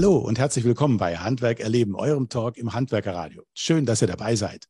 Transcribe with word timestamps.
Hallo 0.00 0.16
und 0.16 0.38
herzlich 0.38 0.64
willkommen 0.64 0.96
bei 0.96 1.18
Handwerk 1.18 1.60
erleben, 1.60 1.94
eurem 1.94 2.30
Talk 2.30 2.56
im 2.56 2.72
Handwerkerradio. 2.72 3.42
Schön, 3.52 3.84
dass 3.84 4.00
ihr 4.00 4.08
dabei 4.08 4.34
seid. 4.34 4.64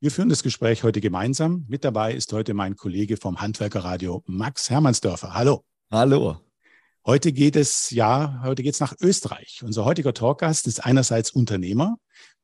Wir 0.00 0.10
führen 0.10 0.28
das 0.28 0.42
Gespräch 0.42 0.82
heute 0.82 1.00
gemeinsam. 1.00 1.64
Mit 1.68 1.84
dabei 1.84 2.12
ist 2.12 2.32
heute 2.32 2.52
mein 2.52 2.74
Kollege 2.74 3.16
vom 3.16 3.40
Handwerkerradio, 3.40 4.24
Max 4.26 4.70
Hermannsdörfer. 4.70 5.34
Hallo. 5.34 5.64
Hallo. 5.92 6.40
Heute 7.06 7.32
geht 7.32 7.54
es, 7.54 7.90
ja, 7.90 8.40
heute 8.42 8.64
geht 8.64 8.74
es 8.74 8.80
nach 8.80 8.96
Österreich. 9.00 9.62
Unser 9.62 9.84
heutiger 9.84 10.14
Talkgast 10.14 10.66
ist 10.66 10.84
einerseits 10.84 11.30
Unternehmer 11.30 11.98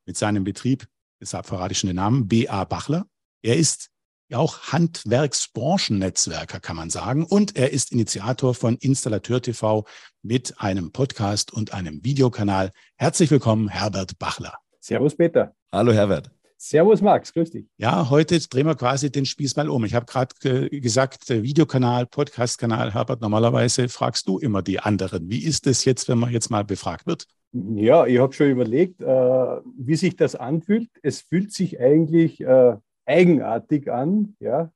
mit 0.06 0.16
seinem 0.16 0.44
Betrieb, 0.44 0.86
deshalb 1.20 1.44
verrate 1.44 1.72
ich 1.72 1.80
schon 1.80 1.88
den 1.88 1.96
Namen, 1.96 2.28
BA 2.28 2.62
Bachler. 2.66 3.08
Er 3.42 3.56
ist 3.56 3.90
ja 4.28 4.38
auch 4.38 4.72
Handwerksbranchennetzwerker, 4.72 6.60
kann 6.60 6.76
man 6.76 6.90
sagen. 6.90 7.24
Und 7.24 7.56
er 7.56 7.72
ist 7.72 7.92
Initiator 7.92 8.54
von 8.54 8.76
Installateur 8.76 9.40
TV 9.40 9.86
mit 10.22 10.54
einem 10.58 10.92
Podcast 10.92 11.52
und 11.52 11.72
einem 11.72 12.04
Videokanal. 12.04 12.70
Herzlich 12.96 13.30
willkommen, 13.30 13.68
Herbert 13.68 14.18
Bachler. 14.18 14.54
Servus, 14.80 15.16
Peter. 15.16 15.54
Hallo, 15.72 15.92
Herbert. 15.92 16.30
Servus, 16.58 17.00
Max. 17.00 17.32
Grüß 17.32 17.52
dich. 17.52 17.66
Ja, 17.78 18.10
heute 18.10 18.38
drehen 18.40 18.66
wir 18.66 18.74
quasi 18.74 19.10
den 19.10 19.24
Spieß 19.24 19.56
mal 19.56 19.70
um. 19.70 19.84
Ich 19.84 19.94
habe 19.94 20.06
gerade 20.06 20.34
äh, 20.44 20.80
gesagt, 20.80 21.30
Videokanal, 21.30 22.04
Podcastkanal. 22.06 22.92
Herbert, 22.92 23.20
normalerweise 23.22 23.88
fragst 23.88 24.28
du 24.28 24.38
immer 24.38 24.60
die 24.60 24.80
anderen. 24.80 25.30
Wie 25.30 25.44
ist 25.44 25.66
es 25.66 25.84
jetzt, 25.84 26.08
wenn 26.08 26.18
man 26.18 26.32
jetzt 26.32 26.50
mal 26.50 26.64
befragt 26.64 27.06
wird? 27.06 27.26
Ja, 27.52 28.04
ich 28.06 28.18
habe 28.18 28.34
schon 28.34 28.50
überlegt, 28.50 29.00
äh, 29.00 29.06
wie 29.06 29.96
sich 29.96 30.16
das 30.16 30.34
anfühlt. 30.34 30.90
Es 31.02 31.22
fühlt 31.22 31.52
sich 31.52 31.80
eigentlich 31.80 32.40
äh, 32.40 32.76
eigenartig 33.08 33.90
an, 33.90 34.36
ja, 34.38 34.70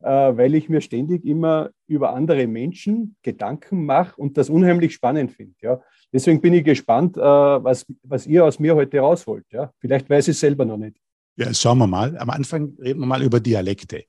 äh, 0.00 0.08
weil 0.08 0.54
ich 0.54 0.68
mir 0.68 0.80
ständig 0.80 1.24
immer 1.24 1.70
über 1.86 2.14
andere 2.14 2.46
Menschen 2.46 3.16
Gedanken 3.22 3.84
mache 3.84 4.20
und 4.20 4.36
das 4.36 4.50
unheimlich 4.50 4.94
spannend 4.94 5.32
finde. 5.32 5.54
Ja. 5.60 5.80
Deswegen 6.12 6.40
bin 6.40 6.54
ich 6.54 6.64
gespannt, 6.64 7.16
äh, 7.16 7.20
was, 7.20 7.86
was 8.02 8.26
ihr 8.26 8.44
aus 8.44 8.58
mir 8.58 8.74
heute 8.74 9.00
rausholt. 9.00 9.46
Ja. 9.50 9.72
Vielleicht 9.80 10.08
weiß 10.08 10.28
ich 10.28 10.32
es 10.32 10.40
selber 10.40 10.64
noch 10.64 10.76
nicht. 10.76 10.96
Ja, 11.36 11.52
schauen 11.54 11.78
wir 11.78 11.86
mal. 11.86 12.16
Am 12.18 12.30
Anfang 12.30 12.76
reden 12.78 13.00
wir 13.00 13.06
mal 13.06 13.22
über 13.22 13.40
Dialekte. 13.40 14.04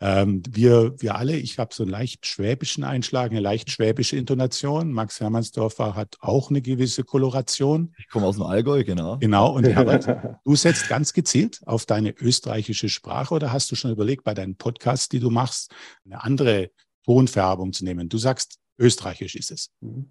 Ähm, 0.00 0.42
wir, 0.48 1.00
wir 1.00 1.14
alle, 1.16 1.36
ich 1.36 1.58
habe 1.58 1.74
so 1.74 1.82
einen 1.82 1.92
leicht 1.92 2.26
schwäbischen 2.26 2.84
Einschlag, 2.84 3.30
eine 3.30 3.40
leicht 3.40 3.70
schwäbische 3.70 4.16
Intonation. 4.16 4.92
Max 4.92 5.20
Hermannsdorfer 5.20 5.94
hat 5.94 6.16
auch 6.20 6.50
eine 6.50 6.62
gewisse 6.62 7.04
Koloration. 7.04 7.94
Ich 7.98 8.08
komme 8.08 8.26
aus 8.26 8.36
dem 8.36 8.44
Allgäu, 8.44 8.84
genau. 8.84 9.18
Genau, 9.18 9.54
und 9.54 9.64
Herbert, 9.66 10.06
du 10.44 10.56
setzt 10.56 10.88
ganz 10.88 11.12
gezielt 11.12 11.60
auf 11.66 11.86
deine 11.86 12.10
österreichische 12.10 12.88
Sprache 12.88 13.34
oder 13.34 13.52
hast 13.52 13.70
du 13.70 13.76
schon 13.76 13.92
überlegt, 13.92 14.24
bei 14.24 14.34
deinen 14.34 14.56
Podcasts, 14.56 15.08
die 15.08 15.20
du 15.20 15.30
machst, 15.30 15.72
eine 16.04 16.22
andere 16.22 16.70
Tonfärbung 17.04 17.72
zu 17.72 17.84
nehmen? 17.84 18.08
Du 18.08 18.18
sagst, 18.18 18.58
österreichisch 18.78 19.36
ist 19.36 19.52
es. 19.52 19.70
Mhm. 19.80 20.10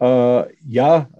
Äh, 0.00 0.54
ja, 0.64 1.10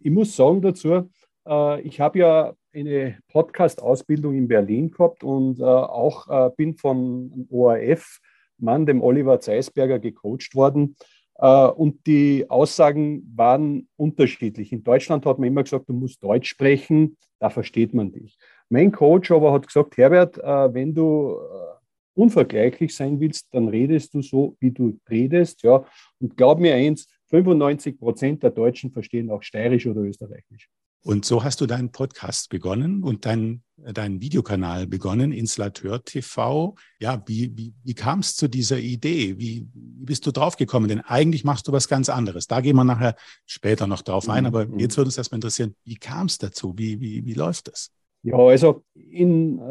ich 0.00 0.10
muss 0.10 0.34
sagen 0.34 0.62
dazu, 0.62 1.10
äh, 1.46 1.80
ich 1.82 2.00
habe 2.00 2.18
ja 2.18 2.54
eine 2.74 3.18
Podcast-Ausbildung 3.28 4.34
in 4.34 4.48
Berlin 4.48 4.90
gehabt 4.90 5.24
und 5.24 5.60
äh, 5.60 5.64
auch 5.64 6.28
äh, 6.28 6.50
bin 6.56 6.76
vom 6.76 7.46
ORF-Mann, 7.50 8.86
dem 8.86 9.02
Oliver 9.02 9.40
Zeisberger, 9.40 9.98
gecoacht 9.98 10.54
worden. 10.54 10.96
Äh, 11.36 11.66
und 11.66 12.06
die 12.06 12.46
Aussagen 12.48 13.30
waren 13.34 13.88
unterschiedlich. 13.96 14.72
In 14.72 14.84
Deutschland 14.84 15.26
hat 15.26 15.38
man 15.38 15.48
immer 15.48 15.62
gesagt, 15.62 15.88
du 15.88 15.92
musst 15.92 16.22
Deutsch 16.22 16.48
sprechen, 16.48 17.16
da 17.38 17.50
versteht 17.50 17.94
man 17.94 18.12
dich. 18.12 18.36
Mein 18.68 18.92
Coach 18.92 19.30
aber 19.30 19.52
hat 19.52 19.66
gesagt, 19.66 19.96
Herbert, 19.96 20.38
äh, 20.38 20.74
wenn 20.74 20.94
du 20.94 21.36
äh, 21.36 21.72
unvergleichlich 22.14 22.94
sein 22.94 23.20
willst, 23.20 23.48
dann 23.52 23.68
redest 23.68 24.14
du 24.14 24.22
so, 24.22 24.56
wie 24.60 24.70
du 24.70 24.98
redest. 25.10 25.62
Ja. 25.62 25.84
Und 26.20 26.36
glaub 26.36 26.58
mir 26.58 26.74
eins, 26.74 27.08
95 27.28 27.98
Prozent 27.98 28.42
der 28.42 28.50
Deutschen 28.50 28.90
verstehen 28.90 29.30
auch 29.30 29.42
Steirisch 29.42 29.86
oder 29.86 30.02
Österreichisch. 30.02 30.68
Und 31.04 31.24
so 31.24 31.42
hast 31.42 31.60
du 31.60 31.66
deinen 31.66 31.90
Podcast 31.90 32.48
begonnen 32.48 33.02
und 33.02 33.26
deinen 33.26 33.64
dein 33.76 34.20
Videokanal 34.20 34.86
begonnen, 34.86 35.32
Installateur 35.32 36.04
TV. 36.04 36.76
Ja, 37.00 37.22
wie, 37.26 37.56
wie, 37.56 37.74
wie 37.82 37.94
kam 37.94 38.20
es 38.20 38.36
zu 38.36 38.48
dieser 38.48 38.78
Idee? 38.78 39.38
Wie, 39.38 39.66
wie 39.74 40.04
bist 40.04 40.24
du 40.26 40.30
draufgekommen? 40.30 40.88
Denn 40.88 41.00
eigentlich 41.00 41.44
machst 41.44 41.66
du 41.66 41.72
was 41.72 41.88
ganz 41.88 42.08
anderes. 42.08 42.46
Da 42.46 42.60
gehen 42.60 42.76
wir 42.76 42.84
nachher 42.84 43.16
später 43.46 43.86
noch 43.86 44.02
drauf 44.02 44.28
ein. 44.28 44.46
Aber 44.46 44.66
mhm. 44.66 44.78
jetzt 44.78 44.96
würde 44.96 45.08
uns 45.08 45.18
erstmal 45.18 45.38
interessieren, 45.38 45.74
wie 45.84 45.96
kam 45.96 46.26
es 46.26 46.38
dazu? 46.38 46.74
Wie, 46.76 47.00
wie, 47.00 47.24
wie 47.24 47.34
läuft 47.34 47.68
das? 47.68 47.90
Ja, 48.22 48.36
also 48.36 48.84
in 48.94 49.58
äh, 49.58 49.62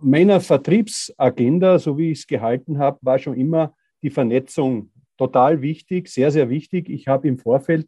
meiner 0.00 0.40
Vertriebsagenda, 0.40 1.78
so 1.78 1.96
wie 1.96 2.10
ich 2.10 2.20
es 2.20 2.26
gehalten 2.26 2.78
habe, 2.78 2.98
war 3.02 3.20
schon 3.20 3.36
immer 3.36 3.74
die 4.02 4.10
Vernetzung 4.10 4.90
total 5.16 5.62
wichtig, 5.62 6.08
sehr, 6.08 6.32
sehr 6.32 6.48
wichtig. 6.48 6.88
Ich 6.88 7.06
habe 7.06 7.28
im 7.28 7.38
Vorfeld 7.38 7.86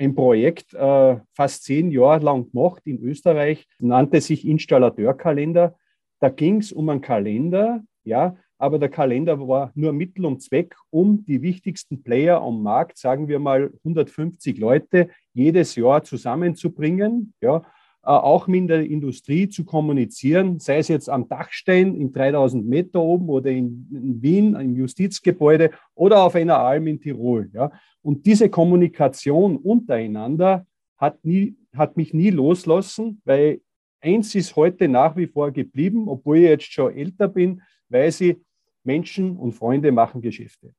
ein 0.00 0.14
Projekt 0.14 0.72
äh, 0.72 1.16
fast 1.34 1.64
zehn 1.64 1.90
Jahre 1.90 2.24
lang 2.24 2.50
gemacht 2.50 2.82
in 2.86 3.02
Österreich, 3.02 3.68
nannte 3.78 4.22
sich 4.22 4.46
Installateurkalender. 4.46 5.76
Da 6.20 6.28
ging 6.30 6.56
es 6.56 6.72
um 6.72 6.88
einen 6.88 7.02
Kalender, 7.02 7.82
ja, 8.04 8.34
aber 8.56 8.78
der 8.78 8.88
Kalender 8.88 9.46
war 9.46 9.72
nur 9.74 9.92
Mittel 9.92 10.24
und 10.24 10.42
Zweck, 10.42 10.74
um 10.88 11.24
die 11.26 11.42
wichtigsten 11.42 12.02
Player 12.02 12.40
am 12.40 12.62
Markt, 12.62 12.96
sagen 12.96 13.28
wir 13.28 13.38
mal 13.38 13.72
150 13.84 14.58
Leute, 14.58 15.10
jedes 15.34 15.76
Jahr 15.76 16.02
zusammenzubringen, 16.02 17.34
ja, 17.42 17.62
auch 18.02 18.46
mit 18.46 18.70
der 18.70 18.84
Industrie 18.86 19.48
zu 19.48 19.64
kommunizieren, 19.64 20.58
sei 20.58 20.78
es 20.78 20.88
jetzt 20.88 21.10
am 21.10 21.28
Dachstein 21.28 21.94
in 21.94 22.12
3000 22.12 22.66
Meter 22.66 23.00
oben 23.00 23.28
oder 23.28 23.50
in, 23.50 23.88
in 23.92 24.22
Wien 24.22 24.54
im 24.54 24.74
Justizgebäude 24.74 25.70
oder 25.94 26.22
auf 26.22 26.34
einer 26.34 26.58
Alm 26.58 26.86
in 26.86 27.00
Tirol. 27.00 27.50
Ja. 27.52 27.70
Und 28.02 28.24
diese 28.24 28.48
Kommunikation 28.48 29.56
untereinander 29.56 30.66
hat, 30.96 31.24
nie, 31.24 31.56
hat 31.74 31.96
mich 31.96 32.14
nie 32.14 32.30
loslassen, 32.30 33.20
weil 33.24 33.60
eins 34.00 34.34
ist 34.34 34.56
heute 34.56 34.88
nach 34.88 35.16
wie 35.16 35.26
vor 35.26 35.50
geblieben, 35.50 36.08
obwohl 36.08 36.38
ich 36.38 36.44
jetzt 36.44 36.72
schon 36.72 36.94
älter 36.94 37.28
bin, 37.28 37.62
weil 37.90 38.10
sie 38.12 38.42
Menschen 38.82 39.36
und 39.36 39.52
Freunde 39.52 39.92
machen 39.92 40.22
Geschäfte. 40.22 40.74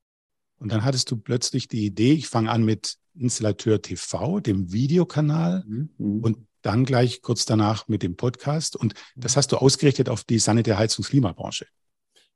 Und 0.57 0.71
dann 0.71 0.83
hattest 0.83 1.09
du 1.09 1.17
plötzlich 1.17 1.67
die 1.67 1.85
Idee, 1.85 2.13
ich 2.13 2.27
fange 2.27 2.49
an 2.49 2.63
mit 2.63 2.97
Installateur 3.15 3.81
TV, 3.81 4.39
dem 4.39 4.71
Videokanal. 4.71 5.63
Mhm. 5.67 5.89
Und 6.21 6.37
dann 6.61 6.85
gleich 6.85 7.21
kurz 7.21 7.45
danach 7.45 7.87
mit 7.87 8.03
dem 8.03 8.15
Podcast. 8.15 8.75
Und 8.75 8.93
das 9.15 9.37
hast 9.37 9.51
du 9.51 9.57
ausgerichtet 9.57 10.09
auf 10.09 10.23
die 10.23 10.39
Sanitär-, 10.39 10.77
Heizungs-, 10.77 11.09
Klimabranche. 11.09 11.65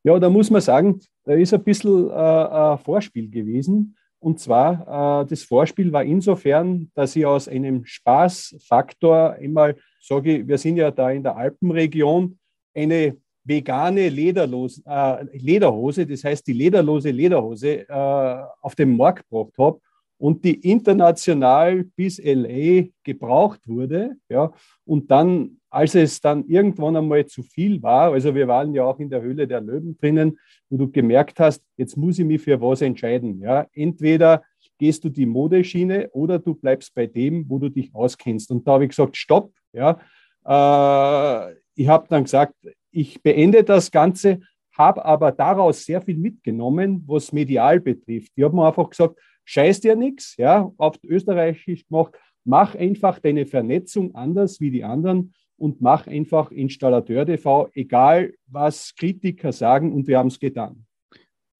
Ja, 0.04 0.20
da 0.20 0.30
muss 0.30 0.52
man 0.52 0.62
sagen, 0.62 1.00
da 1.24 1.34
ist 1.34 1.54
ein 1.54 1.64
bisschen 1.64 2.10
äh, 2.10 2.14
ein 2.14 2.78
Vorspiel 2.78 3.30
gewesen. 3.30 3.98
Und 4.20 4.40
zwar, 4.40 5.22
äh, 5.22 5.26
das 5.28 5.44
Vorspiel 5.44 5.92
war 5.92 6.04
insofern, 6.04 6.92
dass 6.94 7.16
ich 7.16 7.26
aus 7.26 7.48
einem 7.48 7.86
Spaßfaktor 7.86 9.34
einmal 9.34 9.76
sage, 10.00 10.48
wir 10.48 10.58
sind 10.58 10.78
ja 10.78 10.92
da 10.92 11.12
in 11.12 11.24
der 11.24 11.36
Alpenregion, 11.36 12.38
eine 12.74 13.18
vegane 13.44 14.10
Lederlos, 14.10 14.82
äh, 14.86 15.24
Lederhose, 15.38 16.06
das 16.06 16.24
heißt 16.24 16.46
die 16.48 16.54
lederlose 16.54 17.12
Lederhose, 17.12 17.88
äh, 17.88 18.44
auf 18.62 18.76
den 18.76 18.98
Markt 18.98 19.28
gebracht 19.30 19.54
habe 19.58 19.80
und 20.18 20.46
die 20.46 20.56
international 20.70 21.84
bis 21.96 22.22
LA 22.24 22.86
gebraucht 23.04 23.68
wurde. 23.68 24.16
Ja, 24.30 24.52
und 24.86 25.12
dann, 25.12 25.58
als 25.70 25.96
es 25.96 26.22
dann 26.22 26.46
irgendwann 26.48 26.96
einmal 26.96 27.26
zu 27.26 27.44
viel 27.44 27.82
war, 27.84 28.14
also 28.14 28.34
wir 28.34 28.48
waren 28.48 28.74
ja 28.74 28.86
auch 28.86 29.00
in 29.00 29.10
der 29.10 29.22
Höhle 29.22 29.48
der 29.48 29.62
Löwen 29.62 29.98
drinnen, 29.98 30.40
wo 30.70 30.78
du 30.78 30.92
gemerkt 30.92 31.40
hast, 31.40 31.64
jetzt 31.78 31.98
muss 31.98 32.20
ich 32.20 32.26
mich 32.26 32.42
für 32.42 32.60
was 32.62 32.82
entscheiden. 32.82 33.42
Ja, 33.42 33.68
entweder 33.74 34.44
gehst 34.78 35.04
du 35.04 35.10
die 35.10 35.26
Modeschiene 35.26 36.10
oder 36.12 36.40
du 36.40 36.54
bleibst 36.54 36.94
bei 36.94 37.08
dem, 37.08 37.50
wo 37.50 37.60
du 37.60 37.70
dich 37.70 37.94
auskennst. 37.94 38.52
Und 38.52 38.68
da 38.68 38.74
habe 38.74 38.86
ich 38.86 38.90
gesagt, 38.90 39.18
stopp. 39.18 39.52
Ja, 39.74 40.00
äh, 40.46 41.56
ich 41.76 41.88
habe 41.88 42.08
dann 42.10 42.24
gesagt, 42.24 42.56
ich 42.92 43.22
beende 43.22 43.64
das 43.64 43.92
Ganze, 43.92 44.40
habe 44.78 45.04
aber 45.04 45.32
daraus 45.32 45.86
sehr 45.86 46.02
viel 46.02 46.18
mitgenommen, 46.18 47.04
was 47.08 47.32
medial 47.32 47.80
betrifft. 47.80 48.32
Ich 48.36 48.44
habe 48.44 48.56
mir 48.56 48.68
einfach 48.68 48.90
gesagt, 48.90 49.20
scheiß 49.46 49.82
dir 49.82 49.96
nichts, 49.96 50.36
ja, 50.38 50.72
auf 50.78 50.98
Österreichisch 51.04 51.88
gemacht, 51.88 52.14
mach 52.44 52.76
einfach 52.76 53.20
deine 53.20 53.46
Vernetzung 53.46 54.14
anders 54.16 54.60
wie 54.60 54.72
die 54.72 54.84
anderen 54.84 55.34
und 55.58 55.82
mach 55.82 56.08
einfach 56.08 56.52
Installateur 56.52 57.26
TV, 57.26 57.70
egal 57.74 58.34
was 58.48 58.94
Kritiker 58.96 59.52
sagen 59.52 59.94
und 59.94 60.08
wir 60.08 60.18
haben 60.18 60.28
es 60.28 60.40
getan. 60.40 60.86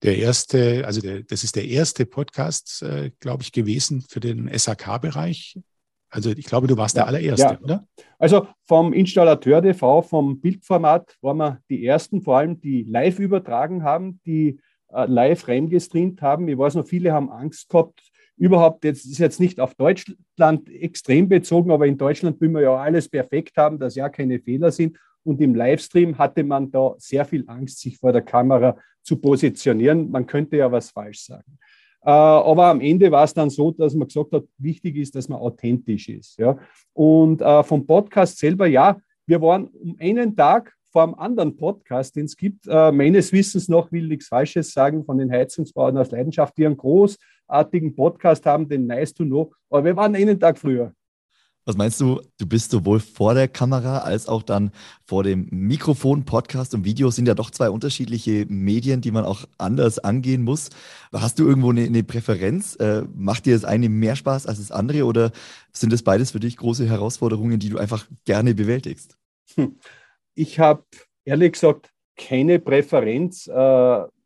Der 0.02 0.18
erste, 0.18 0.86
also 0.86 1.00
der, 1.00 1.22
das 1.22 1.42
ist 1.42 1.56
der 1.56 1.64
erste 1.64 2.04
Podcast, 2.04 2.82
äh, 2.82 3.10
glaube 3.18 3.42
ich, 3.42 3.52
gewesen 3.52 4.02
für 4.02 4.20
den 4.20 4.50
SAK-Bereich. 4.52 5.58
Also 6.10 6.30
ich 6.30 6.44
glaube, 6.44 6.66
du 6.66 6.76
warst 6.76 6.96
der 6.96 7.06
allererste, 7.06 7.42
ja. 7.44 7.60
oder? 7.60 7.86
Also 8.18 8.46
vom 8.64 8.92
Installateur 8.92 9.62
TV, 9.62 10.02
vom 10.02 10.40
Bildformat 10.40 11.16
waren 11.20 11.38
wir 11.38 11.60
die 11.68 11.84
ersten, 11.84 12.22
vor 12.22 12.38
allem 12.38 12.60
die 12.60 12.84
live 12.84 13.18
übertragen 13.18 13.82
haben, 13.82 14.20
die 14.24 14.60
live 14.90 15.48
reingestreamt 15.48 16.22
haben. 16.22 16.48
Ich 16.48 16.56
weiß 16.58 16.74
noch, 16.76 16.86
viele 16.86 17.12
haben 17.12 17.30
Angst 17.30 17.68
gehabt, 17.68 18.00
überhaupt, 18.36 18.84
jetzt 18.84 19.06
ist 19.06 19.18
jetzt 19.18 19.40
nicht 19.40 19.60
auf 19.60 19.74
Deutschland 19.74 20.68
extrem 20.68 21.28
bezogen, 21.28 21.70
aber 21.70 21.86
in 21.86 21.98
Deutschland 21.98 22.40
will 22.40 22.50
man 22.50 22.62
ja 22.62 22.76
alles 22.76 23.08
perfekt 23.08 23.56
haben, 23.56 23.78
dass 23.78 23.94
ja 23.94 24.08
keine 24.08 24.38
Fehler 24.38 24.70
sind. 24.70 24.98
Und 25.24 25.40
im 25.40 25.54
Livestream 25.54 26.18
hatte 26.18 26.44
man 26.44 26.70
da 26.70 26.94
sehr 26.98 27.24
viel 27.24 27.44
Angst, 27.48 27.80
sich 27.80 27.98
vor 27.98 28.12
der 28.12 28.22
Kamera 28.22 28.76
zu 29.02 29.16
positionieren. 29.16 30.10
Man 30.10 30.26
könnte 30.26 30.56
ja 30.56 30.70
was 30.70 30.90
falsch 30.90 31.24
sagen. 31.24 31.58
Äh, 32.02 32.10
aber 32.10 32.66
am 32.66 32.80
Ende 32.80 33.10
war 33.10 33.24
es 33.24 33.34
dann 33.34 33.50
so, 33.50 33.72
dass 33.72 33.94
man 33.94 34.06
gesagt 34.06 34.32
hat, 34.32 34.44
wichtig 34.58 34.96
ist, 34.96 35.16
dass 35.16 35.28
man 35.28 35.40
authentisch 35.40 36.08
ist. 36.08 36.40
Und 36.92 37.42
äh, 37.42 37.62
vom 37.64 37.86
Podcast 37.86 38.38
selber, 38.38 38.66
ja, 38.66 39.00
wir 39.26 39.42
waren 39.42 39.66
um 39.66 39.96
einen 39.98 40.36
Tag 40.36 40.75
einem 41.04 41.14
anderen 41.14 41.56
Podcast, 41.56 42.16
den 42.16 42.26
es 42.26 42.36
gibt, 42.36 42.66
äh, 42.68 42.92
meines 42.92 43.32
Wissens 43.32 43.68
noch, 43.68 43.92
will 43.92 44.08
nichts 44.08 44.28
Falsches 44.28 44.72
sagen, 44.72 45.04
von 45.04 45.18
den 45.18 45.30
Heizungsbauern 45.30 45.96
aus 45.98 46.10
Leidenschaft, 46.10 46.56
die 46.56 46.66
einen 46.66 46.76
großartigen 46.76 47.94
Podcast 47.94 48.46
haben, 48.46 48.68
den 48.68 48.86
Nice 48.86 49.14
to 49.14 49.24
Know. 49.24 49.52
Aber 49.70 49.84
wir 49.84 49.96
waren 49.96 50.14
einen 50.14 50.38
Tag 50.38 50.58
früher. 50.58 50.92
Was 51.66 51.76
meinst 51.76 52.00
du, 52.00 52.20
du 52.38 52.46
bist 52.46 52.70
sowohl 52.70 53.00
vor 53.00 53.34
der 53.34 53.48
Kamera 53.48 53.98
als 53.98 54.28
auch 54.28 54.44
dann 54.44 54.70
vor 55.04 55.24
dem 55.24 55.48
Mikrofon, 55.50 56.24
Podcast 56.24 56.74
und 56.74 56.84
Video 56.84 57.10
sind 57.10 57.26
ja 57.26 57.34
doch 57.34 57.50
zwei 57.50 57.70
unterschiedliche 57.70 58.46
Medien, 58.48 59.00
die 59.00 59.10
man 59.10 59.24
auch 59.24 59.46
anders 59.58 59.98
angehen 59.98 60.44
muss. 60.44 60.70
Hast 61.12 61.40
du 61.40 61.48
irgendwo 61.48 61.70
eine, 61.70 61.82
eine 61.82 62.04
Präferenz? 62.04 62.76
Äh, 62.76 63.02
macht 63.16 63.46
dir 63.46 63.54
das 63.54 63.64
eine 63.64 63.88
mehr 63.88 64.14
Spaß 64.14 64.46
als 64.46 64.58
das 64.58 64.70
andere 64.70 65.06
oder 65.06 65.32
sind 65.72 65.92
das 65.92 66.04
beides 66.04 66.30
für 66.30 66.40
dich 66.40 66.56
große 66.56 66.86
Herausforderungen, 66.86 67.58
die 67.58 67.68
du 67.68 67.78
einfach 67.78 68.06
gerne 68.24 68.54
bewältigst? 68.54 69.18
Hm. 69.56 69.74
Ich 70.38 70.58
habe 70.58 70.84
ehrlich 71.24 71.52
gesagt 71.52 71.90
keine 72.14 72.58
Präferenz, 72.58 73.46
äh, 73.46 73.52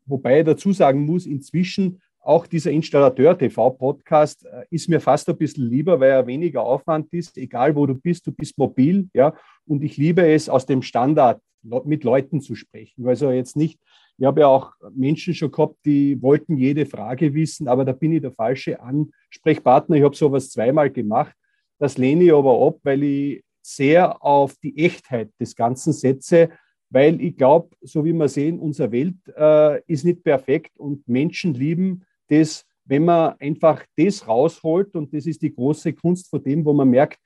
wobei 0.05 0.39
ich 0.39 0.45
dazu 0.45 0.73
sagen 0.73 1.05
muss, 1.05 1.25
inzwischen 1.25 2.01
auch 2.19 2.45
dieser 2.47 2.71
Installateur-TV-Podcast 2.71 4.45
äh, 4.45 4.65
ist 4.69 4.89
mir 4.89 4.99
fast 4.99 5.29
ein 5.29 5.37
bisschen 5.37 5.69
lieber, 5.69 6.01
weil 6.01 6.11
er 6.11 6.27
weniger 6.27 6.63
Aufwand 6.63 7.13
ist, 7.13 7.37
egal 7.37 7.77
wo 7.77 7.85
du 7.85 7.95
bist, 7.95 8.27
du 8.27 8.33
bist 8.33 8.57
mobil, 8.57 9.07
ja. 9.13 9.33
Und 9.65 9.83
ich 9.83 9.95
liebe 9.95 10.29
es, 10.29 10.49
aus 10.49 10.65
dem 10.65 10.81
Standard 10.81 11.41
mit 11.85 12.03
Leuten 12.03 12.41
zu 12.41 12.55
sprechen. 12.55 13.07
Also 13.07 13.31
jetzt 13.31 13.55
nicht, 13.55 13.79
ich 14.17 14.25
habe 14.25 14.41
ja 14.41 14.47
auch 14.47 14.73
Menschen 14.93 15.33
schon 15.33 15.51
gehabt, 15.51 15.77
die 15.85 16.21
wollten 16.21 16.57
jede 16.57 16.85
Frage 16.85 17.33
wissen, 17.33 17.69
aber 17.69 17.85
da 17.85 17.93
bin 17.93 18.11
ich 18.11 18.21
der 18.21 18.33
falsche 18.33 18.81
Ansprechpartner. 18.81 19.95
Ich 19.95 20.03
habe 20.03 20.15
sowas 20.15 20.49
zweimal 20.49 20.89
gemacht. 20.89 21.33
Das 21.79 21.97
lehne 21.97 22.25
ich 22.25 22.33
aber 22.33 22.67
ab, 22.67 22.79
weil 22.83 23.01
ich 23.01 23.43
sehr 23.61 24.23
auf 24.23 24.55
die 24.57 24.77
Echtheit 24.77 25.29
des 25.39 25.55
Ganzen 25.55 25.93
setze 25.93 26.49
weil 26.91 27.21
ich 27.21 27.37
glaube, 27.37 27.69
so 27.81 28.03
wie 28.03 28.13
wir 28.13 28.27
sehen, 28.27 28.59
unsere 28.59 28.91
Welt 28.91 29.15
äh, 29.35 29.81
ist 29.87 30.03
nicht 30.03 30.23
perfekt 30.23 30.77
und 30.77 31.07
Menschen 31.07 31.53
lieben 31.53 32.03
das, 32.27 32.65
wenn 32.85 33.05
man 33.05 33.35
einfach 33.39 33.83
das 33.97 34.27
rausholt, 34.27 34.95
und 34.95 35.13
das 35.13 35.25
ist 35.25 35.41
die 35.41 35.53
große 35.53 35.93
Kunst 35.93 36.29
von 36.29 36.43
dem, 36.43 36.65
wo 36.65 36.73
man 36.73 36.89
merkt, 36.89 37.19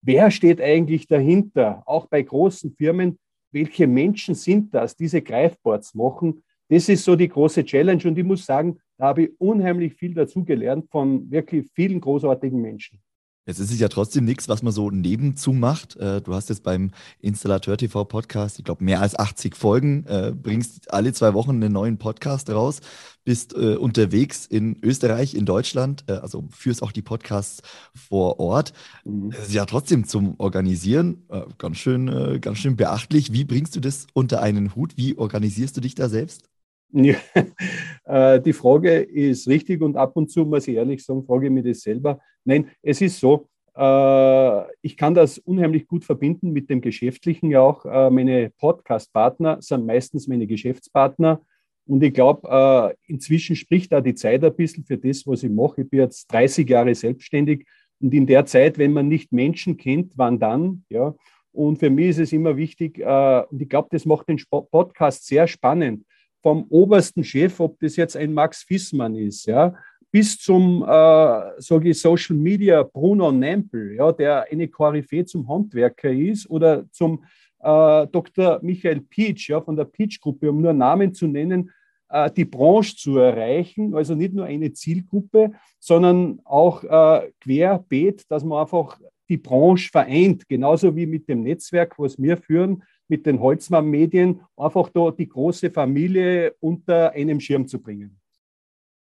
wer 0.00 0.30
steht 0.30 0.60
eigentlich 0.60 1.06
dahinter, 1.06 1.82
auch 1.84 2.06
bei 2.06 2.22
großen 2.22 2.72
Firmen, 2.72 3.18
welche 3.52 3.86
Menschen 3.86 4.34
sind 4.34 4.72
das, 4.74 4.96
diese 4.96 5.20
Greifboards 5.20 5.94
machen, 5.94 6.42
das 6.68 6.88
ist 6.88 7.04
so 7.04 7.14
die 7.14 7.28
große 7.28 7.64
Challenge 7.64 8.02
und 8.04 8.16
ich 8.16 8.24
muss 8.24 8.46
sagen, 8.46 8.78
da 8.96 9.08
habe 9.08 9.24
ich 9.24 9.30
unheimlich 9.40 9.94
viel 9.94 10.14
dazugelernt 10.14 10.88
von 10.90 11.30
wirklich 11.30 11.68
vielen 11.74 12.00
großartigen 12.00 12.60
Menschen. 12.60 13.00
Jetzt 13.46 13.58
ist 13.58 13.72
es 13.72 13.80
ja 13.80 13.88
trotzdem 13.88 14.26
nichts, 14.26 14.48
was 14.48 14.62
man 14.62 14.72
so 14.72 14.90
nebenzu 14.90 15.52
macht. 15.52 15.96
Äh, 15.96 16.20
du 16.20 16.34
hast 16.34 16.50
jetzt 16.50 16.62
beim 16.62 16.90
Installateur 17.20 17.78
TV 17.78 18.04
Podcast, 18.04 18.58
ich 18.58 18.64
glaube, 18.64 18.84
mehr 18.84 19.00
als 19.00 19.18
80 19.18 19.56
Folgen, 19.56 20.04
äh, 20.06 20.32
bringst 20.34 20.92
alle 20.92 21.12
zwei 21.14 21.32
Wochen 21.32 21.52
einen 21.52 21.72
neuen 21.72 21.96
Podcast 21.96 22.50
raus, 22.50 22.80
bist 23.24 23.54
äh, 23.54 23.76
unterwegs 23.76 24.44
in 24.44 24.76
Österreich, 24.82 25.34
in 25.34 25.46
Deutschland, 25.46 26.04
also 26.08 26.48
führst 26.50 26.82
auch 26.82 26.92
die 26.92 27.02
Podcasts 27.02 27.62
vor 27.94 28.40
Ort. 28.40 28.72
Mhm. 29.04 29.30
Das 29.30 29.48
ist 29.48 29.54
ja 29.54 29.64
trotzdem 29.64 30.06
zum 30.06 30.34
Organisieren 30.38 31.26
ganz 31.58 31.78
schön, 31.78 32.40
ganz 32.40 32.58
schön 32.58 32.76
beachtlich. 32.76 33.32
Wie 33.32 33.44
bringst 33.44 33.76
du 33.76 33.80
das 33.80 34.06
unter 34.12 34.42
einen 34.42 34.74
Hut? 34.74 34.96
Wie 34.96 35.16
organisierst 35.16 35.76
du 35.76 35.80
dich 35.80 35.94
da 35.94 36.08
selbst? 36.08 36.49
Ja, 36.92 37.14
die 38.40 38.52
Frage 38.52 39.00
ist 39.00 39.46
richtig 39.48 39.80
und 39.80 39.96
ab 39.96 40.16
und 40.16 40.30
zu, 40.30 40.44
muss 40.44 40.66
ich 40.66 40.76
ehrlich 40.76 41.04
sagen, 41.04 41.24
frage 41.24 41.46
ich 41.46 41.52
mich 41.52 41.64
das 41.64 41.80
selber. 41.80 42.18
Nein, 42.44 42.68
es 42.82 43.00
ist 43.00 43.20
so, 43.20 43.48
äh, 43.76 44.72
ich 44.82 44.96
kann 44.96 45.14
das 45.14 45.38
unheimlich 45.38 45.86
gut 45.86 46.04
verbinden 46.04 46.52
mit 46.52 46.68
dem 46.70 46.80
Geschäftlichen 46.80 47.50
ja 47.50 47.60
auch. 47.60 47.84
Äh, 47.84 48.10
meine 48.10 48.50
Podcast-Partner 48.58 49.62
sind 49.62 49.86
meistens 49.86 50.28
meine 50.28 50.46
Geschäftspartner. 50.46 51.40
Und 51.86 52.02
ich 52.02 52.12
glaube, 52.12 52.48
äh, 52.48 53.12
inzwischen 53.12 53.56
spricht 53.56 53.92
da 53.92 54.00
die 54.00 54.14
Zeit 54.14 54.44
ein 54.44 54.54
bisschen 54.54 54.84
für 54.84 54.98
das, 54.98 55.26
was 55.26 55.42
ich 55.42 55.50
mache. 55.50 55.82
Ich 55.82 55.90
bin 55.90 56.00
jetzt 56.00 56.26
30 56.32 56.68
Jahre 56.68 56.94
selbstständig 56.94 57.66
und 58.00 58.14
in 58.14 58.26
der 58.26 58.46
Zeit, 58.46 58.78
wenn 58.78 58.92
man 58.92 59.08
nicht 59.08 59.32
Menschen 59.32 59.76
kennt, 59.76 60.12
wann 60.16 60.38
dann? 60.38 60.84
Ja. 60.88 61.14
Und 61.52 61.78
für 61.78 61.90
mich 61.90 62.10
ist 62.10 62.18
es 62.18 62.32
immer 62.32 62.56
wichtig, 62.56 62.98
und 62.98 63.60
ich 63.60 63.68
glaube, 63.68 63.88
das 63.90 64.06
macht 64.06 64.28
den 64.28 64.40
Podcast 64.48 65.26
sehr 65.26 65.48
spannend. 65.48 66.04
Vom 66.42 66.66
obersten 66.70 67.22
Chef, 67.24 67.60
ob 67.60 67.78
das 67.80 67.96
jetzt 67.96 68.16
ein 68.16 68.32
Max 68.32 68.62
Fissmann 68.62 69.14
ist, 69.14 69.46
ja, 69.46 69.74
bis 70.10 70.38
zum, 70.38 70.82
äh, 70.82 70.86
sage 70.86 71.90
ich, 71.90 72.00
Social 72.00 72.36
Media 72.36 72.82
Bruno 72.82 73.30
Nempel, 73.30 73.94
ja, 73.94 74.10
der 74.12 74.46
eine 74.50 74.68
Koryphäe 74.68 75.24
zum 75.24 75.48
Handwerker 75.48 76.10
ist, 76.10 76.48
oder 76.50 76.90
zum 76.90 77.24
äh, 77.60 78.06
Dr. 78.08 78.58
Michael 78.62 79.02
Pietsch 79.02 79.50
ja, 79.50 79.60
von 79.60 79.76
der 79.76 79.84
Pietsch-Gruppe, 79.84 80.50
um 80.50 80.62
nur 80.62 80.72
Namen 80.72 81.14
zu 81.14 81.26
nennen, 81.26 81.70
äh, 82.08 82.30
die 82.30 82.44
Branche 82.44 82.96
zu 82.96 83.18
erreichen, 83.18 83.94
also 83.94 84.14
nicht 84.14 84.34
nur 84.34 84.46
eine 84.46 84.72
Zielgruppe, 84.72 85.52
sondern 85.78 86.40
auch 86.44 86.82
äh, 86.84 87.30
querbeet, 87.40 88.24
dass 88.28 88.44
man 88.44 88.62
einfach 88.62 88.98
die 89.28 89.38
Branche 89.38 89.90
vereint, 89.90 90.48
genauso 90.48 90.96
wie 90.96 91.06
mit 91.06 91.28
dem 91.28 91.42
Netzwerk, 91.42 91.98
was 91.98 92.20
wir 92.20 92.36
führen, 92.36 92.82
mit 93.10 93.26
den 93.26 93.40
Holzmann-Medien, 93.40 94.40
einfach 94.56 94.88
da 94.88 95.10
die 95.10 95.28
große 95.28 95.70
Familie 95.70 96.54
unter 96.60 97.12
einem 97.12 97.40
Schirm 97.40 97.66
zu 97.66 97.80
bringen. 97.80 98.18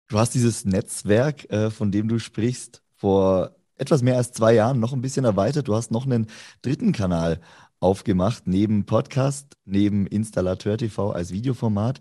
Du 0.08 0.18
hast 0.18 0.34
dieses 0.34 0.64
Netzwerk, 0.64 1.50
äh, 1.52 1.70
von 1.70 1.92
dem 1.92 2.08
du 2.08 2.18
sprichst, 2.18 2.82
vor 2.96 3.54
etwas 3.76 4.02
mehr 4.02 4.16
als 4.16 4.32
zwei 4.32 4.54
Jahren 4.54 4.80
noch 4.80 4.92
ein 4.92 5.02
bisschen 5.02 5.24
erweitert. 5.24 5.68
Du 5.68 5.74
hast 5.74 5.90
noch 5.90 6.06
einen 6.06 6.26
dritten 6.62 6.92
Kanal 6.92 7.40
aufgemacht, 7.80 8.46
neben 8.46 8.86
Podcast, 8.86 9.56
neben 9.64 10.06
Installateur 10.06 10.78
TV 10.78 11.12
als 11.12 11.30
Videoformat. 11.30 12.00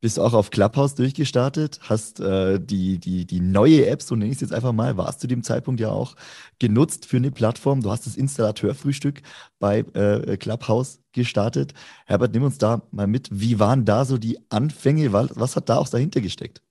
Bist 0.00 0.18
auch 0.18 0.32
auf 0.32 0.50
Clubhouse 0.50 0.94
durchgestartet, 0.94 1.78
hast 1.82 2.20
äh, 2.20 2.58
die, 2.58 2.98
die, 2.98 3.26
die 3.26 3.40
neue 3.40 3.86
App, 3.86 4.00
so 4.00 4.16
nenne 4.16 4.30
ich 4.30 4.36
es 4.36 4.40
jetzt 4.40 4.54
einfach 4.54 4.72
mal, 4.72 4.96
warst 4.96 5.20
zu 5.20 5.26
dem 5.26 5.42
Zeitpunkt 5.42 5.78
ja 5.78 5.90
auch 5.90 6.16
genutzt 6.58 7.04
für 7.04 7.18
eine 7.18 7.30
Plattform. 7.30 7.82
Du 7.82 7.90
hast 7.90 8.06
das 8.06 8.16
Installateurfrühstück 8.16 9.20
bei 9.58 9.80
äh, 9.92 10.38
Clubhouse 10.38 11.00
gestartet. 11.12 11.74
Herbert, 12.06 12.32
nimm 12.32 12.44
uns 12.44 12.56
da 12.56 12.82
mal 12.92 13.06
mit. 13.06 13.28
Wie 13.30 13.58
waren 13.58 13.84
da 13.84 14.06
so 14.06 14.16
die 14.16 14.38
Anfänge? 14.48 15.12
Was, 15.12 15.56
hat 15.56 15.68
da 15.68 15.76
auch 15.76 15.88
dahinter 15.88 16.20
gesteckt? 16.20 16.62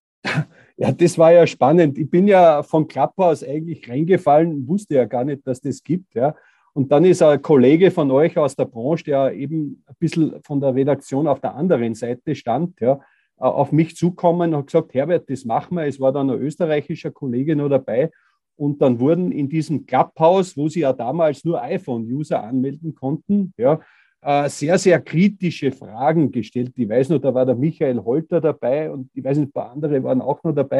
Ja, 0.81 0.93
das 0.93 1.17
war 1.17 1.33
ja 1.33 1.45
spannend. 1.45 1.97
Ich 1.97 2.09
bin 2.09 2.25
ja 2.25 2.63
von 2.63 2.87
Klapphaus 2.87 3.44
eigentlich 3.44 3.89
reingefallen, 3.89 4.65
wusste 4.65 4.95
ja 4.95 5.04
gar 5.04 5.25
nicht, 5.25 5.45
dass 5.45 5.59
das 5.59 5.83
gibt. 5.83 6.15
Ja. 6.15 6.35
Und 6.73 6.92
dann 6.92 7.04
ist 7.04 7.21
ein 7.21 7.42
Kollege 7.42 7.92
von 7.92 8.09
euch 8.11 8.37
aus 8.37 8.56
der 8.56 8.63
Branche, 8.63 9.04
der 9.04 9.33
eben 9.33 9.83
ein 9.85 9.95
bisschen 9.99 10.42
von 10.44 10.61
der 10.61 10.73
Redaktion 10.73 11.27
auf 11.27 11.42
der 11.42 11.54
anderen 11.56 11.95
Seite 11.95 12.33
stand, 12.33 12.80
ja, 12.80 13.01
auf 13.39 13.71
mich 13.71 13.95
zukommen 13.95 14.53
und 14.53 14.67
gesagt, 14.67 14.93
Herbert, 14.93 15.29
das 15.29 15.45
machen 15.45 15.77
wir. 15.77 15.85
Es 15.85 15.99
war 15.99 16.11
dann 16.11 16.29
ein 16.29 16.39
österreichischer 16.39 17.11
Kollege 17.11 17.55
noch 17.55 17.69
dabei. 17.69 18.11
Und 18.55 18.81
dann 18.81 18.99
wurden 18.99 19.31
in 19.31 19.47
diesem 19.47 19.85
Clubhouse, 19.85 20.57
wo 20.57 20.67
sie 20.67 20.81
ja 20.81 20.91
damals 20.91 21.45
nur 21.45 21.61
iPhone-User 21.61 22.43
anmelden 22.43 22.93
konnten, 22.93 23.53
ja, 23.57 23.79
äh, 24.21 24.49
sehr, 24.49 24.77
sehr 24.77 24.99
kritische 24.99 25.71
Fragen 25.71 26.31
gestellt. 26.31 26.73
Ich 26.75 26.89
weiß 26.89 27.09
noch, 27.09 27.19
da 27.19 27.33
war 27.33 27.45
der 27.45 27.55
Michael 27.55 28.03
Holter 28.03 28.41
dabei 28.41 28.91
und 28.91 29.09
ich 29.13 29.23
weiß 29.23 29.37
nicht, 29.37 29.49
ein 29.49 29.53
paar 29.53 29.71
andere 29.71 30.03
waren 30.03 30.21
auch 30.21 30.43
noch 30.43 30.53
dabei. 30.53 30.79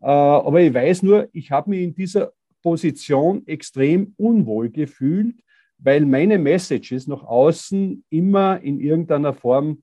Äh, 0.00 0.06
aber 0.06 0.60
ich 0.60 0.74
weiß 0.74 1.04
nur, 1.04 1.28
ich 1.32 1.52
habe 1.52 1.70
mich 1.70 1.82
in 1.82 1.94
dieser 1.94 2.32
Position 2.62 3.46
extrem 3.46 4.12
unwohl 4.16 4.70
gefühlt, 4.70 5.36
weil 5.78 6.04
meine 6.04 6.38
Messages 6.38 7.06
nach 7.06 7.22
außen 7.22 8.04
immer 8.10 8.60
in 8.60 8.80
irgendeiner 8.80 9.34
Form, 9.34 9.82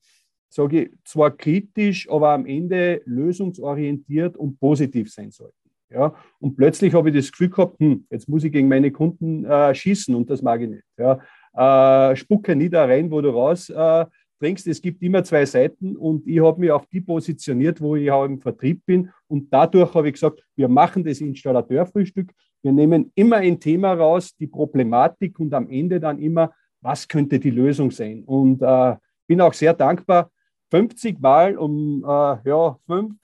sage 0.50 0.84
ich, 0.84 0.92
zwar 1.04 1.32
kritisch, 1.32 2.10
aber 2.10 2.32
am 2.32 2.46
Ende 2.46 3.01
lösungsorientiert 3.06 4.38
und 4.38 4.60
positiv 4.60 5.12
sein 5.12 5.32
sollten. 5.32 5.56
Ja, 5.89 6.13
und 6.39 6.58
plötzlich 6.58 6.94
habe 6.94 7.10
ich 7.10 7.16
das 7.16 7.32
Gefühl 7.32 7.50
gehabt, 7.50 7.80
hm, 7.80 8.06
jetzt 8.10 8.27
muss 8.27 8.44
ich 8.44 8.51
gegen 8.51 8.68
meine 8.68 8.92
Kunden 8.92 9.46
äh, 9.46 9.74
schießen 9.74 10.13
und 10.13 10.30
das 10.30 10.42
mag 10.42 10.62
ich 10.62 10.70
nicht. 10.70 10.84
Ja 10.98 11.20
äh, 11.58 12.16
spucke 12.16 12.56
nie 12.56 12.70
da 12.70 12.86
rein, 12.86 13.10
wo 13.10 13.20
du 13.22 13.30
raus 13.30 13.70
äh, 13.70 14.06
trinkst. 14.39 14.68
Es 14.68 14.82
gibt 14.82 15.01
immer 15.01 15.24
zwei 15.24 15.46
Seiten 15.46 15.98
und 15.98 16.27
ich 16.27 16.39
habe 16.39 16.60
mich 16.60 16.72
auf 16.72 16.86
die 16.86 17.01
positioniert, 17.01 17.82
wo 17.82 17.96
ich 17.96 18.12
auch 18.12 18.25
im 18.25 18.39
Vertrieb 18.39 18.86
bin. 18.86 19.10
Und 19.27 19.51
dadurch 19.51 19.94
habe 19.94 20.08
ich 20.08 20.13
gesagt, 20.13 20.44
wir 20.56 20.68
machen 20.68 21.04
das 21.04 21.20
Installateurfrühstück. 21.20 22.32
Wir 22.62 22.72
nehmen 22.72 23.12
immer 23.16 23.38
ein 23.38 23.60
Thema 23.60 23.94
raus, 23.94 24.36
die 24.36 24.48
Problematik 24.48 25.39
und 25.39 25.54
am 25.54 25.70
Ende 25.70 26.00
dann 26.00 26.20
immer, 26.20 26.54
was 26.82 27.08
könnte 27.08 27.39
die 27.39 27.50
Lösung 27.50 27.89
sein. 27.92 28.24
Und 28.24 28.62
äh, 28.62 28.96
bin 29.27 29.42
auch 29.42 29.54
sehr 29.54 29.74
dankbar, 29.74 30.30
50 30.72 31.20
Mal 31.20 31.58
um 31.58 32.04
äh, 32.04 32.50
ja, 32.50 32.78
fünf, 32.86 33.16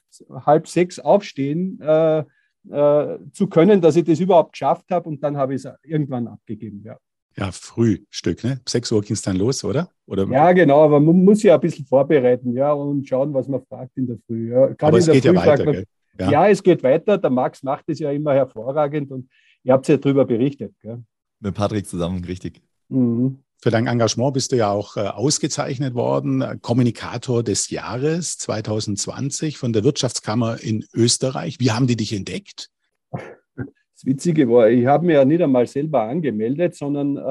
halb 0.46 0.68
sechs 0.68 1.00
aufstehen 1.00 1.80
äh, 1.82 2.24
äh, 2.70 3.18
zu 3.32 3.48
können, 3.48 3.82
dass 3.82 3.96
ich 3.96 4.06
das 4.06 4.20
überhaupt 4.20 4.54
geschafft 4.54 4.86
habe 4.90 5.10
und 5.10 5.24
dann 5.24 5.38
habe 5.38 5.56
ich 5.56 5.66
es 5.66 5.72
irgendwann 5.84 6.28
abgegeben. 6.28 6.84
Ja. 6.86 6.98
Ja, 7.36 7.52
Frühstück, 7.52 8.44
ne? 8.44 8.62
6 8.68 8.92
Uhr 8.92 9.02
ging 9.02 9.14
es 9.14 9.24
dann 9.24 9.38
los, 9.38 9.64
oder? 9.64 9.90
oder? 10.06 10.28
Ja, 10.28 10.52
genau, 10.52 10.84
aber 10.84 11.00
man 11.00 11.24
muss 11.24 11.42
ja 11.42 11.56
ein 11.56 11.62
bisschen 11.62 11.86
vorbereiten, 11.86 12.54
ja, 12.56 12.72
und 12.72 13.08
schauen, 13.08 13.34
was 13.34 13.48
man 13.48 13.66
fragt 13.66 13.98
in 13.98 14.06
der 14.06 14.18
Früh. 14.28 14.52
Ja. 14.52 14.70
aber 14.80 15.00
es 15.00 15.08
geht 15.08 15.24
Früh 15.24 15.34
ja 15.34 15.46
weiter, 15.46 15.66
man, 15.66 15.74
gell? 15.74 15.86
Ja. 16.20 16.32
ja. 16.32 16.48
es 16.48 16.62
geht 16.62 16.84
weiter. 16.84 17.18
Der 17.18 17.30
Max 17.32 17.64
macht 17.64 17.86
es 17.88 18.00
ja 18.00 18.12
immer 18.12 18.34
hervorragend 18.34 19.12
und 19.12 19.30
ihr 19.64 19.74
habt 19.74 19.88
ja 19.88 19.98
darüber 19.98 20.26
berichtet. 20.26 20.76
Gell? 20.80 21.04
Mit 21.40 21.56
Patrick 21.56 21.88
zusammen, 21.88 22.24
richtig. 22.24 22.62
Mhm. 22.90 23.43
Für 23.64 23.72
dein 23.72 23.88
Engagement 23.88 24.34
bist 24.34 24.52
du 24.52 24.58
ja 24.58 24.72
auch 24.72 24.98
äh, 24.98 25.08
ausgezeichnet 25.08 25.94
worden, 25.96 26.60
Kommunikator 26.62 27.44
des 27.44 27.70
Jahres 27.70 28.38
2020 28.40 29.58
von 29.58 29.72
der 29.72 29.86
Wirtschaftskammer 29.86 30.62
in 30.62 30.84
Österreich. 30.94 31.62
Wie 31.62 31.72
haben 31.72 31.88
die 31.88 31.96
dich 31.96 32.12
entdeckt? 32.12 32.70
Das 33.12 34.04
Witzige 34.04 34.50
war, 34.50 34.70
ich 34.70 34.86
habe 34.86 35.06
mir 35.06 35.14
ja 35.14 35.24
nicht 35.24 35.42
einmal 35.42 35.66
selber 35.66 36.02
angemeldet, 36.02 36.76
sondern 36.76 37.16
äh, 37.16 37.22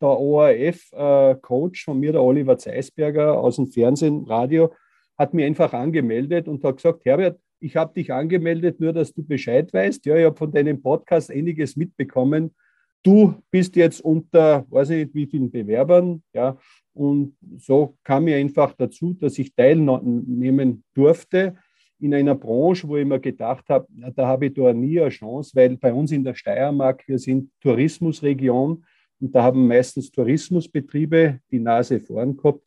der 0.00 0.08
ORF-Coach 0.08 1.82
äh, 1.82 1.84
von 1.84 2.00
mir, 2.00 2.12
der 2.12 2.22
Oliver 2.22 2.56
Zeisberger 2.56 3.38
aus 3.38 3.56
dem 3.56 3.66
Fernsehen, 3.66 4.24
Radio, 4.24 4.72
hat 5.18 5.34
mir 5.34 5.44
einfach 5.44 5.74
angemeldet 5.74 6.48
und 6.48 6.64
hat 6.64 6.76
gesagt, 6.76 7.04
Herbert, 7.04 7.38
ich 7.60 7.76
habe 7.76 7.92
dich 7.92 8.14
angemeldet, 8.14 8.80
nur 8.80 8.94
dass 8.94 9.12
du 9.12 9.22
Bescheid 9.22 9.74
weißt. 9.74 10.06
Ja, 10.06 10.16
ich 10.16 10.24
habe 10.24 10.38
von 10.38 10.50
deinem 10.52 10.80
Podcast 10.80 11.30
einiges 11.30 11.76
mitbekommen. 11.76 12.54
Du 13.02 13.34
bist 13.50 13.76
jetzt 13.76 14.00
unter, 14.00 14.66
weiß 14.70 14.90
ich 14.90 15.04
nicht 15.04 15.14
wie 15.14 15.26
vielen 15.26 15.50
Bewerbern, 15.50 16.22
ja, 16.32 16.58
und 16.94 17.36
so 17.58 17.96
kam 18.02 18.24
mir 18.24 18.36
einfach 18.36 18.74
dazu, 18.74 19.14
dass 19.14 19.38
ich 19.38 19.54
teilnehmen 19.54 20.82
durfte 20.94 21.54
in 22.00 22.12
einer 22.12 22.34
Branche, 22.34 22.88
wo 22.88 22.96
ich 22.96 23.06
mir 23.06 23.20
gedacht 23.20 23.68
habe, 23.68 23.86
da 24.14 24.26
habe 24.26 24.46
ich 24.46 24.54
da 24.54 24.72
nie 24.72 25.00
eine 25.00 25.10
Chance, 25.10 25.52
weil 25.54 25.76
bei 25.76 25.92
uns 25.92 26.12
in 26.12 26.24
der 26.24 26.34
Steiermark, 26.34 27.06
wir 27.06 27.18
sind 27.18 27.50
Tourismusregion 27.60 28.84
und 29.20 29.34
da 29.34 29.42
haben 29.42 29.66
meistens 29.66 30.10
Tourismusbetriebe 30.10 31.40
die 31.50 31.60
Nase 31.60 32.00
vorn 32.00 32.36
gehabt. 32.36 32.62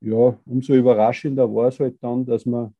Ja, 0.00 0.38
umso 0.44 0.74
überraschender 0.74 1.52
war 1.52 1.68
es 1.68 1.80
halt 1.80 1.96
dann, 2.02 2.26
dass 2.26 2.44
wir, 2.44 2.72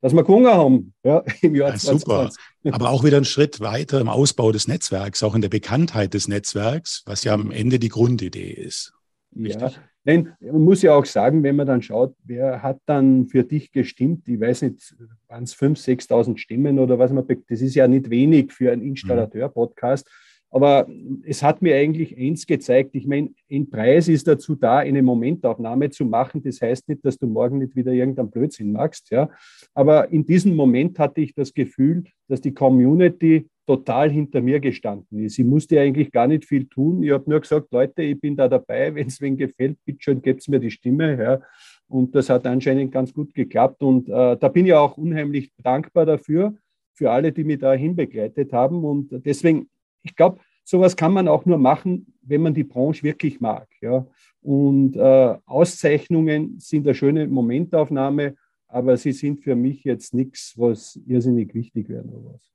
dass 0.00 0.12
wir 0.12 0.22
gewonnen 0.22 0.46
haben 0.46 0.94
ja, 1.02 1.22
im 1.42 1.54
Jahr 1.54 1.70
ja, 1.70 1.76
2020. 1.76 2.42
Super. 2.62 2.74
Aber 2.74 2.90
auch 2.90 3.04
wieder 3.04 3.16
einen 3.16 3.24
Schritt 3.24 3.60
weiter 3.60 4.00
im 4.00 4.08
Ausbau 4.08 4.52
des 4.52 4.68
Netzwerks, 4.68 5.22
auch 5.22 5.34
in 5.34 5.42
der 5.42 5.48
Bekanntheit 5.48 6.14
des 6.14 6.28
Netzwerks, 6.28 7.02
was 7.06 7.24
ja 7.24 7.34
am 7.34 7.50
Ende 7.50 7.78
die 7.78 7.88
Grundidee 7.88 8.50
ist. 8.50 8.92
Richtig? 9.36 9.60
Ja, 9.60 9.72
Nein, 10.04 10.34
man 10.40 10.62
muss 10.62 10.80
ja 10.80 10.94
auch 10.94 11.04
sagen, 11.04 11.42
wenn 11.42 11.56
man 11.56 11.66
dann 11.66 11.82
schaut, 11.82 12.14
wer 12.24 12.62
hat 12.62 12.80
dann 12.86 13.26
für 13.26 13.44
dich 13.44 13.70
gestimmt? 13.70 14.26
Ich 14.28 14.40
weiß 14.40 14.62
nicht, 14.62 14.96
waren 15.28 15.44
es 15.44 15.54
5.000, 15.54 16.08
6.000 16.08 16.38
Stimmen 16.38 16.78
oder 16.78 16.98
was 16.98 17.12
man, 17.12 17.26
das 17.26 17.60
ist 17.60 17.74
ja 17.74 17.86
nicht 17.86 18.08
wenig 18.08 18.50
für 18.50 18.72
einen 18.72 18.82
Installateur-Podcast. 18.82 20.08
Aber 20.50 20.88
es 21.24 21.42
hat 21.42 21.62
mir 21.62 21.76
eigentlich 21.76 22.16
eins 22.18 22.44
gezeigt. 22.44 22.90
Ich 22.94 23.06
meine, 23.06 23.30
ein 23.50 23.70
Preis 23.70 24.08
ist 24.08 24.26
dazu 24.26 24.56
da, 24.56 24.78
eine 24.78 25.00
Momentaufnahme 25.00 25.90
zu 25.90 26.04
machen. 26.04 26.42
Das 26.42 26.60
heißt 26.60 26.88
nicht, 26.88 27.04
dass 27.04 27.18
du 27.18 27.26
morgen 27.28 27.58
nicht 27.58 27.76
wieder 27.76 27.92
irgendeinen 27.92 28.30
Blödsinn 28.30 28.72
machst. 28.72 29.10
Ja. 29.10 29.30
Aber 29.74 30.10
in 30.10 30.26
diesem 30.26 30.56
Moment 30.56 30.98
hatte 30.98 31.20
ich 31.20 31.34
das 31.34 31.54
Gefühl, 31.54 32.04
dass 32.28 32.40
die 32.40 32.52
Community 32.52 33.46
total 33.66 34.10
hinter 34.10 34.40
mir 34.40 34.58
gestanden 34.58 35.20
ist. 35.20 35.38
Ich 35.38 35.44
musste 35.44 35.80
eigentlich 35.80 36.10
gar 36.10 36.26
nicht 36.26 36.44
viel 36.44 36.66
tun. 36.66 37.04
Ich 37.04 37.12
habe 37.12 37.30
nur 37.30 37.40
gesagt, 37.40 37.68
Leute, 37.70 38.02
ich 38.02 38.20
bin 38.20 38.34
da 38.34 38.48
dabei. 38.48 38.92
Wenn 38.92 39.06
es 39.06 39.20
wen 39.20 39.36
gefällt, 39.36 39.78
bitte 39.84 39.98
schön, 40.00 40.20
gebt 40.20 40.48
mir 40.48 40.58
die 40.58 40.72
Stimme. 40.72 41.16
Ja. 41.16 41.40
Und 41.86 42.16
das 42.16 42.28
hat 42.28 42.44
anscheinend 42.46 42.90
ganz 42.90 43.14
gut 43.14 43.32
geklappt. 43.34 43.82
Und 43.84 44.08
äh, 44.08 44.36
da 44.36 44.48
bin 44.48 44.66
ich 44.66 44.74
auch 44.74 44.96
unheimlich 44.96 45.52
dankbar 45.62 46.06
dafür, 46.06 46.54
für 46.94 47.12
alle, 47.12 47.30
die 47.30 47.44
mich 47.44 47.60
dahin 47.60 47.94
begleitet 47.94 48.52
haben. 48.52 48.84
Und 48.84 49.10
deswegen 49.24 49.68
ich 50.02 50.16
glaube, 50.16 50.40
sowas 50.64 50.96
kann 50.96 51.12
man 51.12 51.28
auch 51.28 51.44
nur 51.44 51.58
machen, 51.58 52.14
wenn 52.22 52.42
man 52.42 52.54
die 52.54 52.64
Branche 52.64 53.02
wirklich 53.02 53.40
mag. 53.40 53.68
Ja. 53.80 54.06
Und 54.42 54.96
äh, 54.96 55.36
Auszeichnungen 55.46 56.58
sind 56.58 56.86
eine 56.86 56.94
schöne 56.94 57.26
Momentaufnahme, 57.26 58.36
aber 58.72 58.96
sie 58.96 59.12
sind 59.12 59.40
für 59.40 59.56
mich 59.56 59.82
jetzt 59.82 60.14
nichts, 60.14 60.54
was 60.56 60.98
irrsinnig 61.06 61.54
wichtig 61.54 61.88
wäre. 61.88 62.04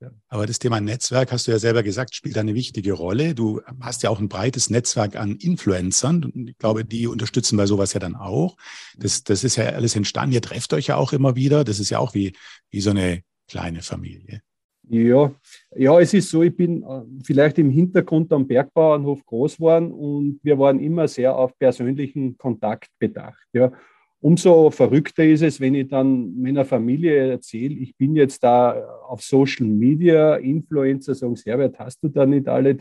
Ja. 0.00 0.10
Aber 0.28 0.46
das 0.46 0.58
Thema 0.58 0.80
Netzwerk, 0.80 1.30
hast 1.30 1.46
du 1.46 1.50
ja 1.50 1.58
selber 1.58 1.82
gesagt, 1.82 2.14
spielt 2.14 2.38
eine 2.38 2.54
wichtige 2.54 2.94
Rolle. 2.94 3.34
Du 3.34 3.60
hast 3.80 4.02
ja 4.02 4.08
auch 4.08 4.18
ein 4.18 4.28
breites 4.28 4.70
Netzwerk 4.70 5.16
an 5.16 5.36
Influencern. 5.36 6.24
Und 6.24 6.48
ich 6.48 6.56
glaube, 6.56 6.86
die 6.86 7.06
unterstützen 7.06 7.58
bei 7.58 7.66
sowas 7.66 7.92
ja 7.92 8.00
dann 8.00 8.16
auch. 8.16 8.56
Das, 8.96 9.24
das 9.24 9.44
ist 9.44 9.56
ja 9.56 9.66
alles 9.66 9.94
entstanden. 9.94 10.32
Ihr 10.32 10.42
trefft 10.42 10.72
euch 10.72 10.86
ja 10.86 10.96
auch 10.96 11.12
immer 11.12 11.36
wieder. 11.36 11.64
Das 11.64 11.78
ist 11.78 11.90
ja 11.90 11.98
auch 11.98 12.14
wie, 12.14 12.32
wie 12.70 12.80
so 12.80 12.90
eine 12.90 13.20
kleine 13.46 13.82
Familie. 13.82 14.40
Ja, 14.88 15.32
ja, 15.74 15.98
es 15.98 16.14
ist 16.14 16.30
so, 16.30 16.44
ich 16.44 16.56
bin 16.56 16.82
äh, 16.82 17.02
vielleicht 17.24 17.58
im 17.58 17.70
Hintergrund 17.70 18.32
am 18.32 18.46
Bergbauernhof 18.46 19.24
groß 19.26 19.56
geworden 19.56 19.90
und 19.90 20.38
wir 20.44 20.56
waren 20.60 20.78
immer 20.78 21.08
sehr 21.08 21.36
auf 21.36 21.58
persönlichen 21.58 22.38
Kontakt 22.38 22.88
bedacht. 22.98 23.46
Ja. 23.52 23.72
Umso 24.20 24.70
verrückter 24.70 25.24
ist 25.24 25.42
es, 25.42 25.60
wenn 25.60 25.74
ich 25.74 25.88
dann 25.88 26.40
meiner 26.40 26.64
Familie 26.64 27.32
erzähle, 27.32 27.74
ich 27.74 27.96
bin 27.96 28.14
jetzt 28.14 28.42
da 28.42 28.72
auf 29.08 29.22
Social 29.22 29.66
Media, 29.66 30.36
Influencer 30.36 31.14
sagen, 31.14 31.36
Herbert, 31.44 31.78
hast 31.78 32.02
du 32.02 32.08
da 32.08 32.24
nicht 32.24 32.48
alle? 32.48 32.76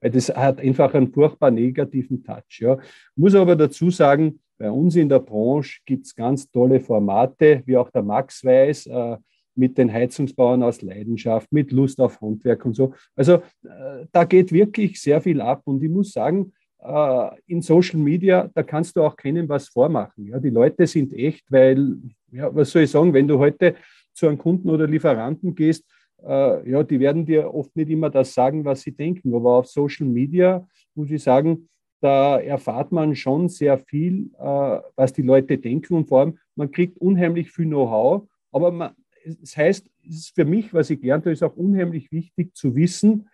Weil 0.00 0.10
das 0.10 0.28
hat 0.28 0.60
einfach 0.60 0.92
einen 0.94 1.12
furchtbar 1.12 1.50
negativen 1.50 2.22
Touch. 2.22 2.60
Ja. 2.60 2.78
Muss 3.16 3.34
aber 3.34 3.56
dazu 3.56 3.90
sagen, 3.90 4.40
bei 4.58 4.70
uns 4.70 4.94
in 4.94 5.08
der 5.08 5.20
Branche 5.20 5.80
gibt 5.86 6.04
es 6.04 6.14
ganz 6.14 6.50
tolle 6.50 6.80
Formate, 6.80 7.62
wie 7.64 7.78
auch 7.78 7.90
der 7.90 8.02
Max 8.02 8.44
weiß. 8.44 8.86
Äh, 8.86 9.16
mit 9.60 9.76
den 9.76 9.92
Heizungsbauern 9.92 10.62
aus 10.62 10.80
Leidenschaft, 10.80 11.52
mit 11.52 11.70
Lust 11.70 12.00
auf 12.00 12.20
Handwerk 12.20 12.64
und 12.64 12.74
so. 12.74 12.94
Also 13.14 13.34
äh, 13.62 14.06
da 14.10 14.24
geht 14.24 14.50
wirklich 14.50 15.00
sehr 15.00 15.20
viel 15.20 15.40
ab 15.40 15.62
und 15.66 15.82
ich 15.82 15.90
muss 15.90 16.12
sagen, 16.12 16.52
äh, 16.82 17.30
in 17.46 17.60
Social 17.60 18.00
Media, 18.00 18.50
da 18.54 18.62
kannst 18.62 18.96
du 18.96 19.02
auch 19.02 19.16
kennen, 19.16 19.48
was 19.48 19.68
vormachen. 19.68 20.26
Ja, 20.26 20.40
die 20.40 20.50
Leute 20.50 20.86
sind 20.86 21.12
echt, 21.12 21.44
weil, 21.50 21.98
ja, 22.32 22.52
was 22.54 22.70
soll 22.70 22.82
ich 22.82 22.90
sagen, 22.90 23.12
wenn 23.12 23.28
du 23.28 23.38
heute 23.38 23.74
zu 24.14 24.26
einem 24.26 24.38
Kunden 24.38 24.70
oder 24.70 24.86
Lieferanten 24.86 25.54
gehst, 25.54 25.84
äh, 26.26 26.70
ja, 26.70 26.82
die 26.82 26.98
werden 26.98 27.26
dir 27.26 27.52
oft 27.52 27.76
nicht 27.76 27.90
immer 27.90 28.08
das 28.08 28.32
sagen, 28.32 28.64
was 28.64 28.80
sie 28.80 28.92
denken. 28.92 29.34
Aber 29.34 29.58
auf 29.58 29.66
Social 29.66 30.06
Media 30.06 30.66
muss 30.94 31.10
ich 31.10 31.22
sagen, 31.22 31.68
da 32.00 32.40
erfahrt 32.40 32.92
man 32.92 33.14
schon 33.14 33.50
sehr 33.50 33.78
viel, 33.78 34.30
äh, 34.38 34.80
was 34.96 35.12
die 35.12 35.22
Leute 35.22 35.58
denken 35.58 35.94
und 35.94 36.08
vor 36.08 36.20
allem, 36.20 36.38
man 36.56 36.70
kriegt 36.70 36.96
unheimlich 36.98 37.50
viel 37.50 37.66
Know-how, 37.66 38.26
aber 38.52 38.72
man, 38.72 38.90
das 39.24 39.56
heißt, 39.56 39.86
es 40.08 40.16
ist 40.16 40.34
für 40.34 40.44
mich, 40.44 40.72
was 40.72 40.90
ich 40.90 41.00
gelernt 41.00 41.24
habe, 41.24 41.32
ist 41.32 41.42
auch 41.42 41.56
unheimlich 41.56 42.10
wichtig 42.12 42.54
zu 42.54 42.74
wissen, 42.74 43.28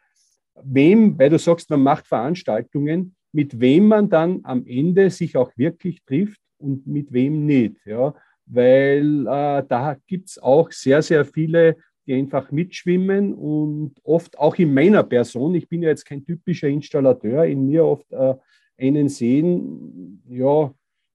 wem, 0.62 1.18
weil 1.18 1.30
du 1.30 1.38
sagst, 1.38 1.70
man 1.70 1.82
macht 1.82 2.06
Veranstaltungen, 2.06 3.14
mit 3.32 3.60
wem 3.60 3.88
man 3.88 4.08
dann 4.08 4.40
am 4.44 4.66
Ende 4.66 5.10
sich 5.10 5.36
auch 5.36 5.52
wirklich 5.56 6.02
trifft 6.04 6.40
und 6.58 6.86
mit 6.86 7.12
wem 7.12 7.44
nicht. 7.46 7.76
Ja? 7.84 8.14
Weil 8.46 9.26
äh, 9.26 9.62
da 9.68 9.96
gibt 10.06 10.30
es 10.30 10.38
auch 10.38 10.70
sehr, 10.72 11.02
sehr 11.02 11.24
viele, 11.24 11.76
die 12.06 12.14
einfach 12.14 12.50
mitschwimmen 12.50 13.34
und 13.34 13.94
oft 14.04 14.38
auch 14.38 14.56
in 14.56 14.72
meiner 14.72 15.02
Person, 15.02 15.54
ich 15.54 15.68
bin 15.68 15.82
ja 15.82 15.88
jetzt 15.88 16.04
kein 16.04 16.24
typischer 16.24 16.68
Installateur, 16.68 17.44
in 17.44 17.66
mir 17.66 17.84
oft 17.84 18.10
äh, 18.12 18.34
einen 18.78 19.08
sehen, 19.08 20.22
ja, 20.28 20.72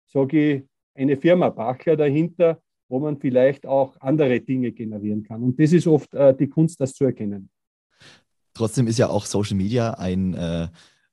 sage 0.07 0.53
ich, 0.53 0.63
eine 0.93 1.15
Firma 1.15 1.49
Bachler 1.49 1.95
dahinter, 1.95 2.61
wo 2.91 2.99
man 2.99 3.17
vielleicht 3.17 3.65
auch 3.65 3.95
andere 4.01 4.41
Dinge 4.41 4.73
generieren 4.73 5.23
kann. 5.23 5.41
Und 5.41 5.59
das 5.59 5.71
ist 5.71 5.87
oft 5.87 6.13
äh, 6.13 6.35
die 6.35 6.47
Kunst, 6.47 6.79
das 6.81 6.93
zu 6.93 7.05
erkennen. 7.05 7.49
Trotzdem 8.53 8.85
ist 8.85 8.99
ja 8.99 9.09
auch 9.09 9.25
Social 9.25 9.55
Media 9.55 9.91
ein, 9.93 10.33
äh, 10.33 10.67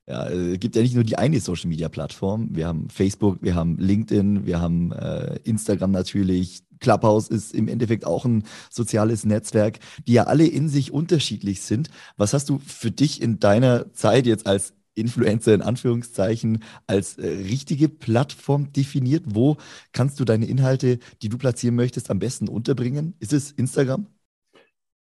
ja, 0.05 0.29
äh, 0.29 0.57
gibt 0.57 0.75
ja 0.75 0.81
nicht 0.81 0.93
nur 0.93 1.05
die 1.05 1.17
eine 1.17 1.39
Social 1.39 1.69
Media 1.69 1.87
Plattform. 1.87 2.49
Wir 2.51 2.67
haben 2.67 2.89
Facebook, 2.89 3.41
wir 3.41 3.55
haben 3.55 3.77
LinkedIn, 3.77 4.45
wir 4.45 4.59
haben 4.59 4.91
äh, 4.91 5.39
Instagram 5.45 5.91
natürlich. 5.91 6.63
Clubhouse 6.81 7.29
ist 7.29 7.53
im 7.53 7.69
Endeffekt 7.69 8.05
auch 8.05 8.25
ein 8.25 8.43
soziales 8.69 9.25
Netzwerk, 9.25 9.79
die 10.05 10.13
ja 10.13 10.23
alle 10.23 10.47
in 10.47 10.67
sich 10.67 10.91
unterschiedlich 10.91 11.61
sind. 11.61 11.89
Was 12.17 12.33
hast 12.33 12.49
du 12.49 12.59
für 12.59 12.91
dich 12.91 13.21
in 13.21 13.39
deiner 13.39 13.93
Zeit 13.93 14.25
jetzt 14.25 14.47
als 14.47 14.73
Influencer 14.99 15.53
in 15.53 15.61
Anführungszeichen 15.61 16.63
als 16.87 17.17
äh, 17.17 17.27
richtige 17.27 17.89
Plattform 17.89 18.71
definiert? 18.73 19.23
Wo 19.27 19.57
kannst 19.93 20.19
du 20.19 20.25
deine 20.25 20.45
Inhalte, 20.45 20.99
die 21.21 21.29
du 21.29 21.37
platzieren 21.37 21.75
möchtest, 21.75 22.09
am 22.09 22.19
besten 22.19 22.47
unterbringen? 22.47 23.13
Ist 23.19 23.33
es 23.33 23.51
Instagram? 23.51 24.07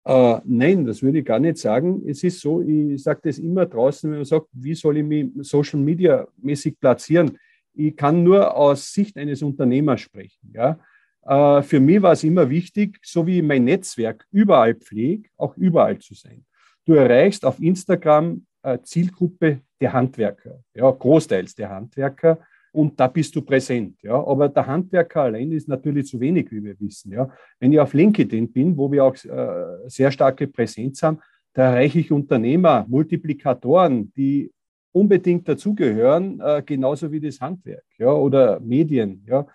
Äh, 0.06 0.40
nein, 0.44 0.84
das 0.86 1.02
würde 1.02 1.18
ich 1.18 1.24
gar 1.24 1.40
nicht 1.40 1.58
sagen. 1.58 2.02
Es 2.06 2.22
ist 2.22 2.40
so, 2.40 2.62
ich 2.62 3.02
sage 3.02 3.20
das 3.24 3.38
immer 3.38 3.66
draußen, 3.66 4.08
wenn 4.08 4.18
man 4.18 4.24
sagt, 4.24 4.46
wie 4.52 4.74
soll 4.74 4.98
ich 4.98 5.04
mich 5.04 5.28
Social 5.40 5.80
Media 5.80 6.28
mäßig 6.36 6.78
platzieren? 6.78 7.36
Ich 7.74 7.96
kann 7.96 8.22
nur 8.22 8.56
aus 8.56 8.92
Sicht 8.92 9.16
eines 9.16 9.42
Unternehmers 9.42 10.00
sprechen. 10.00 10.52
Ja? 10.54 10.78
Äh, 11.26 11.62
für 11.62 11.80
mich 11.80 12.00
war 12.00 12.12
es 12.12 12.22
immer 12.22 12.48
wichtig, 12.48 13.00
so 13.02 13.26
wie 13.26 13.42
mein 13.42 13.64
Netzwerk 13.64 14.24
überall 14.30 14.76
pflegt, 14.76 15.30
auch 15.36 15.56
überall 15.56 15.98
zu 15.98 16.14
sein. 16.14 16.44
Du 16.84 16.94
erreichst 16.94 17.44
auf 17.44 17.60
Instagram 17.60 18.46
äh, 18.62 18.78
Zielgruppe 18.82 19.60
der 19.80 19.92
Handwerker, 19.92 20.60
ja, 20.74 20.90
großteils 20.90 21.54
der 21.54 21.70
Handwerker. 21.70 22.38
Und 22.72 23.00
da 23.00 23.06
bist 23.06 23.34
du 23.34 23.40
präsent. 23.40 24.02
Ja. 24.02 24.22
Aber 24.22 24.50
der 24.50 24.66
Handwerker 24.66 25.22
allein 25.22 25.50
ist 25.50 25.66
natürlich 25.66 26.08
zu 26.08 26.20
wenig, 26.20 26.50
wie 26.52 26.62
wir 26.62 26.78
wissen. 26.78 27.10
Ja. 27.10 27.30
Wenn 27.58 27.72
ich 27.72 27.80
auf 27.80 27.94
LinkedIn 27.94 28.52
bin, 28.52 28.76
wo 28.76 28.92
wir 28.92 29.02
auch 29.04 29.14
äh, 29.24 29.88
sehr 29.88 30.10
starke 30.10 30.46
Präsenz 30.46 31.02
haben, 31.02 31.18
da 31.54 31.70
erreiche 31.70 32.00
ich 32.00 32.12
Unternehmer, 32.12 32.84
Multiplikatoren, 32.86 34.12
die 34.12 34.52
unbedingt 34.92 35.48
dazugehören, 35.48 36.38
äh, 36.40 36.62
genauso 36.64 37.10
wie 37.10 37.20
das 37.20 37.40
Handwerk 37.40 37.84
ja, 37.98 38.12
oder 38.12 38.60
Medien. 38.60 39.24
Ja. 39.26 39.46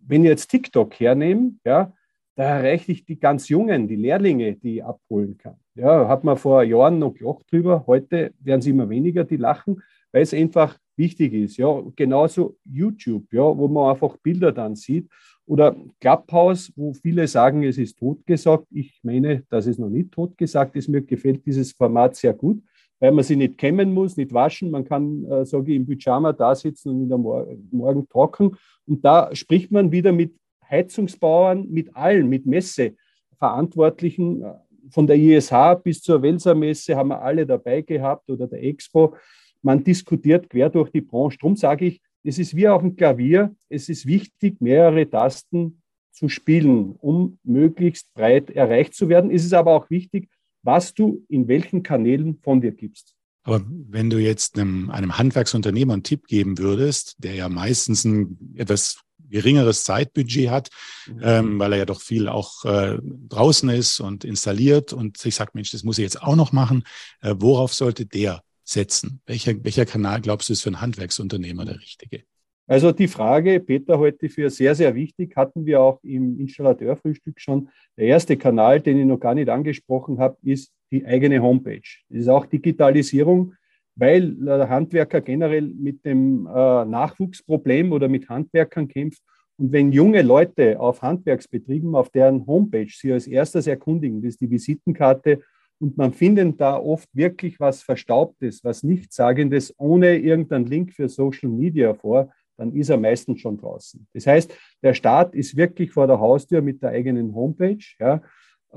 Wenn 0.00 0.24
ich 0.24 0.30
jetzt 0.30 0.48
TikTok 0.48 0.98
hernehme, 0.98 1.52
ja, 1.66 1.92
da 2.34 2.44
erreiche 2.44 2.92
ich 2.92 3.04
die 3.04 3.18
ganz 3.18 3.50
Jungen, 3.50 3.88
die 3.88 3.96
Lehrlinge, 3.96 4.54
die 4.54 4.76
ich 4.76 4.84
abholen 4.84 5.36
kann. 5.36 5.56
Ja, 5.80 6.08
hat 6.08 6.24
man 6.24 6.36
vor 6.36 6.62
Jahren 6.62 6.98
noch 6.98 7.14
gelacht 7.14 7.50
drüber. 7.50 7.84
Heute 7.86 8.34
werden 8.38 8.60
sie 8.60 8.68
immer 8.68 8.90
weniger, 8.90 9.24
die 9.24 9.38
lachen, 9.38 9.82
weil 10.12 10.20
es 10.20 10.34
einfach 10.34 10.76
wichtig 10.98 11.32
ist. 11.32 11.56
Ja, 11.56 11.82
genauso 11.96 12.58
YouTube, 12.66 13.32
ja, 13.32 13.56
wo 13.56 13.66
man 13.66 13.90
einfach 13.90 14.18
Bilder 14.18 14.52
dann 14.52 14.76
sieht. 14.76 15.08
Oder 15.46 15.74
Clubhouse, 15.98 16.70
wo 16.76 16.92
viele 16.92 17.26
sagen, 17.26 17.64
es 17.64 17.78
ist 17.78 17.98
totgesagt. 17.98 18.66
Ich 18.70 19.00
meine, 19.02 19.44
dass 19.48 19.66
es 19.66 19.78
noch 19.78 19.88
nicht 19.88 20.12
totgesagt 20.12 20.76
ist. 20.76 20.88
Mir 20.88 21.00
gefällt 21.00 21.46
dieses 21.46 21.72
Format 21.72 22.14
sehr 22.14 22.34
gut, 22.34 22.62
weil 22.98 23.12
man 23.12 23.24
sie 23.24 23.36
nicht 23.36 23.56
kämmen 23.56 23.94
muss, 23.94 24.18
nicht 24.18 24.34
waschen. 24.34 24.70
Man 24.70 24.84
kann, 24.84 25.24
äh, 25.24 25.46
sage 25.46 25.72
ich, 25.72 25.78
im 25.78 25.86
Pyjama 25.86 26.34
da 26.34 26.54
sitzen 26.54 26.90
und 26.90 27.04
in 27.04 27.08
der 27.08 27.16
Mor 27.16 27.46
Morgen 27.70 28.06
trocken. 28.06 28.54
Und 28.86 29.02
da 29.02 29.34
spricht 29.34 29.72
man 29.72 29.90
wieder 29.90 30.12
mit 30.12 30.34
Heizungsbauern, 30.68 31.70
mit 31.70 31.96
allen, 31.96 32.28
mit 32.28 32.44
Messeverantwortlichen. 32.44 34.44
Von 34.90 35.06
der 35.06 35.16
ISH 35.16 35.52
bis 35.82 36.00
zur 36.02 36.22
Welser 36.22 36.54
Messe 36.54 36.96
haben 36.96 37.08
wir 37.08 37.22
alle 37.22 37.46
dabei 37.46 37.82
gehabt 37.82 38.28
oder 38.30 38.46
der 38.46 38.62
Expo. 38.62 39.16
Man 39.62 39.84
diskutiert 39.84 40.48
quer 40.48 40.70
durch 40.70 40.90
die 40.90 41.00
Branche. 41.00 41.38
Darum 41.40 41.56
sage 41.56 41.86
ich, 41.86 42.00
es 42.22 42.38
ist 42.38 42.54
wie 42.54 42.68
auf 42.68 42.82
dem 42.82 42.96
Klavier. 42.96 43.54
Es 43.68 43.88
ist 43.88 44.06
wichtig, 44.06 44.60
mehrere 44.60 45.08
Tasten 45.08 45.82
zu 46.12 46.28
spielen, 46.28 46.96
um 46.98 47.38
möglichst 47.44 48.12
breit 48.14 48.50
erreicht 48.50 48.94
zu 48.94 49.08
werden. 49.08 49.30
Es 49.30 49.44
ist 49.44 49.54
aber 49.54 49.72
auch 49.74 49.88
wichtig, 49.90 50.28
was 50.62 50.92
du 50.92 51.24
in 51.28 51.48
welchen 51.48 51.82
Kanälen 51.82 52.38
von 52.42 52.60
dir 52.60 52.72
gibst. 52.72 53.14
Aber 53.42 53.64
wenn 53.66 54.10
du 54.10 54.18
jetzt 54.18 54.58
einem, 54.58 54.90
einem 54.90 55.16
Handwerksunternehmer 55.16 55.94
einen 55.94 56.02
Tipp 56.02 56.26
geben 56.26 56.58
würdest, 56.58 57.16
der 57.18 57.34
ja 57.34 57.48
meistens 57.48 58.04
ein 58.04 58.54
etwas 58.56 59.02
geringeres 59.30 59.84
Zeitbudget 59.84 60.50
hat, 60.50 60.70
mhm. 61.06 61.20
ähm, 61.22 61.58
weil 61.58 61.72
er 61.72 61.78
ja 61.80 61.86
doch 61.86 62.00
viel 62.00 62.28
auch 62.28 62.64
äh, 62.64 62.98
draußen 63.02 63.68
ist 63.70 64.00
und 64.00 64.24
installiert 64.24 64.92
und 64.92 65.16
sich 65.16 65.34
sagt, 65.34 65.54
Mensch, 65.54 65.70
das 65.70 65.84
muss 65.84 65.98
ich 65.98 66.04
jetzt 66.04 66.22
auch 66.22 66.36
noch 66.36 66.52
machen. 66.52 66.84
Äh, 67.22 67.34
worauf 67.38 67.72
sollte 67.74 68.06
der 68.06 68.42
setzen? 68.64 69.20
Welcher, 69.26 69.62
welcher 69.64 69.86
Kanal 69.86 70.20
glaubst 70.20 70.48
du 70.48 70.52
ist 70.52 70.62
für 70.62 70.68
einen 70.68 70.80
Handwerksunternehmer 70.80 71.64
der 71.64 71.80
richtige? 71.80 72.22
Also 72.66 72.92
die 72.92 73.08
Frage, 73.08 73.58
Peter, 73.58 73.98
heute 73.98 74.28
für 74.28 74.48
sehr, 74.48 74.76
sehr 74.76 74.94
wichtig, 74.94 75.34
hatten 75.34 75.66
wir 75.66 75.80
auch 75.80 75.98
im 76.04 76.38
Installateurfrühstück 76.38 77.40
schon. 77.40 77.68
Der 77.96 78.06
erste 78.06 78.36
Kanal, 78.36 78.80
den 78.80 78.96
ich 78.96 79.06
noch 79.06 79.18
gar 79.18 79.34
nicht 79.34 79.48
angesprochen 79.48 80.20
habe, 80.20 80.36
ist 80.42 80.72
die 80.92 81.04
eigene 81.04 81.42
Homepage. 81.42 81.82
Das 82.08 82.20
ist 82.20 82.28
auch 82.28 82.46
Digitalisierung, 82.46 83.54
weil 84.00 84.34
der 84.34 84.68
Handwerker 84.68 85.20
generell 85.20 85.62
mit 85.62 86.04
dem 86.04 86.46
äh, 86.46 86.84
Nachwuchsproblem 86.84 87.92
oder 87.92 88.08
mit 88.08 88.28
Handwerkern 88.28 88.88
kämpft. 88.88 89.22
Und 89.58 89.72
wenn 89.72 89.92
junge 89.92 90.22
Leute 90.22 90.80
auf 90.80 91.02
Handwerksbetrieben 91.02 91.94
auf 91.94 92.08
deren 92.08 92.46
Homepage 92.46 92.88
sie 92.90 93.12
als 93.12 93.26
erstes 93.26 93.66
erkundigen, 93.66 94.22
das 94.22 94.30
ist 94.30 94.40
die 94.40 94.50
Visitenkarte, 94.50 95.40
und 95.82 95.96
man 95.96 96.12
findet 96.12 96.60
da 96.60 96.76
oft 96.76 97.08
wirklich 97.14 97.58
was 97.58 97.82
Verstaubtes, 97.82 98.62
was 98.62 98.82
Nichtsagendes, 98.82 99.74
ohne 99.78 100.18
irgendeinen 100.18 100.66
Link 100.66 100.92
für 100.92 101.08
Social 101.08 101.48
Media 101.48 101.94
vor, 101.94 102.30
dann 102.58 102.74
ist 102.74 102.90
er 102.90 102.98
meistens 102.98 103.40
schon 103.40 103.56
draußen. 103.56 104.06
Das 104.12 104.26
heißt, 104.26 104.54
der 104.82 104.92
Staat 104.92 105.34
ist 105.34 105.56
wirklich 105.56 105.90
vor 105.90 106.06
der 106.06 106.20
Haustür 106.20 106.60
mit 106.60 106.82
der 106.82 106.90
eigenen 106.90 107.34
Homepage. 107.34 107.82
Ja, 107.98 108.20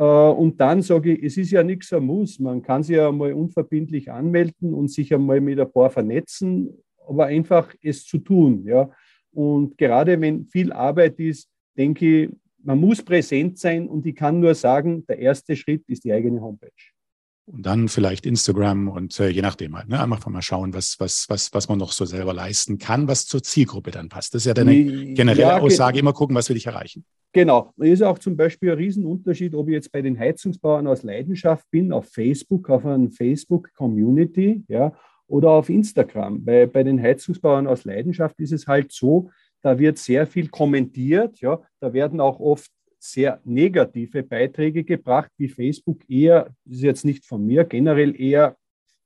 und 0.02 0.60
dann 0.60 0.82
sage 0.82 1.14
ich, 1.14 1.24
es 1.24 1.38
ist 1.38 1.52
ja 1.52 1.64
nichts 1.64 1.94
am 1.94 2.08
Muss. 2.08 2.40
Man 2.40 2.62
kann 2.62 2.82
sich 2.82 2.96
ja 2.96 3.12
mal 3.12 3.34
unverbindlich 3.34 4.12
anmelden 4.12 4.74
und 4.74 4.90
sich 4.90 5.14
einmal 5.14 5.40
mit 5.40 5.60
ein 5.60 5.72
paar 5.72 5.92
vernetzen, 5.92 6.70
aber 7.08 7.28
einfach 7.28 7.74
es 7.82 8.06
zu 8.06 8.18
tun. 8.18 8.64
Ja. 8.66 8.90
Und 9.32 9.78
gerade 9.78 10.20
wenn 10.20 10.48
viel 10.48 10.72
Arbeit 10.74 11.20
ist, 11.20 11.48
denke 11.78 12.24
ich, 12.24 12.30
man 12.64 12.80
muss 12.80 13.04
präsent 13.04 13.60
sein 13.60 13.88
und 13.88 14.06
ich 14.06 14.16
kann 14.16 14.40
nur 14.40 14.56
sagen, 14.56 15.06
der 15.06 15.20
erste 15.20 15.56
Schritt 15.56 15.84
ist 15.88 16.04
die 16.06 16.14
eigene 16.14 16.42
Homepage. 16.42 16.72
Und 17.46 17.66
dann 17.66 17.90
vielleicht 17.90 18.26
Instagram 18.26 18.88
und 18.88 19.20
äh, 19.20 19.28
je 19.28 19.42
nachdem 19.42 19.76
halt, 19.76 19.90
ne? 19.90 20.02
Einfach 20.02 20.28
mal 20.28 20.42
schauen, 20.42 20.74
was, 20.74 20.98
was, 21.00 21.26
was, 21.28 21.54
was 21.54 21.68
man 21.68 21.78
noch 21.78 21.92
so 21.92 22.06
selber 22.06 22.34
leisten 22.34 22.78
kann, 22.78 23.10
was 23.10 23.26
zur 23.26 23.44
Zielgruppe 23.44 23.92
dann 23.92 24.08
passt. 24.08 24.34
Das 24.34 24.44
ist 24.44 24.46
ja 24.46 24.54
deine 24.54 24.74
generelle 25.14 25.42
ja, 25.42 25.60
Aussage, 25.60 26.00
immer 26.00 26.14
gucken, 26.14 26.38
was 26.38 26.48
will 26.48 26.56
ich 26.56 26.68
erreichen. 26.68 27.04
Genau. 27.34 27.74
Es 27.78 27.90
ist 27.90 28.02
auch 28.04 28.20
zum 28.20 28.38
Beispiel 28.38 28.72
ein 28.72 28.78
Riesenunterschied, 28.78 29.56
ob 29.56 29.68
ich 29.68 29.74
jetzt 29.74 29.92
bei 29.92 30.04
den 30.04 30.18
Heizungsbauern 30.18 30.86
aus 30.86 31.02
Leidenschaft 31.02 31.66
bin, 31.72 31.92
auf 31.92 32.06
Facebook, 32.10 32.70
auf 32.70 32.86
einer 32.86 33.10
Facebook-Community, 33.10 34.64
ja, 34.68 34.94
oder 35.26 35.50
auf 35.50 35.70
Instagram. 35.70 36.46
Weil 36.46 36.68
bei 36.68 36.84
den 36.84 37.02
Heizungsbauern 37.02 37.66
aus 37.66 37.86
Leidenschaft 37.86 38.40
ist 38.40 38.54
es 38.54 38.68
halt 38.68 38.92
so, 38.92 39.32
da 39.62 39.80
wird 39.80 39.98
sehr 39.98 40.28
viel 40.28 40.48
kommentiert, 40.50 41.40
ja, 41.42 41.60
da 41.80 41.92
werden 41.92 42.20
auch 42.20 42.40
oft 42.40 42.70
sehr 43.00 43.42
negative 43.44 44.22
Beiträge 44.22 44.84
gebracht, 44.84 45.32
wie 45.38 45.50
Facebook 45.50 46.08
eher, 46.08 46.54
das 46.66 46.78
ist 46.78 46.84
jetzt 46.84 47.06
nicht 47.06 47.26
von 47.26 47.46
mir, 47.46 47.64
generell 47.64 48.20
eher 48.20 48.56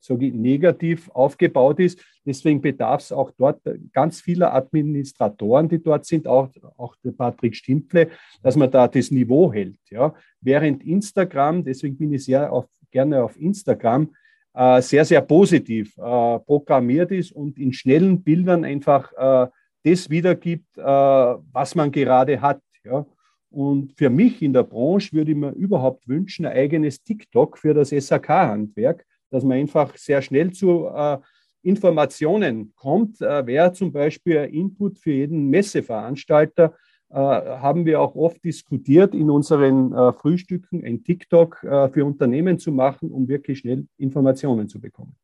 sage 0.07 0.27
ich, 0.27 0.33
negativ 0.33 1.09
aufgebaut 1.09 1.79
ist. 1.79 1.99
Deswegen 2.25 2.61
bedarf 2.61 3.01
es 3.01 3.11
auch 3.11 3.31
dort 3.37 3.61
ganz 3.93 4.21
vieler 4.21 4.53
Administratoren, 4.53 5.69
die 5.69 5.81
dort 5.81 6.05
sind, 6.05 6.27
auch, 6.27 6.49
auch 6.77 6.95
der 7.03 7.11
Patrick 7.11 7.55
Stimple, 7.55 8.09
dass 8.41 8.55
man 8.55 8.71
da 8.71 8.87
das 8.87 9.11
Niveau 9.11 9.51
hält. 9.53 9.77
Ja. 9.89 10.13
Während 10.41 10.83
Instagram, 10.83 11.63
deswegen 11.63 11.97
bin 11.97 12.13
ich 12.13 12.25
sehr 12.25 12.51
auf, 12.51 12.65
gerne 12.91 13.23
auf 13.23 13.39
Instagram, 13.39 14.13
äh, 14.53 14.81
sehr, 14.81 15.05
sehr 15.05 15.21
positiv 15.21 15.95
äh, 15.97 16.39
programmiert 16.39 17.11
ist 17.11 17.31
und 17.31 17.59
in 17.59 17.73
schnellen 17.73 18.23
Bildern 18.23 18.63
einfach 18.63 19.11
äh, 19.13 19.49
das 19.83 20.09
wiedergibt, 20.09 20.77
äh, 20.77 20.81
was 20.81 21.75
man 21.75 21.91
gerade 21.91 22.41
hat. 22.41 22.61
Ja. 22.83 23.05
Und 23.49 23.93
für 23.93 24.09
mich 24.09 24.41
in 24.41 24.53
der 24.53 24.63
Branche 24.63 25.13
würde 25.13 25.31
ich 25.31 25.37
mir 25.37 25.51
überhaupt 25.51 26.07
wünschen, 26.07 26.45
ein 26.45 26.57
eigenes 26.57 27.01
TikTok 27.03 27.57
für 27.57 27.73
das 27.73 27.89
SAK-Handwerk, 27.89 29.05
dass 29.29 29.43
man 29.43 29.57
einfach 29.57 29.95
sehr 29.97 30.21
schnell 30.21 30.51
zu 30.51 30.87
äh, 30.87 31.17
Informationen 31.61 32.73
kommt. 32.75 33.21
Äh, 33.21 33.45
Wäre 33.45 33.73
zum 33.73 33.91
Beispiel 33.91 34.37
Input 34.51 34.99
für 34.99 35.11
jeden 35.11 35.49
Messeveranstalter, 35.49 36.73
äh, 37.09 37.15
haben 37.15 37.85
wir 37.85 38.01
auch 38.01 38.15
oft 38.15 38.43
diskutiert, 38.43 39.15
in 39.15 39.29
unseren 39.29 39.93
äh, 39.93 40.11
Frühstücken 40.11 40.83
ein 40.83 41.03
TikTok 41.03 41.63
äh, 41.63 41.89
für 41.89 42.03
Unternehmen 42.05 42.59
zu 42.59 42.71
machen, 42.71 43.11
um 43.11 43.27
wirklich 43.27 43.59
schnell 43.59 43.87
Informationen 43.97 44.67
zu 44.67 44.81
bekommen. 44.81 45.15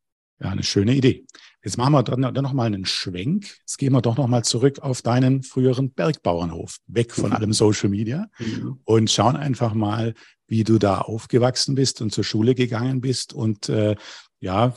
Ja, 0.44 0.50
eine 0.50 0.64
schöne 0.64 0.94
Idee. 0.94 1.26
Jetzt 1.64 1.78
machen 1.78 1.94
wir 1.94 2.04
dann, 2.04 2.22
dann 2.22 2.44
noch 2.44 2.52
mal 2.52 2.66
einen 2.66 2.86
Schwenk. 2.86 3.46
Jetzt 3.60 3.78
gehen 3.78 3.94
wir 3.94 4.02
doch 4.02 4.18
noch 4.18 4.28
mal 4.28 4.44
zurück 4.44 4.80
auf 4.80 5.02
deinen 5.02 5.42
früheren 5.42 5.92
Bergbauernhof, 5.92 6.78
weg 6.88 7.14
von 7.14 7.30
mhm. 7.30 7.36
allem 7.38 7.54
Social 7.54 7.90
Media 7.90 8.28
mhm. 8.40 8.80
und 8.84 9.10
schauen 9.10 9.38
einfach 9.38 9.74
mal, 9.74 10.14
wie 10.48 10.66
du 10.66 10.78
da 10.80 11.00
aufgewachsen 11.00 11.76
bist 11.76 12.02
und 12.02 12.12
zur 12.12 12.26
Schule 12.26 12.56
gegangen 12.56 13.00
bist 13.00 13.34
und 13.34 13.70
äh, 13.70 13.96
ja, 14.42 14.74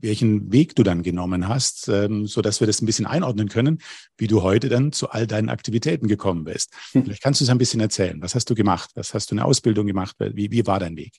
welchen 0.00 0.50
Weg 0.50 0.74
du 0.76 0.82
dann 0.82 1.02
genommen 1.02 1.46
hast, 1.46 1.88
ähm, 1.88 2.26
so 2.26 2.40
dass 2.40 2.60
wir 2.60 2.66
das 2.66 2.80
ein 2.80 2.86
bisschen 2.86 3.04
einordnen 3.04 3.50
können, 3.50 3.80
wie 4.16 4.26
du 4.26 4.40
heute 4.40 4.70
dann 4.70 4.92
zu 4.92 5.10
all 5.10 5.26
deinen 5.26 5.50
Aktivitäten 5.50 6.08
gekommen 6.08 6.44
bist. 6.44 6.72
Hm. 6.92 7.04
Vielleicht 7.04 7.22
kannst 7.22 7.42
du 7.42 7.44
es 7.44 7.50
ein 7.50 7.58
bisschen 7.58 7.80
erzählen. 7.80 8.22
Was 8.22 8.34
hast 8.34 8.48
du 8.48 8.54
gemacht? 8.54 8.90
Was 8.94 9.12
hast 9.12 9.30
du 9.30 9.34
eine 9.34 9.44
Ausbildung 9.44 9.86
gemacht? 9.86 10.16
Wie, 10.18 10.50
wie 10.50 10.66
war 10.66 10.80
dein 10.80 10.96
Weg? 10.96 11.12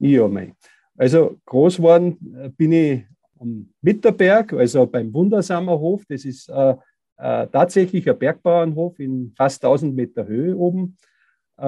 Ja, 0.00 0.28
mei. 0.28 0.54
Also 0.98 1.40
groß 1.46 1.78
geworden 1.78 2.18
äh, 2.36 2.50
bin 2.50 2.72
ich 2.72 3.04
am 3.40 3.72
Mitterberg, 3.80 4.52
also 4.52 4.86
beim 4.86 5.12
Wundersamer 5.12 5.80
Das 6.08 6.24
ist 6.24 6.48
äh, 6.48 6.74
äh, 7.16 7.46
tatsächlich 7.48 8.08
ein 8.08 8.18
Bergbauernhof 8.18 8.98
in 9.00 9.32
fast 9.36 9.64
1000 9.64 9.94
Meter 9.94 10.26
Höhe 10.26 10.56
oben. 10.56 10.96
Äh, 11.56 11.64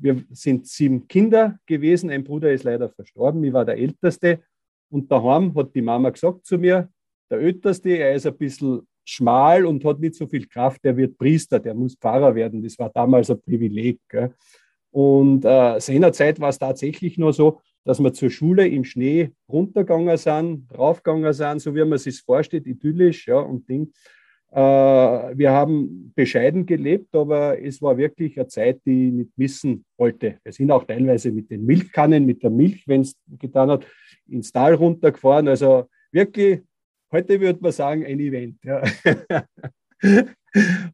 wir 0.00 0.24
sind 0.30 0.66
sieben 0.66 1.06
Kinder 1.06 1.58
gewesen. 1.66 2.10
Ein 2.10 2.24
Bruder 2.24 2.52
ist 2.52 2.64
leider 2.64 2.88
verstorben. 2.88 3.44
Ich 3.44 3.52
war 3.52 3.64
der 3.64 3.76
Älteste. 3.76 4.40
Und 4.90 5.10
daheim 5.10 5.54
hat 5.54 5.74
die 5.74 5.82
Mama 5.82 6.10
gesagt 6.10 6.44
zu 6.44 6.58
mir, 6.58 6.88
der 7.30 7.38
Älteste, 7.38 7.90
er 7.90 8.14
ist 8.14 8.26
ein 8.26 8.36
bisschen 8.36 8.86
schmal 9.04 9.64
und 9.64 9.84
hat 9.84 10.00
nicht 10.00 10.16
so 10.16 10.26
viel 10.26 10.46
Kraft, 10.46 10.84
der 10.84 10.96
wird 10.96 11.16
Priester, 11.16 11.60
der 11.60 11.74
muss 11.74 11.94
Pfarrer 11.94 12.34
werden. 12.34 12.62
Das 12.62 12.78
war 12.78 12.90
damals 12.90 13.30
ein 13.30 13.40
Privileg. 13.40 14.00
Gell? 14.08 14.34
Und 14.90 15.44
äh, 15.44 15.80
seinerzeit 15.80 16.40
war 16.40 16.48
es 16.48 16.58
tatsächlich 16.58 17.16
nur 17.16 17.32
so, 17.32 17.60
dass 17.84 18.00
wir 18.00 18.12
zur 18.12 18.30
Schule 18.30 18.68
im 18.68 18.84
Schnee 18.84 19.30
runtergegangen 19.48 20.16
sind, 20.16 20.66
raufgegangen 20.76 21.32
sind, 21.32 21.60
so 21.60 21.74
wie 21.74 21.84
man 21.84 21.98
sich 21.98 22.20
vorstellt, 22.20 22.66
idyllisch, 22.66 23.26
ja, 23.26 23.38
und 23.38 23.68
Ding. 23.68 23.92
Äh, 24.52 24.58
wir 24.58 25.52
haben 25.52 26.12
bescheiden 26.14 26.66
gelebt, 26.66 27.14
aber 27.14 27.60
es 27.62 27.80
war 27.80 27.96
wirklich 27.96 28.36
eine 28.36 28.48
Zeit, 28.48 28.80
die 28.84 29.08
ich 29.08 29.12
nicht 29.12 29.38
missen 29.38 29.84
wollte. 29.96 30.38
Wir 30.42 30.52
sind 30.52 30.70
auch 30.72 30.84
teilweise 30.84 31.30
mit 31.30 31.50
den 31.50 31.64
Milchkannen, 31.64 32.26
mit 32.26 32.42
der 32.42 32.50
Milch, 32.50 32.86
wenn 32.86 33.02
es 33.02 33.16
getan 33.38 33.70
hat, 33.70 33.86
ins 34.28 34.50
Tal 34.50 34.74
runtergefahren. 34.74 35.46
Also 35.46 35.88
wirklich, 36.10 36.62
heute 37.12 37.40
würde 37.40 37.60
man 37.62 37.72
sagen, 37.72 38.04
ein 38.04 38.18
Event. 38.18 38.58
Ja. 38.64 38.82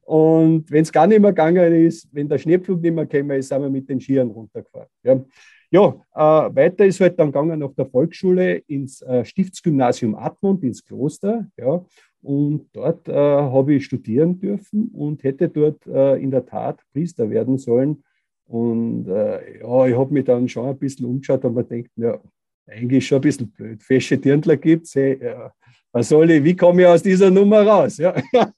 Und 0.02 0.70
wenn 0.70 0.82
es 0.82 0.92
gar 0.92 1.06
nicht 1.06 1.20
mehr 1.20 1.30
gegangen 1.32 1.72
ist, 1.72 2.08
wenn 2.12 2.28
der 2.28 2.36
Schneepflug 2.36 2.82
nicht 2.82 2.94
mehr 2.94 3.06
gekommen 3.06 3.38
ist, 3.38 3.48
sind 3.48 3.62
wir 3.62 3.70
mit 3.70 3.88
den 3.88 4.00
Skiern 4.00 4.28
runtergefahren. 4.28 4.88
Ja. 5.02 5.24
Ja, 5.70 5.96
äh, 6.14 6.54
weiter 6.54 6.86
ist 6.86 7.00
halt 7.00 7.18
dann 7.18 7.28
gegangen 7.28 7.58
nach 7.58 7.72
der 7.72 7.86
Volksschule 7.86 8.58
ins 8.68 9.02
äh, 9.02 9.24
Stiftsgymnasium 9.24 10.14
Admont, 10.14 10.62
ins 10.62 10.84
Kloster. 10.84 11.46
Ja, 11.56 11.84
und 12.22 12.68
dort 12.72 13.08
äh, 13.08 13.12
habe 13.12 13.74
ich 13.74 13.84
studieren 13.84 14.38
dürfen 14.38 14.88
und 14.88 15.22
hätte 15.22 15.48
dort 15.48 15.86
äh, 15.86 16.16
in 16.16 16.30
der 16.30 16.46
Tat 16.46 16.80
Priester 16.92 17.28
werden 17.30 17.58
sollen. 17.58 18.04
Und 18.46 19.08
äh, 19.08 19.60
ja, 19.60 19.86
ich 19.86 19.96
habe 19.96 20.12
mich 20.12 20.24
dann 20.24 20.48
schon 20.48 20.68
ein 20.68 20.78
bisschen 20.78 21.06
umgeschaut 21.06 21.44
und 21.44 21.54
man 21.54 21.68
denkt, 21.68 21.90
ja, 21.96 22.18
eigentlich 22.66 23.06
schon 23.06 23.18
ein 23.18 23.22
bisschen 23.22 23.50
blöd. 23.50 23.82
Fesche 23.82 24.18
Dirndler 24.18 24.56
gibt 24.56 24.86
es. 24.86 24.94
Hey, 24.94 25.18
ja, 25.22 25.52
was 25.92 26.08
soll 26.08 26.30
ich, 26.30 26.44
wie 26.44 26.56
komme 26.56 26.82
ich 26.82 26.88
aus 26.88 27.02
dieser 27.02 27.30
Nummer 27.30 27.66
raus? 27.66 27.98
Ja, 27.98 28.14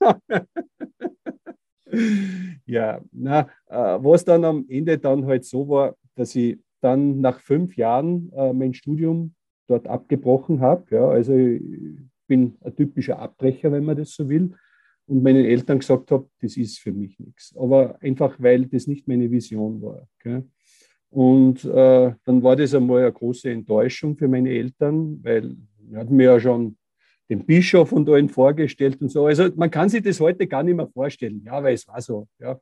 ja 2.67 3.01
na, 3.13 3.49
äh, 3.67 3.99
was 4.03 4.25
dann 4.25 4.45
am 4.45 4.67
Ende 4.69 4.99
dann 4.99 5.25
halt 5.27 5.45
so 5.45 5.69
war, 5.69 5.95
dass 6.15 6.35
ich 6.35 6.59
dann 6.81 7.21
nach 7.21 7.41
fünf 7.41 7.77
Jahren 7.77 8.33
äh, 8.35 8.53
mein 8.53 8.75
Studium 8.75 9.35
dort 9.67 9.87
abgebrochen 9.87 10.61
habe. 10.61 10.85
Ja, 10.91 11.09
also 11.09 11.35
ich 11.35 11.63
bin 12.27 12.57
ein 12.63 12.75
typischer 12.77 13.19
Abbrecher, 13.19 13.73
wenn 13.73 13.85
man 13.85 13.97
das 13.97 14.15
so 14.15 14.29
will. 14.29 14.55
Und 15.07 15.23
meinen 15.23 15.45
Eltern 15.45 15.79
gesagt 15.79 16.11
habe, 16.11 16.29
das 16.43 16.57
ist 16.57 16.79
für 16.81 16.93
mich 16.93 17.19
nichts. 17.19 17.55
Aber 17.57 17.97
einfach, 18.03 18.37
weil 18.39 18.67
das 18.67 18.87
nicht 18.87 19.09
meine 19.09 19.31
Vision 19.31 19.81
war. 19.81 20.07
Okay? 20.19 20.43
Und 21.11 21.65
äh, 21.65 22.13
dann 22.25 22.43
war 22.43 22.57
das 22.57 22.75
einmal 22.75 23.03
eine 23.03 23.13
große 23.13 23.51
Enttäuschung 23.51 24.17
für 24.17 24.29
meine 24.29 24.51
Eltern, 24.51 25.23
weil 25.23 25.57
sie 25.89 25.97
hatten 25.97 26.15
mir 26.15 26.25
ja 26.25 26.41
schon 26.41 26.77
den 27.31 27.45
Bischof 27.45 27.93
und 27.93 28.09
allen 28.09 28.29
vorgestellt 28.29 29.01
und 29.01 29.11
so. 29.11 29.27
Also 29.27 29.49
man 29.57 29.71
kann 29.71 29.89
sich 29.89 30.03
das 30.03 30.21
heute 30.21 30.47
gar 30.47 30.63
nicht 30.63 30.77
mehr 30.77 30.89
vorstellen. 30.89 31.43
Ja, 31.45 31.63
weil 31.63 31.75
es 31.75 31.89
war 31.89 32.01
so. 32.01 32.29
Ja. 32.39 32.61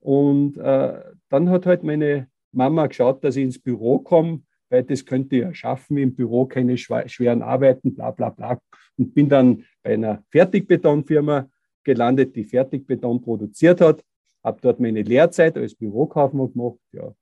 Und 0.00 0.56
äh, 0.56 1.00
dann 1.28 1.50
hat 1.50 1.66
halt 1.66 1.82
meine 1.82 2.28
Mama 2.52 2.86
geschaut, 2.86 3.22
dass 3.24 3.36
ich 3.36 3.44
ins 3.44 3.58
Büro 3.58 3.98
komme, 3.98 4.42
weil 4.68 4.84
das 4.84 5.04
könnte 5.04 5.36
ich 5.36 5.42
ja 5.42 5.54
schaffen, 5.54 5.96
im 5.96 6.14
Büro 6.14 6.46
keine 6.46 6.76
schweren 6.76 7.42
Arbeiten, 7.42 7.94
bla 7.94 8.10
bla 8.10 8.30
bla. 8.30 8.58
Und 8.96 9.14
bin 9.14 9.28
dann 9.28 9.64
bei 9.82 9.94
einer 9.94 10.22
Fertigbetonfirma 10.30 11.48
gelandet, 11.84 12.36
die 12.36 12.44
Fertigbeton 12.44 13.20
produziert 13.20 13.80
hat. 13.80 14.04
Habe 14.42 14.60
dort 14.60 14.80
meine 14.80 15.02
Lehrzeit 15.02 15.56
als 15.56 15.74
Bürokaufmann 15.74 16.52
gemacht. 16.52 16.78
Ja. 16.92 17.12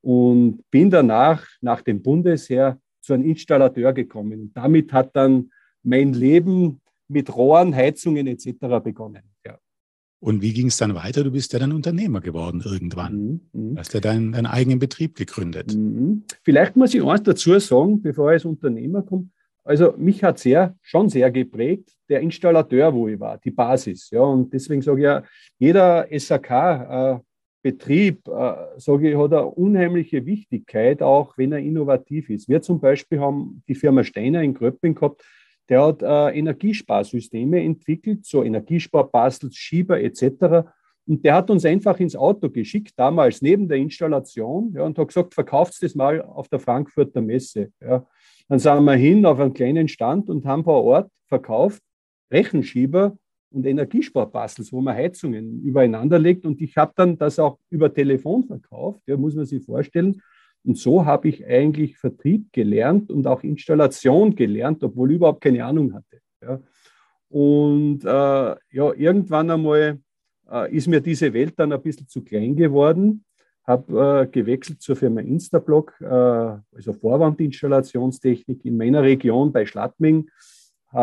Und 0.00 0.62
bin 0.70 0.90
danach, 0.90 1.46
nach 1.60 1.82
dem 1.82 2.02
Bundesheer, 2.02 2.78
zu 3.00 3.14
einem 3.14 3.24
Installateur 3.24 3.92
gekommen. 3.92 4.40
Und 4.40 4.56
damit 4.56 4.92
hat 4.92 5.14
dann 5.16 5.50
mein 5.82 6.12
Leben 6.12 6.80
mit 7.08 7.34
Rohren, 7.34 7.74
Heizungen 7.74 8.26
etc. 8.26 8.80
begonnen. 8.82 9.22
Und 10.22 10.40
wie 10.40 10.52
ging 10.52 10.68
es 10.68 10.76
dann 10.76 10.94
weiter? 10.94 11.24
Du 11.24 11.32
bist 11.32 11.52
ja 11.52 11.58
dann 11.58 11.72
Unternehmer 11.72 12.20
geworden 12.20 12.62
irgendwann. 12.64 13.40
Mhm, 13.52 13.70
mhm. 13.70 13.76
Hast 13.76 13.92
ja 13.92 13.98
deinen, 13.98 14.30
deinen 14.30 14.46
eigenen 14.46 14.78
Betrieb 14.78 15.16
gegründet. 15.16 15.74
Mhm. 15.74 16.22
Vielleicht 16.44 16.76
muss 16.76 16.94
ich 16.94 17.02
eins 17.02 17.24
dazu 17.24 17.58
sagen, 17.58 18.00
bevor 18.00 18.30
ich 18.30 18.34
als 18.34 18.44
Unternehmer 18.44 19.02
komme. 19.02 19.30
Also 19.64 19.94
mich 19.96 20.22
hat 20.22 20.38
sehr, 20.38 20.76
schon 20.80 21.08
sehr 21.08 21.32
geprägt 21.32 21.90
der 22.08 22.20
Installateur, 22.20 22.94
wo 22.94 23.08
ich 23.08 23.18
war, 23.18 23.38
die 23.38 23.50
Basis. 23.50 24.10
Ja, 24.10 24.20
und 24.20 24.52
deswegen 24.52 24.80
sage 24.80 25.00
ich 25.00 25.04
ja, 25.04 25.24
jeder 25.58 26.06
SAK-Betrieb, 26.16 27.20
äh, 28.28 28.30
äh, 28.30 28.54
sage 28.76 29.10
ich, 29.10 29.16
hat 29.16 29.32
eine 29.32 29.46
unheimliche 29.46 30.24
Wichtigkeit, 30.24 31.02
auch 31.02 31.36
wenn 31.36 31.50
er 31.50 31.58
innovativ 31.58 32.30
ist. 32.30 32.48
Wir 32.48 32.62
zum 32.62 32.78
Beispiel 32.78 33.18
haben 33.18 33.64
die 33.66 33.74
Firma 33.74 34.04
Steiner 34.04 34.40
in 34.40 34.54
Gröpping 34.54 34.94
gehabt, 34.94 35.24
der 35.68 35.86
hat 35.86 36.02
äh, 36.02 36.38
Energiesparsysteme 36.38 37.62
entwickelt, 37.62 38.24
so 38.24 38.42
Energiesparbastels, 38.42 39.56
Schieber 39.56 40.00
etc. 40.00 40.68
Und 41.06 41.24
der 41.24 41.34
hat 41.34 41.50
uns 41.50 41.64
einfach 41.64 41.98
ins 41.98 42.16
Auto 42.16 42.48
geschickt, 42.48 42.92
damals 42.96 43.42
neben 43.42 43.68
der 43.68 43.78
Installation, 43.78 44.72
ja, 44.74 44.82
und 44.82 44.98
hat 44.98 45.08
gesagt, 45.08 45.34
verkauft 45.34 45.82
das 45.82 45.94
mal 45.94 46.22
auf 46.22 46.48
der 46.48 46.60
Frankfurter 46.60 47.20
Messe. 47.20 47.72
Ja. 47.80 48.06
Dann 48.48 48.58
sind 48.58 48.84
wir 48.84 48.94
hin 48.94 49.24
auf 49.26 49.40
einen 49.40 49.54
kleinen 49.54 49.88
Stand 49.88 50.28
und 50.28 50.44
haben 50.44 50.64
vor 50.64 50.84
Ort 50.84 51.10
verkauft 51.26 51.82
Rechenschieber 52.30 53.16
und 53.50 53.66
Energiesparbastels, 53.66 54.72
wo 54.72 54.80
man 54.80 54.94
Heizungen 54.94 55.62
übereinander 55.62 56.18
legt. 56.18 56.46
Und 56.46 56.60
ich 56.60 56.76
habe 56.76 56.92
dann 56.96 57.18
das 57.18 57.38
auch 57.38 57.58
über 57.70 57.92
Telefon 57.92 58.44
verkauft, 58.44 59.02
ja, 59.06 59.16
muss 59.16 59.34
man 59.34 59.44
sich 59.44 59.64
vorstellen. 59.64 60.20
Und 60.64 60.78
so 60.78 61.04
habe 61.04 61.28
ich 61.28 61.44
eigentlich 61.46 61.98
Vertrieb 61.98 62.52
gelernt 62.52 63.10
und 63.10 63.26
auch 63.26 63.42
Installation 63.42 64.34
gelernt, 64.34 64.82
obwohl 64.84 65.10
ich 65.10 65.16
überhaupt 65.16 65.40
keine 65.40 65.64
Ahnung 65.64 65.92
hatte. 65.92 66.20
Ja. 66.40 66.60
Und 67.28 68.04
äh, 68.04 68.08
ja, 68.08 68.92
irgendwann 68.94 69.50
einmal 69.50 69.98
äh, 70.50 70.74
ist 70.74 70.86
mir 70.86 71.00
diese 71.00 71.32
Welt 71.32 71.54
dann 71.56 71.72
ein 71.72 71.82
bisschen 71.82 72.06
zu 72.06 72.22
klein 72.22 72.54
geworden, 72.54 73.24
habe 73.64 74.22
äh, 74.22 74.26
gewechselt 74.30 74.82
zur 74.82 74.96
Firma 74.96 75.20
Instablock, 75.20 75.94
äh, 76.00 76.04
also 76.04 76.92
Vorwandinstallationstechnik 76.92 78.64
in 78.64 78.76
meiner 78.76 79.02
Region 79.02 79.52
bei 79.52 79.66
Schladming, 79.66 80.28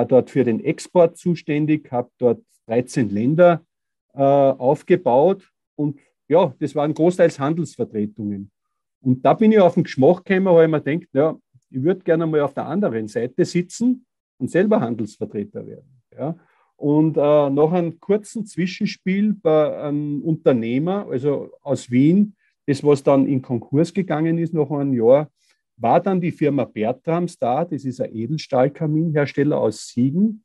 dort 0.08 0.30
für 0.30 0.43
den 0.43 0.63
Export 0.63 1.17
zuständig, 1.17 1.91
habe 1.91 2.12
dort 2.19 2.43
13 2.67 3.10
Länder 3.10 3.65
äh, 4.13 4.22
aufgebaut 4.22 5.50
und 5.76 6.00
ja, 6.28 6.54
das 6.60 6.76
waren 6.76 6.93
großteils 6.93 7.39
Handelsvertretungen. 7.39 8.52
Und 9.01 9.23
da 9.25 9.33
bin 9.33 9.51
ich 9.51 9.59
auf 9.59 9.75
den 9.75 9.83
Geschmack 9.83 10.25
gekommen, 10.25 10.53
weil 10.53 10.65
ich 10.65 10.71
mir 10.71 10.81
denke, 10.81 11.07
ja, 11.13 11.38
ich 11.69 11.83
würde 11.83 12.01
gerne 12.01 12.25
mal 12.25 12.41
auf 12.41 12.53
der 12.53 12.65
anderen 12.65 13.07
Seite 13.07 13.45
sitzen 13.45 14.05
und 14.38 14.49
selber 14.49 14.79
Handelsvertreter 14.79 15.65
werden. 15.65 16.01
Ja. 16.17 16.35
Und 16.75 17.17
äh, 17.17 17.49
nach 17.49 17.71
einem 17.71 17.99
kurzen 17.99 18.45
Zwischenspiel 18.45 19.33
bei 19.33 19.77
einem 19.81 20.21
Unternehmer, 20.21 21.07
also 21.09 21.51
aus 21.62 21.91
Wien, 21.91 22.35
das 22.65 22.83
was 22.83 23.03
dann 23.03 23.27
in 23.27 23.41
Konkurs 23.41 23.93
gegangen 23.93 24.38
ist 24.38 24.53
nach 24.53 24.69
einem 24.71 24.93
Jahr, 24.93 25.29
war 25.75 25.99
dann 26.01 26.21
die 26.21 26.31
Firma 26.31 26.65
Bertrams 26.65 27.38
da, 27.38 27.65
das 27.65 27.85
ist 27.85 28.01
ein 28.01 28.13
Edelstahlkaminhersteller 28.13 29.57
aus 29.57 29.88
Siegen, 29.88 30.43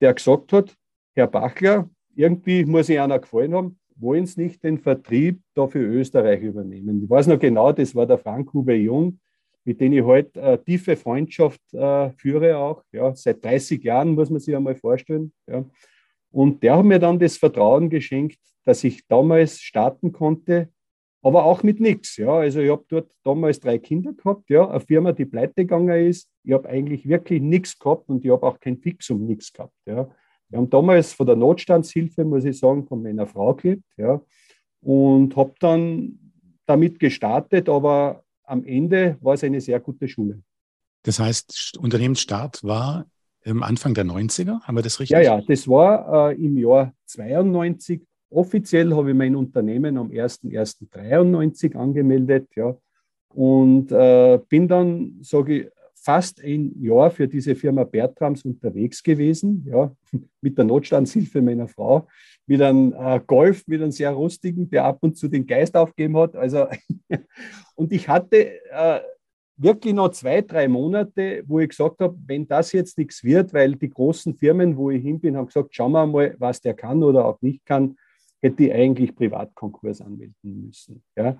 der 0.00 0.14
gesagt 0.14 0.52
hat, 0.52 0.74
Herr 1.14 1.26
Bachler, 1.26 1.88
irgendwie 2.14 2.64
muss 2.64 2.88
ich 2.88 2.98
einer 2.98 3.18
gefallen 3.18 3.54
haben, 3.54 3.78
wollen 4.00 4.26
Sie 4.26 4.42
nicht 4.42 4.62
den 4.62 4.78
Vertrieb 4.78 5.40
da 5.54 5.66
für 5.66 5.80
Österreich 5.80 6.42
übernehmen? 6.42 7.02
Ich 7.02 7.10
weiß 7.10 7.26
noch 7.26 7.38
genau, 7.38 7.72
das 7.72 7.94
war 7.94 8.06
der 8.06 8.18
Frank 8.18 8.52
Huber 8.52 8.74
Jung, 8.74 9.20
mit 9.64 9.80
dem 9.80 9.92
ich 9.92 10.02
heute 10.02 10.42
eine 10.42 10.62
tiefe 10.62 10.96
Freundschaft 10.96 11.60
äh, 11.72 12.10
führe 12.10 12.56
auch. 12.56 12.82
Ja, 12.92 13.14
seit 13.14 13.44
30 13.44 13.82
Jahren 13.82 14.14
muss 14.14 14.30
man 14.30 14.40
sich 14.40 14.54
einmal 14.56 14.76
vorstellen. 14.76 15.32
Ja. 15.46 15.64
Und 16.30 16.62
der 16.62 16.76
hat 16.76 16.84
mir 16.84 16.98
dann 16.98 17.18
das 17.18 17.36
Vertrauen 17.36 17.90
geschenkt, 17.90 18.38
dass 18.64 18.84
ich 18.84 19.06
damals 19.06 19.60
starten 19.60 20.12
konnte, 20.12 20.68
aber 21.22 21.44
auch 21.44 21.62
mit 21.62 21.80
nichts. 21.80 22.16
Ja. 22.16 22.32
Also 22.38 22.60
ich 22.60 22.70
habe 22.70 22.84
dort 22.88 23.10
damals 23.24 23.60
drei 23.60 23.78
Kinder 23.78 24.12
gehabt, 24.12 24.48
ja, 24.48 24.68
eine 24.68 24.80
Firma, 24.80 25.12
die 25.12 25.26
pleite 25.26 25.54
gegangen 25.54 26.06
ist. 26.06 26.30
Ich 26.44 26.52
habe 26.52 26.68
eigentlich 26.68 27.06
wirklich 27.08 27.42
nichts 27.42 27.78
gehabt 27.78 28.08
und 28.08 28.24
ich 28.24 28.30
habe 28.30 28.46
auch 28.46 28.58
kein 28.58 28.78
Fixum 28.78 29.26
nichts 29.26 29.52
gehabt. 29.52 29.74
Ja. 29.86 30.08
Wir 30.50 30.58
haben 30.58 30.68
damals 30.68 31.12
von 31.12 31.26
der 31.26 31.36
Notstandshilfe, 31.36 32.24
muss 32.24 32.44
ich 32.44 32.58
sagen, 32.58 32.86
von 32.86 33.02
meiner 33.02 33.26
Frau 33.26 33.54
gelebt, 33.54 33.84
ja, 33.96 34.20
und 34.82 35.36
habe 35.36 35.54
dann 35.60 36.18
damit 36.66 36.98
gestartet, 36.98 37.68
aber 37.68 38.24
am 38.44 38.64
Ende 38.64 39.16
war 39.20 39.34
es 39.34 39.44
eine 39.44 39.60
sehr 39.60 39.78
gute 39.80 40.08
Schule. 40.08 40.42
Das 41.04 41.18
heißt, 41.18 41.78
Unternehmensstart 41.80 42.64
war 42.64 43.06
am 43.44 43.62
Anfang 43.62 43.94
der 43.94 44.04
90er, 44.04 44.60
haben 44.62 44.76
wir 44.76 44.82
das 44.82 45.00
richtig? 45.00 45.14
Ja, 45.16 45.22
ja, 45.22 45.40
das 45.40 45.66
war 45.66 46.30
äh, 46.30 46.34
im 46.34 46.58
Jahr 46.58 46.92
92. 47.06 48.02
Offiziell 48.30 48.94
habe 48.94 49.10
ich 49.10 49.16
mein 49.16 49.34
Unternehmen 49.34 49.96
am 49.96 50.08
01.01.93 50.08 51.74
angemeldet, 51.76 52.48
ja, 52.56 52.76
und 53.28 53.92
äh, 53.92 54.40
bin 54.48 54.66
dann, 54.66 55.18
sage 55.22 55.60
ich, 55.60 55.68
fast 56.02 56.42
ein 56.42 56.72
Jahr 56.80 57.10
für 57.10 57.28
diese 57.28 57.54
Firma 57.54 57.84
Bertrams 57.84 58.44
unterwegs 58.44 59.02
gewesen, 59.02 59.64
ja, 59.68 59.94
mit 60.40 60.56
der 60.56 60.64
Notstandshilfe 60.64 61.42
meiner 61.42 61.68
Frau, 61.68 62.08
mit 62.46 62.62
einem 62.62 62.94
äh, 62.96 63.20
Golf, 63.26 63.66
mit 63.66 63.82
einem 63.82 63.90
sehr 63.90 64.12
rustigen, 64.12 64.70
der 64.70 64.84
ab 64.84 64.98
und 65.02 65.16
zu 65.16 65.28
den 65.28 65.46
Geist 65.46 65.76
aufgeben 65.76 66.16
hat. 66.16 66.36
Also, 66.36 66.66
und 67.74 67.92
ich 67.92 68.08
hatte 68.08 68.60
äh, 68.70 69.00
wirklich 69.56 69.92
noch 69.92 70.10
zwei, 70.10 70.40
drei 70.40 70.68
Monate, 70.68 71.44
wo 71.46 71.60
ich 71.60 71.68
gesagt 71.68 72.00
habe, 72.00 72.16
wenn 72.26 72.48
das 72.48 72.72
jetzt 72.72 72.96
nichts 72.96 73.22
wird, 73.22 73.52
weil 73.52 73.74
die 73.74 73.90
großen 73.90 74.34
Firmen, 74.34 74.76
wo 74.76 74.90
ich 74.90 75.02
hin 75.02 75.20
bin, 75.20 75.36
haben 75.36 75.46
gesagt, 75.46 75.74
schauen 75.74 75.92
wir 75.92 76.06
mal, 76.06 76.34
was 76.38 76.62
der 76.62 76.74
kann 76.74 77.02
oder 77.02 77.26
auch 77.26 77.40
nicht 77.42 77.66
kann, 77.66 77.96
hätte 78.40 78.64
ich 78.64 78.72
eigentlich 78.72 79.14
Privatkonkurs 79.14 80.00
anmelden 80.00 80.34
müssen. 80.64 81.02
Ja. 81.14 81.38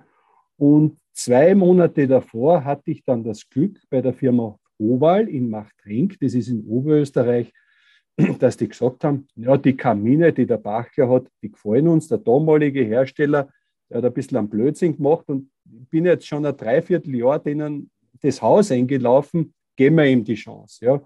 Und 0.59 1.00
zwei 1.13 1.55
Monate 1.55 2.07
davor 2.07 2.65
hatte 2.65 2.91
ich 2.91 3.05
dann 3.05 3.25
das 3.25 3.49
Glück 3.49 3.81
bei 3.91 4.01
der 4.01 4.15
Firma 4.15 4.57
Oval 4.79 5.29
in 5.29 5.51
Machtrenk, 5.51 6.19
das 6.21 6.35
ist 6.35 6.49
in 6.49 6.65
Oberösterreich, 6.65 7.53
dass 8.39 8.57
die 8.57 8.69
gesagt 8.69 9.05
haben, 9.05 9.27
ja, 9.35 9.57
die 9.57 9.77
Kamine, 9.77 10.33
die 10.33 10.47
der 10.47 10.57
Bachler 10.59 11.09
hat, 11.09 11.29
die 11.43 11.51
gefallen 11.51 11.89
uns. 11.89 12.09
Der 12.09 12.19
damalige 12.19 12.83
Hersteller, 12.83 13.49
der 13.89 13.99
hat 13.99 14.05
ein 14.05 14.13
bisschen 14.13 14.39
am 14.39 14.49
Blödsinn 14.49 14.97
gemacht 14.97 15.29
und 15.29 15.51
bin 15.65 16.07
jetzt 16.07 16.27
schon 16.27 16.47
ein 16.47 16.57
Dreivierteljahr 16.57 17.39
denen 17.39 17.91
das 18.23 18.43
Haus 18.43 18.71
eingelaufen, 18.71 19.55
geben 19.77 19.97
wir 19.97 20.07
ihm 20.07 20.25
die 20.25 20.35
Chance. 20.35 20.85
Ja. 20.85 21.03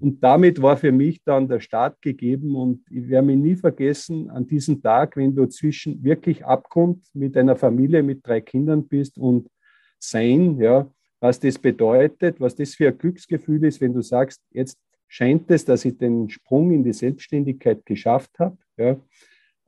Und 0.00 0.22
damit 0.22 0.62
war 0.62 0.76
für 0.76 0.92
mich 0.92 1.22
dann 1.24 1.48
der 1.48 1.60
Start 1.60 2.00
gegeben 2.02 2.54
und 2.54 2.84
ich 2.90 3.08
werde 3.08 3.26
mich 3.26 3.36
nie 3.36 3.56
vergessen, 3.56 4.30
an 4.30 4.46
diesem 4.46 4.80
Tag, 4.80 5.16
wenn 5.16 5.34
du 5.34 5.46
zwischen 5.46 6.02
wirklich 6.04 6.44
Abgrund 6.44 7.04
mit 7.14 7.36
einer 7.36 7.56
Familie 7.56 8.02
mit 8.02 8.26
drei 8.26 8.40
Kindern 8.40 8.86
bist 8.86 9.18
und 9.18 9.48
sein, 9.98 10.58
ja, 10.58 10.88
was 11.20 11.40
das 11.40 11.58
bedeutet, 11.58 12.40
was 12.40 12.54
das 12.54 12.74
für 12.74 12.88
ein 12.88 12.98
Glücksgefühl 12.98 13.64
ist, 13.64 13.80
wenn 13.80 13.92
du 13.92 14.02
sagst, 14.02 14.40
jetzt 14.50 14.78
scheint 15.08 15.50
es, 15.50 15.64
dass 15.64 15.84
ich 15.84 15.98
den 15.98 16.28
Sprung 16.28 16.70
in 16.70 16.84
die 16.84 16.92
Selbstständigkeit 16.92 17.84
geschafft 17.84 18.38
habe. 18.38 18.58
Ja. 18.76 18.96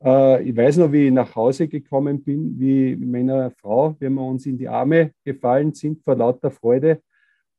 Äh, 0.03 0.49
ich 0.49 0.57
weiß 0.57 0.77
noch, 0.77 0.93
wie 0.93 1.07
ich 1.07 1.13
nach 1.13 1.35
Hause 1.35 1.67
gekommen 1.67 2.23
bin, 2.23 2.59
wie 2.61 2.95
meiner 2.97 3.51
Frau, 3.51 3.97
wenn 3.99 4.15
wir 4.15 4.25
uns 4.25 4.47
in 4.47 4.59
die 4.59 4.69
Arme 4.69 5.13
gefallen 5.25 5.75
sind 5.75 6.03
vor 6.05 6.15
lauter 6.15 6.51
Freude. 6.51 7.03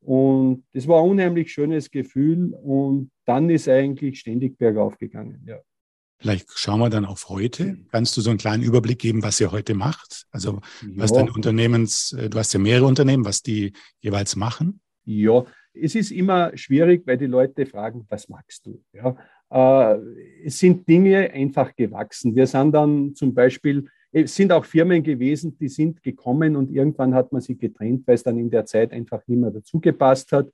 Und 0.01 0.63
das 0.73 0.87
war 0.87 1.03
ein 1.03 1.09
unheimlich 1.09 1.51
schönes 1.51 1.91
Gefühl. 1.91 2.53
Und 2.53 3.11
dann 3.25 3.49
ist 3.49 3.69
eigentlich 3.69 4.19
ständig 4.19 4.57
bergauf 4.57 4.97
gegangen. 4.97 5.43
Ja. 5.47 5.59
Vielleicht 6.21 6.51
schauen 6.55 6.79
wir 6.79 6.89
dann 6.89 7.05
auf 7.05 7.29
heute. 7.29 7.77
Kannst 7.91 8.15
du 8.15 8.21
so 8.21 8.29
einen 8.29 8.37
kleinen 8.37 8.61
Überblick 8.61 8.99
geben, 8.99 9.23
was 9.23 9.39
ihr 9.39 9.51
heute 9.51 9.73
macht? 9.73 10.27
Also 10.29 10.61
was 10.95 11.09
ja. 11.09 11.17
dein 11.17 11.29
Unternehmens, 11.29 12.13
äh, 12.13 12.29
du 12.29 12.37
hast 12.37 12.53
ja 12.53 12.59
mehrere 12.59 12.85
Unternehmen, 12.85 13.25
was 13.25 13.41
die 13.41 13.73
jeweils 14.01 14.35
machen? 14.35 14.81
Ja, 15.03 15.45
es 15.73 15.95
ist 15.95 16.11
immer 16.11 16.55
schwierig, 16.55 17.07
weil 17.07 17.17
die 17.17 17.25
Leute 17.25 17.65
fragen, 17.65 18.05
was 18.09 18.29
magst 18.29 18.67
du? 18.67 18.83
Ja, 18.93 19.15
äh, 19.49 19.99
es 20.45 20.59
sind 20.59 20.87
Dinge 20.87 21.31
einfach 21.31 21.75
gewachsen. 21.75 22.35
Wir 22.35 22.45
sind 22.45 22.71
dann 22.73 23.15
zum 23.15 23.33
Beispiel, 23.33 23.87
es 24.11 24.35
sind 24.35 24.51
auch 24.51 24.65
Firmen 24.65 25.03
gewesen, 25.03 25.57
die 25.57 25.69
sind 25.69 26.03
gekommen 26.03 26.55
und 26.55 26.69
irgendwann 26.69 27.15
hat 27.15 27.31
man 27.31 27.41
sie 27.41 27.57
getrennt, 27.57 28.05
weil 28.05 28.15
es 28.15 28.23
dann 28.23 28.37
in 28.37 28.49
der 28.49 28.65
Zeit 28.65 28.91
einfach 28.91 29.25
nicht 29.27 29.39
mehr 29.39 29.51
dazu 29.51 29.79
gepasst 29.79 30.31
hat. 30.31 30.47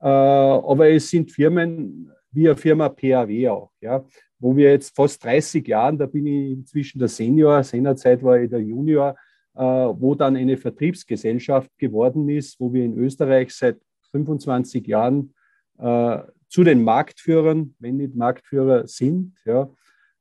Äh, 0.00 0.06
aber 0.06 0.88
es 0.88 1.10
sind 1.10 1.30
Firmen 1.30 2.10
wie 2.32 2.48
eine 2.48 2.56
Firma 2.56 2.88
PAW 2.88 3.48
auch, 3.48 3.70
ja, 3.80 4.04
wo 4.38 4.56
wir 4.56 4.70
jetzt 4.70 4.94
fast 4.96 5.22
30 5.24 5.66
Jahren, 5.68 5.98
da 5.98 6.06
bin 6.06 6.26
ich 6.26 6.52
inzwischen 6.52 6.98
der 6.98 7.08
Senior, 7.08 7.62
seinerzeit 7.62 8.22
war 8.22 8.40
ich 8.40 8.50
der 8.50 8.60
Junior, 8.60 9.16
äh, 9.54 9.60
wo 9.60 10.14
dann 10.14 10.36
eine 10.36 10.56
Vertriebsgesellschaft 10.56 11.70
geworden 11.78 12.28
ist, 12.28 12.58
wo 12.58 12.72
wir 12.72 12.84
in 12.84 12.98
Österreich 12.98 13.54
seit 13.54 13.78
25 14.10 14.86
Jahren 14.86 15.34
zu 16.54 16.62
den 16.62 16.84
Marktführern, 16.84 17.74
wenn 17.80 17.96
nicht 17.96 18.14
Marktführer 18.14 18.86
sind, 18.86 19.34
ja, 19.44 19.68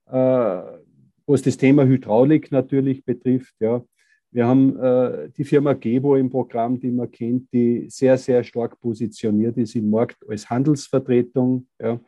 äh, 0.08 0.80
was 1.26 1.42
das 1.42 1.58
Thema 1.58 1.86
Hydraulik 1.86 2.52
natürlich 2.52 3.04
betrifft. 3.04 3.54
Ja. 3.60 3.84
Wir 4.32 4.48
haben 4.48 4.78
äh, 4.80 5.30
die 5.30 5.44
Firma 5.44 5.74
Gebo 5.74 6.16
im 6.16 6.30
Programm, 6.30 6.80
die 6.80 6.92
man 6.92 7.12
kennt, 7.12 7.52
die 7.54 7.88
sehr, 7.90 8.18
sehr 8.18 8.44
stark 8.44 8.80
positioniert 8.80 9.58
ist 9.58 9.76
im 9.76 9.90
Markt 9.90 10.18
als 10.28 10.50
Handelsvertretung. 10.50 11.68
Ja. 11.80 12.00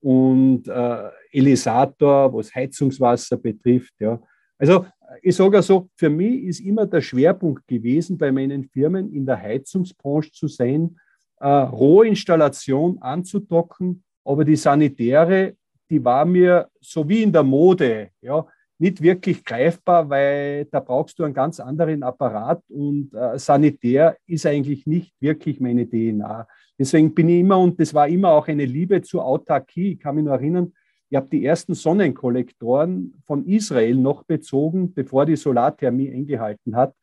Und 0.00 0.68
äh, 0.68 1.10
Elisator, 1.32 2.32
was 2.32 2.54
Heizungswasser 2.54 3.36
betrifft. 3.38 3.94
Ja. 3.98 4.20
Also 4.58 4.86
ich 5.22 5.34
sage 5.36 5.62
so, 5.62 5.88
für 5.96 6.10
mich 6.10 6.44
ist 6.44 6.60
immer 6.60 6.86
der 6.86 7.00
Schwerpunkt 7.00 7.66
gewesen, 7.66 8.18
bei 8.18 8.32
meinen 8.32 8.64
Firmen 8.64 9.12
in 9.12 9.26
der 9.26 9.40
Heizungsbranche 9.40 10.30
zu 10.32 10.48
sein, 10.48 10.96
äh, 11.40 11.48
Rohinstallation 11.48 12.98
anzudocken, 12.98 14.02
aber 14.24 14.44
die 14.44 14.56
sanitäre, 14.56 15.56
die 15.90 16.04
war 16.04 16.24
mir 16.24 16.68
so 16.80 17.08
wie 17.08 17.22
in 17.22 17.32
der 17.32 17.42
Mode, 17.42 18.10
ja, 18.20 18.46
nicht 18.78 19.00
wirklich 19.00 19.44
greifbar, 19.44 20.08
weil 20.10 20.66
da 20.66 20.80
brauchst 20.80 21.18
du 21.18 21.24
einen 21.24 21.34
ganz 21.34 21.60
anderen 21.60 22.02
Apparat 22.02 22.62
und 22.68 23.14
äh, 23.14 23.38
sanitär 23.38 24.16
ist 24.26 24.46
eigentlich 24.46 24.86
nicht 24.86 25.14
wirklich 25.20 25.60
meine 25.60 25.88
DNA. 25.88 26.46
Deswegen 26.78 27.14
bin 27.14 27.28
ich 27.28 27.40
immer, 27.40 27.58
und 27.58 27.78
das 27.78 27.94
war 27.94 28.08
immer 28.08 28.30
auch 28.30 28.48
eine 28.48 28.64
Liebe 28.64 29.00
zur 29.02 29.24
Autarkie. 29.24 29.92
Ich 29.92 30.00
kann 30.00 30.16
mich 30.16 30.24
nur 30.24 30.34
erinnern, 30.34 30.72
ich 31.08 31.16
habe 31.16 31.28
die 31.28 31.44
ersten 31.44 31.74
Sonnenkollektoren 31.74 33.22
von 33.26 33.46
Israel 33.46 33.94
noch 33.94 34.24
bezogen, 34.24 34.92
bevor 34.92 35.26
die 35.26 35.36
Solarthermie 35.36 36.12
eingehalten 36.12 36.74
hat. 36.74 36.94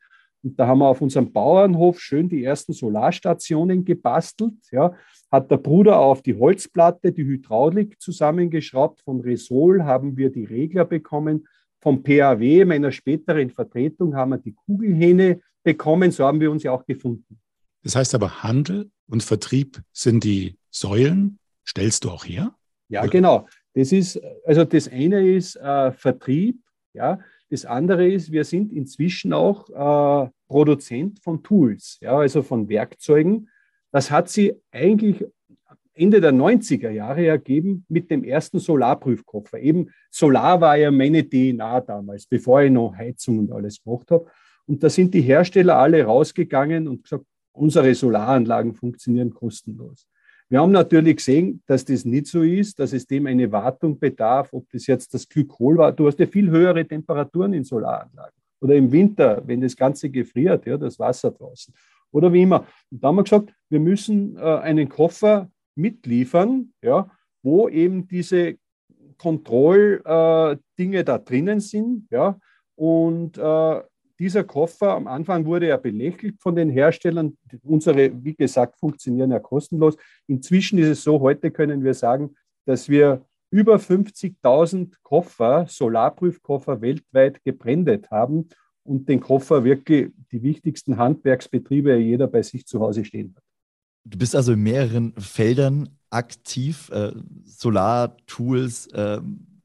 Und 0.42 0.58
da 0.58 0.66
haben 0.66 0.78
wir 0.78 0.88
auf 0.88 1.00
unserem 1.00 1.32
Bauernhof 1.32 2.00
schön 2.00 2.28
die 2.28 2.44
ersten 2.44 2.72
Solarstationen 2.72 3.84
gebastelt. 3.84 4.54
Ja. 4.70 4.92
Hat 5.30 5.50
der 5.50 5.56
Bruder 5.56 5.98
auf 5.98 6.22
die 6.22 6.34
Holzplatte 6.34 7.12
die 7.12 7.24
Hydraulik 7.24 8.00
zusammengeschraubt. 8.00 9.02
Von 9.02 9.20
Resol 9.20 9.84
haben 9.84 10.16
wir 10.16 10.30
die 10.30 10.44
Regler 10.44 10.84
bekommen. 10.84 11.46
Vom 11.80 12.02
PAW, 12.02 12.64
meiner 12.64 12.92
späteren 12.92 13.50
Vertretung, 13.50 14.14
haben 14.14 14.30
wir 14.30 14.38
die 14.38 14.54
Kugelhähne 14.54 15.40
bekommen. 15.62 16.10
So 16.10 16.24
haben 16.24 16.40
wir 16.40 16.50
uns 16.50 16.62
ja 16.62 16.72
auch 16.72 16.86
gefunden. 16.86 17.40
Das 17.82 17.96
heißt 17.96 18.14
aber, 18.14 18.42
Handel 18.42 18.90
und 19.08 19.22
Vertrieb 19.22 19.80
sind 19.92 20.24
die 20.24 20.56
Säulen. 20.70 21.38
Stellst 21.66 22.04
du 22.04 22.10
auch 22.10 22.24
her? 22.24 22.54
Ja, 22.88 23.02
Oder? 23.02 23.10
genau. 23.10 23.48
Das 23.74 23.92
ist, 23.92 24.20
also 24.44 24.64
das 24.64 24.88
eine 24.88 25.26
ist 25.26 25.56
äh, 25.56 25.92
Vertrieb, 25.92 26.58
ja. 26.92 27.20
Das 27.52 27.66
andere 27.66 28.08
ist, 28.08 28.32
wir 28.32 28.44
sind 28.44 28.72
inzwischen 28.72 29.34
auch 29.34 29.68
äh, 29.68 30.30
Produzent 30.48 31.20
von 31.20 31.42
Tools, 31.42 31.98
ja, 32.00 32.16
also 32.16 32.40
von 32.40 32.66
Werkzeugen. 32.70 33.50
Das 33.90 34.10
hat 34.10 34.30
sie 34.30 34.54
eigentlich 34.70 35.22
Ende 35.92 36.22
der 36.22 36.32
90er 36.32 36.88
Jahre 36.88 37.26
ergeben 37.26 37.84
mit 37.90 38.10
dem 38.10 38.24
ersten 38.24 38.58
Solarprüfkoffer. 38.58 39.58
Eben 39.58 39.90
Solar 40.10 40.62
war 40.62 40.78
ja 40.78 40.90
meine 40.90 41.28
DNA 41.28 41.82
damals, 41.82 42.24
bevor 42.24 42.62
ich 42.62 42.72
noch 42.72 42.96
Heizung 42.96 43.40
und 43.40 43.52
alles 43.52 43.84
gemacht 43.84 44.10
habe. 44.10 44.24
Und 44.64 44.82
da 44.82 44.88
sind 44.88 45.12
die 45.12 45.20
Hersteller 45.20 45.76
alle 45.76 46.04
rausgegangen 46.04 46.88
und 46.88 47.02
gesagt, 47.02 47.26
unsere 47.52 47.94
Solaranlagen 47.94 48.72
funktionieren 48.72 49.28
kostenlos. 49.28 50.06
Wir 50.52 50.60
haben 50.60 50.72
natürlich 50.72 51.16
gesehen, 51.16 51.62
dass 51.64 51.82
das 51.82 52.04
nicht 52.04 52.26
so 52.26 52.42
ist, 52.42 52.78
dass 52.78 52.92
es 52.92 53.06
dem 53.06 53.26
eine 53.26 53.50
Wartung 53.50 53.98
bedarf, 53.98 54.52
ob 54.52 54.68
das 54.70 54.86
jetzt 54.86 55.14
das 55.14 55.26
Glykol 55.26 55.78
war. 55.78 55.92
Du 55.92 56.06
hast 56.06 56.18
ja 56.18 56.26
viel 56.26 56.50
höhere 56.50 56.86
Temperaturen 56.86 57.54
in 57.54 57.64
Solaranlagen. 57.64 58.34
Oder 58.60 58.74
im 58.74 58.92
Winter, 58.92 59.42
wenn 59.46 59.62
das 59.62 59.74
Ganze 59.74 60.10
gefriert, 60.10 60.66
ja, 60.66 60.76
das 60.76 60.98
Wasser 60.98 61.30
draußen. 61.30 61.72
Oder 62.10 62.30
wie 62.34 62.42
immer. 62.42 62.66
Und 62.90 63.02
da 63.02 63.08
haben 63.08 63.16
wir 63.16 63.22
gesagt, 63.22 63.54
wir 63.70 63.80
müssen 63.80 64.36
äh, 64.36 64.40
einen 64.40 64.90
Koffer 64.90 65.50
mitliefern, 65.74 66.74
ja, 66.82 67.10
wo 67.42 67.70
eben 67.70 68.06
diese 68.06 68.58
Kontrolldinge 69.16 70.98
äh, 70.98 71.04
da 71.04 71.16
drinnen 71.16 71.60
sind. 71.60 72.08
Ja, 72.10 72.38
und 72.74 73.38
äh, 73.38 73.80
dieser 74.22 74.44
Koffer, 74.44 74.94
am 74.94 75.08
Anfang 75.08 75.46
wurde 75.46 75.66
er 75.66 75.78
belächelt 75.78 76.40
von 76.40 76.54
den 76.54 76.70
Herstellern. 76.70 77.36
Unsere, 77.64 78.12
wie 78.22 78.36
gesagt, 78.36 78.78
funktionieren 78.78 79.32
ja 79.32 79.40
kostenlos. 79.40 79.96
Inzwischen 80.28 80.78
ist 80.78 80.86
es 80.86 81.02
so, 81.02 81.18
heute 81.18 81.50
können 81.50 81.82
wir 81.82 81.92
sagen, 81.92 82.36
dass 82.64 82.88
wir 82.88 83.26
über 83.50 83.76
50.000 83.76 84.94
Koffer, 85.02 85.66
Solarprüfkoffer 85.68 86.80
weltweit 86.80 87.42
gebrandet 87.42 88.12
haben 88.12 88.48
und 88.84 89.08
den 89.08 89.18
Koffer 89.18 89.64
wirklich 89.64 90.12
die 90.30 90.42
wichtigsten 90.44 90.98
Handwerksbetriebe 90.98 91.96
jeder 91.96 92.28
bei 92.28 92.42
sich 92.42 92.64
zu 92.64 92.78
Hause 92.78 93.04
stehen 93.04 93.34
hat. 93.34 93.42
Du 94.04 94.18
bist 94.18 94.36
also 94.36 94.52
in 94.52 94.62
mehreren 94.62 95.14
Feldern 95.18 95.88
aktiv, 96.10 96.90
äh, 96.92 97.10
Solar-Tools, 97.44 98.86
äh, 98.88 99.20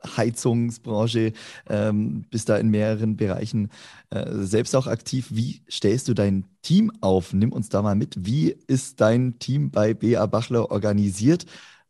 Heizungsbranche, 0.06 1.34
ähm, 1.70 2.26
bist 2.30 2.50
da 2.50 2.58
in 2.58 2.70
mehreren 2.70 3.18
Bereichen 3.18 3.70
äh, 4.10 4.26
selbst 4.44 4.76
auch 4.76 4.88
aktiv. 4.88 5.28
Wie 5.32 5.62
stellst 5.70 6.08
du 6.08 6.14
dein 6.14 6.46
Team 6.62 6.92
auf? 7.02 7.34
Nimm 7.34 7.52
uns 7.52 7.70
da 7.70 7.82
mal 7.82 7.96
mit. 7.96 8.16
Wie 8.26 8.56
ist 8.68 9.02
dein 9.02 9.40
Team 9.40 9.72
bei 9.72 9.94
BA 9.94 10.26
Bachler 10.28 10.72
organisiert? 10.72 11.46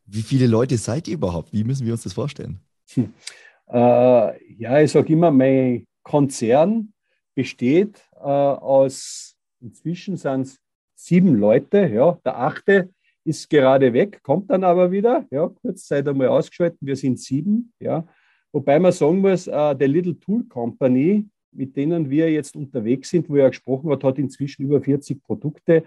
Wie 0.05 0.21
viele 0.21 0.47
Leute 0.47 0.77
seid 0.77 1.07
ihr 1.07 1.15
überhaupt? 1.15 1.51
Wie 1.53 1.63
müssen 1.63 1.85
wir 1.85 1.93
uns 1.93 2.03
das 2.03 2.13
vorstellen? 2.13 2.59
Hm. 2.93 3.13
Äh, 3.69 4.53
ja, 4.55 4.79
ich 4.79 4.91
sage 4.91 5.11
immer, 5.11 5.31
mein 5.31 5.85
Konzern 6.03 6.93
besteht 7.35 8.01
äh, 8.15 8.19
aus, 8.19 9.35
inzwischen 9.59 10.15
sind 10.15 10.41
es 10.41 10.59
sieben 10.95 11.35
Leute, 11.35 11.85
ja, 11.87 12.17
der 12.23 12.39
achte 12.39 12.89
ist 13.27 13.49
gerade 13.49 13.91
weg, 13.91 14.21
kommt 14.23 14.49
dann 14.49 14.63
aber 14.63 14.89
wieder. 14.89 15.25
Ja, 15.31 15.47
kurz 15.47 15.85
Zeit 15.85 16.07
einmal 16.07 16.29
ausgeschaltet, 16.29 16.79
wir 16.81 16.95
sind 16.95 17.19
sieben. 17.19 17.73
Ja. 17.79 18.07
Wobei 18.53 18.79
man 18.79 18.93
sagen 18.93 19.19
muss, 19.19 19.47
uh, 19.47 19.73
der 19.73 19.89
Little 19.89 20.17
Tool 20.17 20.45
Company, 20.45 21.25
mit 21.51 21.75
denen 21.75 22.09
wir 22.09 22.31
jetzt 22.31 22.55
unterwegs 22.55 23.09
sind, 23.09 23.29
wo 23.29 23.35
er 23.35 23.49
gesprochen 23.49 23.91
hat, 23.91 24.03
hat 24.03 24.17
inzwischen 24.17 24.63
über 24.63 24.81
40 24.81 25.21
Produkte. 25.21 25.83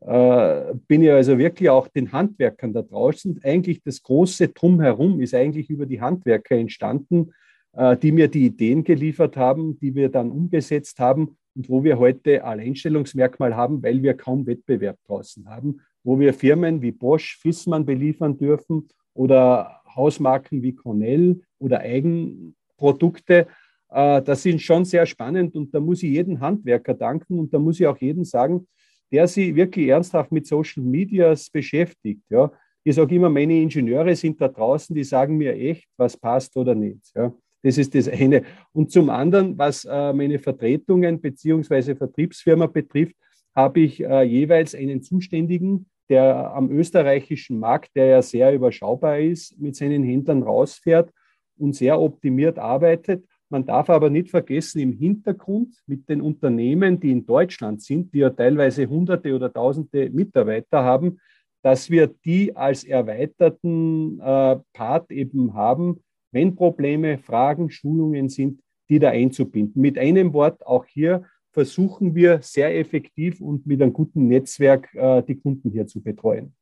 Uh, 0.00 0.78
bin 0.86 1.02
ich 1.02 1.10
also 1.10 1.38
wirklich 1.38 1.70
auch 1.70 1.88
den 1.88 2.12
Handwerkern 2.12 2.72
da 2.72 2.82
draußen. 2.82 3.40
Eigentlich 3.42 3.82
das 3.82 4.02
große 4.02 4.48
Drumherum 4.48 5.20
ist 5.20 5.34
eigentlich 5.34 5.70
über 5.70 5.86
die 5.86 6.00
Handwerker 6.00 6.56
entstanden, 6.56 7.32
uh, 7.76 7.96
die 7.96 8.12
mir 8.12 8.28
die 8.28 8.46
Ideen 8.46 8.84
geliefert 8.84 9.36
haben, 9.36 9.78
die 9.80 9.94
wir 9.94 10.08
dann 10.08 10.30
umgesetzt 10.30 11.00
haben 11.00 11.36
und 11.56 11.68
wo 11.68 11.82
wir 11.82 11.98
heute 11.98 12.44
Alleinstellungsmerkmal 12.44 13.56
haben, 13.56 13.82
weil 13.82 14.02
wir 14.02 14.14
kaum 14.14 14.46
Wettbewerb 14.46 14.98
draußen 15.06 15.48
haben 15.48 15.80
wo 16.06 16.20
wir 16.20 16.32
Firmen 16.32 16.80
wie 16.80 16.92
Bosch, 16.92 17.36
Fissmann 17.36 17.84
beliefern 17.84 18.38
dürfen 18.38 18.86
oder 19.12 19.82
Hausmarken 19.96 20.62
wie 20.62 20.72
Cornell 20.72 21.40
oder 21.58 21.80
Eigenprodukte. 21.80 23.48
Äh, 23.90 24.22
das 24.22 24.44
sind 24.44 24.62
schon 24.62 24.84
sehr 24.84 25.04
spannend 25.04 25.56
und 25.56 25.74
da 25.74 25.80
muss 25.80 26.04
ich 26.04 26.10
jeden 26.10 26.40
Handwerker 26.40 26.94
danken 26.94 27.40
und 27.40 27.52
da 27.52 27.58
muss 27.58 27.80
ich 27.80 27.88
auch 27.88 27.98
jeden 27.98 28.24
sagen, 28.24 28.68
der 29.10 29.26
sich 29.26 29.56
wirklich 29.56 29.88
ernsthaft 29.88 30.30
mit 30.30 30.46
Social 30.46 30.84
Medias 30.84 31.50
beschäftigt. 31.50 32.22
Ja. 32.30 32.52
Ich 32.84 32.94
sage 32.94 33.16
immer, 33.16 33.28
meine 33.28 33.60
Ingenieure 33.60 34.14
sind 34.14 34.40
da 34.40 34.46
draußen, 34.46 34.94
die 34.94 35.04
sagen 35.04 35.36
mir 35.36 35.54
echt, 35.54 35.88
was 35.96 36.16
passt 36.16 36.56
oder 36.56 36.76
nicht. 36.76 37.12
Ja. 37.16 37.34
Das 37.62 37.78
ist 37.78 37.96
das 37.96 38.08
eine. 38.08 38.44
Und 38.72 38.92
zum 38.92 39.10
anderen, 39.10 39.58
was 39.58 39.84
äh, 39.84 40.12
meine 40.12 40.38
Vertretungen 40.38 41.20
bzw. 41.20 41.96
Vertriebsfirma 41.96 42.66
betrifft, 42.66 43.16
habe 43.56 43.80
ich 43.80 44.04
äh, 44.04 44.22
jeweils 44.22 44.76
einen 44.76 45.02
Zuständigen, 45.02 45.86
der 46.08 46.52
am 46.54 46.70
österreichischen 46.70 47.58
Markt, 47.58 47.90
der 47.96 48.06
ja 48.06 48.22
sehr 48.22 48.54
überschaubar 48.54 49.18
ist, 49.18 49.58
mit 49.58 49.76
seinen 49.76 50.02
Händlern 50.04 50.42
rausfährt 50.42 51.10
und 51.58 51.74
sehr 51.74 52.00
optimiert 52.00 52.58
arbeitet. 52.58 53.24
Man 53.48 53.64
darf 53.64 53.90
aber 53.90 54.10
nicht 54.10 54.30
vergessen, 54.30 54.80
im 54.80 54.92
Hintergrund 54.92 55.76
mit 55.86 56.08
den 56.08 56.20
Unternehmen, 56.20 56.98
die 56.98 57.12
in 57.12 57.26
Deutschland 57.26 57.82
sind, 57.82 58.12
die 58.12 58.18
ja 58.18 58.30
teilweise 58.30 58.88
Hunderte 58.88 59.34
oder 59.34 59.52
Tausende 59.52 60.10
Mitarbeiter 60.10 60.82
haben, 60.82 61.20
dass 61.62 61.90
wir 61.90 62.08
die 62.24 62.54
als 62.56 62.84
erweiterten 62.84 64.20
äh, 64.20 64.56
Part 64.72 65.10
eben 65.10 65.54
haben, 65.54 66.02
wenn 66.32 66.54
Probleme, 66.54 67.18
Fragen, 67.18 67.70
Schulungen 67.70 68.28
sind, 68.28 68.60
die 68.88 68.98
da 68.98 69.10
einzubinden. 69.10 69.80
Mit 69.80 69.98
einem 69.98 70.32
Wort, 70.32 70.64
auch 70.66 70.84
hier 70.84 71.24
versuchen 71.56 72.14
wir 72.14 72.42
sehr 72.42 72.78
effektiv 72.78 73.40
und 73.40 73.66
mit 73.66 73.80
einem 73.80 73.94
guten 73.94 74.28
Netzwerk 74.28 74.94
äh, 74.94 75.22
die 75.22 75.36
Kunden 75.36 75.70
hier 75.70 75.86
zu 75.86 76.02
betreuen. 76.02 76.52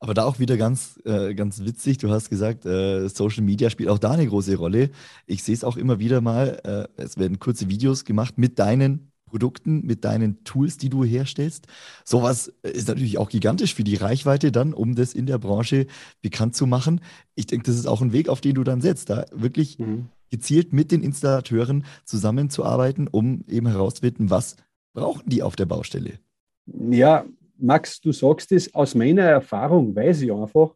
Aber 0.00 0.14
da 0.14 0.24
auch 0.24 0.40
wieder 0.40 0.56
ganz, 0.56 1.00
äh, 1.04 1.32
ganz 1.36 1.60
witzig, 1.60 1.98
du 1.98 2.10
hast 2.10 2.28
gesagt, 2.28 2.66
äh, 2.66 3.06
Social 3.08 3.44
Media 3.44 3.70
spielt 3.70 3.88
auch 3.88 4.00
da 4.00 4.10
eine 4.10 4.26
große 4.26 4.56
Rolle. 4.56 4.90
Ich 5.26 5.44
sehe 5.44 5.54
es 5.54 5.62
auch 5.62 5.76
immer 5.76 6.00
wieder 6.00 6.20
mal, 6.20 6.60
äh, 6.64 7.00
es 7.00 7.18
werden 7.18 7.38
kurze 7.38 7.68
Videos 7.68 8.04
gemacht 8.04 8.36
mit 8.36 8.58
deinen 8.58 9.12
Produkten, 9.26 9.86
mit 9.86 10.04
deinen 10.04 10.42
Tools, 10.42 10.76
die 10.76 10.88
du 10.88 11.04
herstellst. 11.04 11.68
Sowas 12.04 12.52
ist 12.64 12.88
natürlich 12.88 13.18
auch 13.18 13.28
gigantisch 13.28 13.76
für 13.76 13.84
die 13.84 13.94
Reichweite 13.94 14.50
dann, 14.50 14.74
um 14.74 14.96
das 14.96 15.14
in 15.14 15.26
der 15.26 15.38
Branche 15.38 15.86
bekannt 16.20 16.56
zu 16.56 16.66
machen. 16.66 17.00
Ich 17.36 17.46
denke, 17.46 17.66
das 17.66 17.76
ist 17.76 17.86
auch 17.86 18.02
ein 18.02 18.12
Weg, 18.12 18.28
auf 18.28 18.40
den 18.40 18.56
du 18.56 18.64
dann 18.64 18.80
setzt, 18.80 19.08
da 19.08 19.26
wirklich 19.30 19.78
mhm. 19.78 20.08
Gezielt 20.30 20.72
mit 20.72 20.92
den 20.92 21.02
Installateuren 21.02 21.84
zusammenzuarbeiten, 22.04 23.08
um 23.08 23.44
eben 23.48 23.66
herauszufinden, 23.66 24.30
was 24.30 24.56
brauchen 24.92 25.28
die 25.28 25.42
auf 25.42 25.56
der 25.56 25.66
Baustelle. 25.66 26.18
Ja, 26.90 27.24
Max, 27.58 28.00
du 28.00 28.12
sagst 28.12 28.52
es, 28.52 28.74
aus 28.74 28.94
meiner 28.94 29.22
Erfahrung 29.22 29.94
weiß 29.94 30.22
ich 30.22 30.32
einfach, 30.32 30.74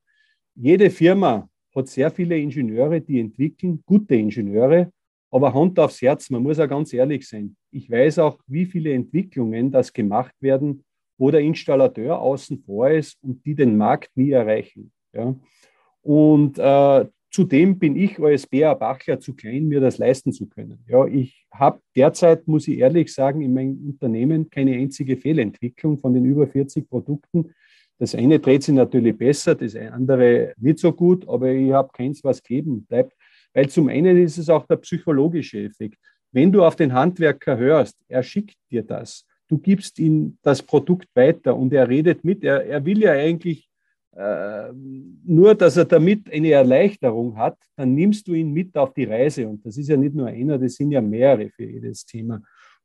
jede 0.55 0.91
Firma 0.91 1.49
hat 1.75 1.89
sehr 1.89 2.11
viele 2.11 2.39
Ingenieure, 2.39 3.01
die 3.01 3.21
entwickeln, 3.21 3.83
gute 3.87 4.15
Ingenieure, 4.15 4.93
aber 5.31 5.55
Hand 5.55 5.79
aufs 5.79 6.03
Herz, 6.03 6.29
man 6.31 6.43
muss 6.43 6.59
auch 6.59 6.69
ganz 6.69 6.93
ehrlich 6.93 7.29
sein. 7.29 7.57
Ich 7.71 7.91
weiß 7.91 8.19
auch, 8.19 8.41
wie 8.47 8.67
viele 8.67 8.93
Entwicklungen 8.93 9.71
das 9.71 9.93
gemacht 9.93 10.35
werden, 10.41 10.85
wo 11.19 11.31
der 11.31 11.41
Installateur 11.41 12.19
außen 12.19 12.63
vor 12.65 12.91
ist 12.91 13.23
und 13.23 13.45
die 13.45 13.55
den 13.55 13.77
Markt 13.77 14.11
nie 14.17 14.31
erreichen. 14.31 14.91
Ja. 15.13 15.35
Und 16.03 16.59
äh, 16.59 17.07
zudem 17.31 17.79
bin 17.79 17.97
ich 17.97 18.19
als 18.19 18.47
BA 18.47 18.75
Bachler 18.75 19.21
zu 19.21 19.35
klein, 19.35 19.69
mir 19.69 19.81
das 19.81 19.99
leisten 19.99 20.33
zu 20.33 20.49
können. 20.49 20.85
Ja, 20.89 21.07
ich 21.07 21.47
habe 21.53 21.81
derzeit, 21.95 22.47
muss 22.49 22.67
ich 22.69 22.79
ehrlich 22.79 23.13
sagen, 23.13 23.41
in 23.41 23.55
meinem 23.55 23.79
Unternehmen 23.87 24.51
keine 24.51 24.73
einzige 24.73 25.17
Fehlentwicklung 25.17 25.99
von 25.99 26.13
den 26.13 26.25
über 26.25 26.47
40 26.47 26.89
Produkten. 26.89 27.53
Das 27.99 28.15
eine 28.15 28.41
dreht 28.41 28.63
sich 28.63 28.75
natürlich 28.75 29.17
besser, 29.17 29.55
das 29.55 29.77
andere 29.77 30.55
nicht 30.59 30.79
so 30.79 30.93
gut, 30.93 31.29
aber 31.29 31.53
ich 31.53 31.73
habe 31.73 31.91
keins, 31.93 32.25
was 32.25 32.43
geben 32.43 32.85
bleibt. 32.87 33.13
Weil 33.53 33.69
zum 33.69 33.89
einen 33.89 34.17
ist 34.17 34.39
es 34.39 34.49
auch 34.49 34.67
der 34.67 34.77
psychologische 34.77 35.59
Effekt. 35.65 35.99
Wenn 36.33 36.53
du 36.53 36.65
auf 36.65 36.77
den 36.77 36.93
Handwerker 36.93 37.59
hörst, 37.59 37.97
er 38.09 38.23
schickt 38.23 38.57
dir 38.71 38.83
das, 38.83 39.27
du 39.49 39.59
gibst 39.59 39.99
ihm 39.99 40.39
das 40.43 40.63
Produkt 40.63 41.09
weiter 41.15 41.57
und 41.57 41.73
er 41.73 41.89
redet 41.89 42.25
mit, 42.25 42.45
er, 42.45 42.65
er 42.65 42.85
will 42.85 43.03
ja 43.03 43.13
eigentlich 43.13 43.70
äh, 44.17 44.73
nur, 44.73 45.55
dass 45.55 45.77
er 45.77 45.85
damit 45.85 46.33
eine 46.33 46.51
Erleichterung 46.51 47.37
hat, 47.37 47.59
dann 47.77 47.95
nimmst 47.95 48.27
du 48.27 48.35
ihn 48.35 48.53
mit 48.53 48.77
auf 48.77 48.93
die 48.93 49.05
Reise. 49.05 49.47
Und 49.49 49.65
das 49.65 49.77
ist 49.77 49.89
ja 49.89 49.97
nicht 49.97 50.15
nur 50.15 50.27
einer, 50.27 50.59
das 50.59 50.75
sind 50.75 50.91
ja 50.91 51.01
mehrere 51.01 51.51
für 51.51 51.65
jedes 51.65 52.05
Thema. 52.05 52.43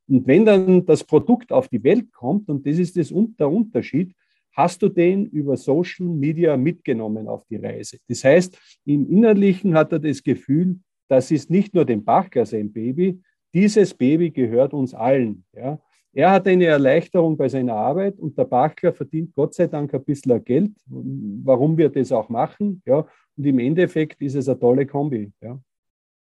Und 0.07 0.27
wenn 0.27 0.45
dann 0.45 0.85
das 0.85 1.03
Produkt 1.03 1.51
auf 1.51 1.67
die 1.67 1.83
Welt 1.83 2.11
kommt, 2.11 2.47
und 2.49 2.65
das 2.67 2.77
ist 2.77 2.95
das, 2.95 3.11
der 3.39 3.49
Unterschied, 3.49 4.13
hast 4.53 4.81
du 4.81 4.89
den 4.89 5.25
über 5.25 5.57
Social 5.57 6.05
Media 6.05 6.55
mitgenommen 6.55 7.27
auf 7.27 7.43
die 7.49 7.57
Reise. 7.57 7.97
Das 8.07 8.23
heißt, 8.23 8.57
im 8.85 9.09
Innerlichen 9.09 9.73
hat 9.73 9.91
er 9.91 9.99
das 9.99 10.23
Gefühl, 10.23 10.79
das 11.09 11.31
ist 11.31 11.49
nicht 11.49 11.73
nur 11.73 11.85
dem 11.85 12.03
Bachler 12.03 12.45
sein 12.45 12.71
Baby, 12.71 13.19
dieses 13.53 13.93
Baby 13.93 14.31
gehört 14.31 14.73
uns 14.73 14.93
allen. 14.93 15.45
Ja. 15.53 15.79
Er 16.17 16.32
hat 16.32 16.47
eine 16.47 16.63
Erleichterung 16.63 17.36
bei 17.36 17.49
seiner 17.49 17.73
Arbeit 17.75 18.17
und 18.19 18.38
der 18.38 18.45
Bachler 18.45 18.93
verdient 18.93 19.36
Gott 19.36 19.54
sei 19.54 19.67
Dank 19.67 19.93
ein 19.93 20.01
bisschen 20.01 20.41
Geld, 20.45 20.71
warum 20.88 21.78
wir 21.78 21.89
das 21.89 22.13
auch 22.13 22.30
machen. 22.30 22.82
Ja. 22.86 23.06
Und 23.36 23.45
im 23.45 23.60
Endeffekt 23.60 24.21
ist 24.21 24.36
es 24.36 24.47
eine 24.47 24.58
tolle 24.58 24.86
Kombi. 24.86 25.34
Ja. 25.41 25.60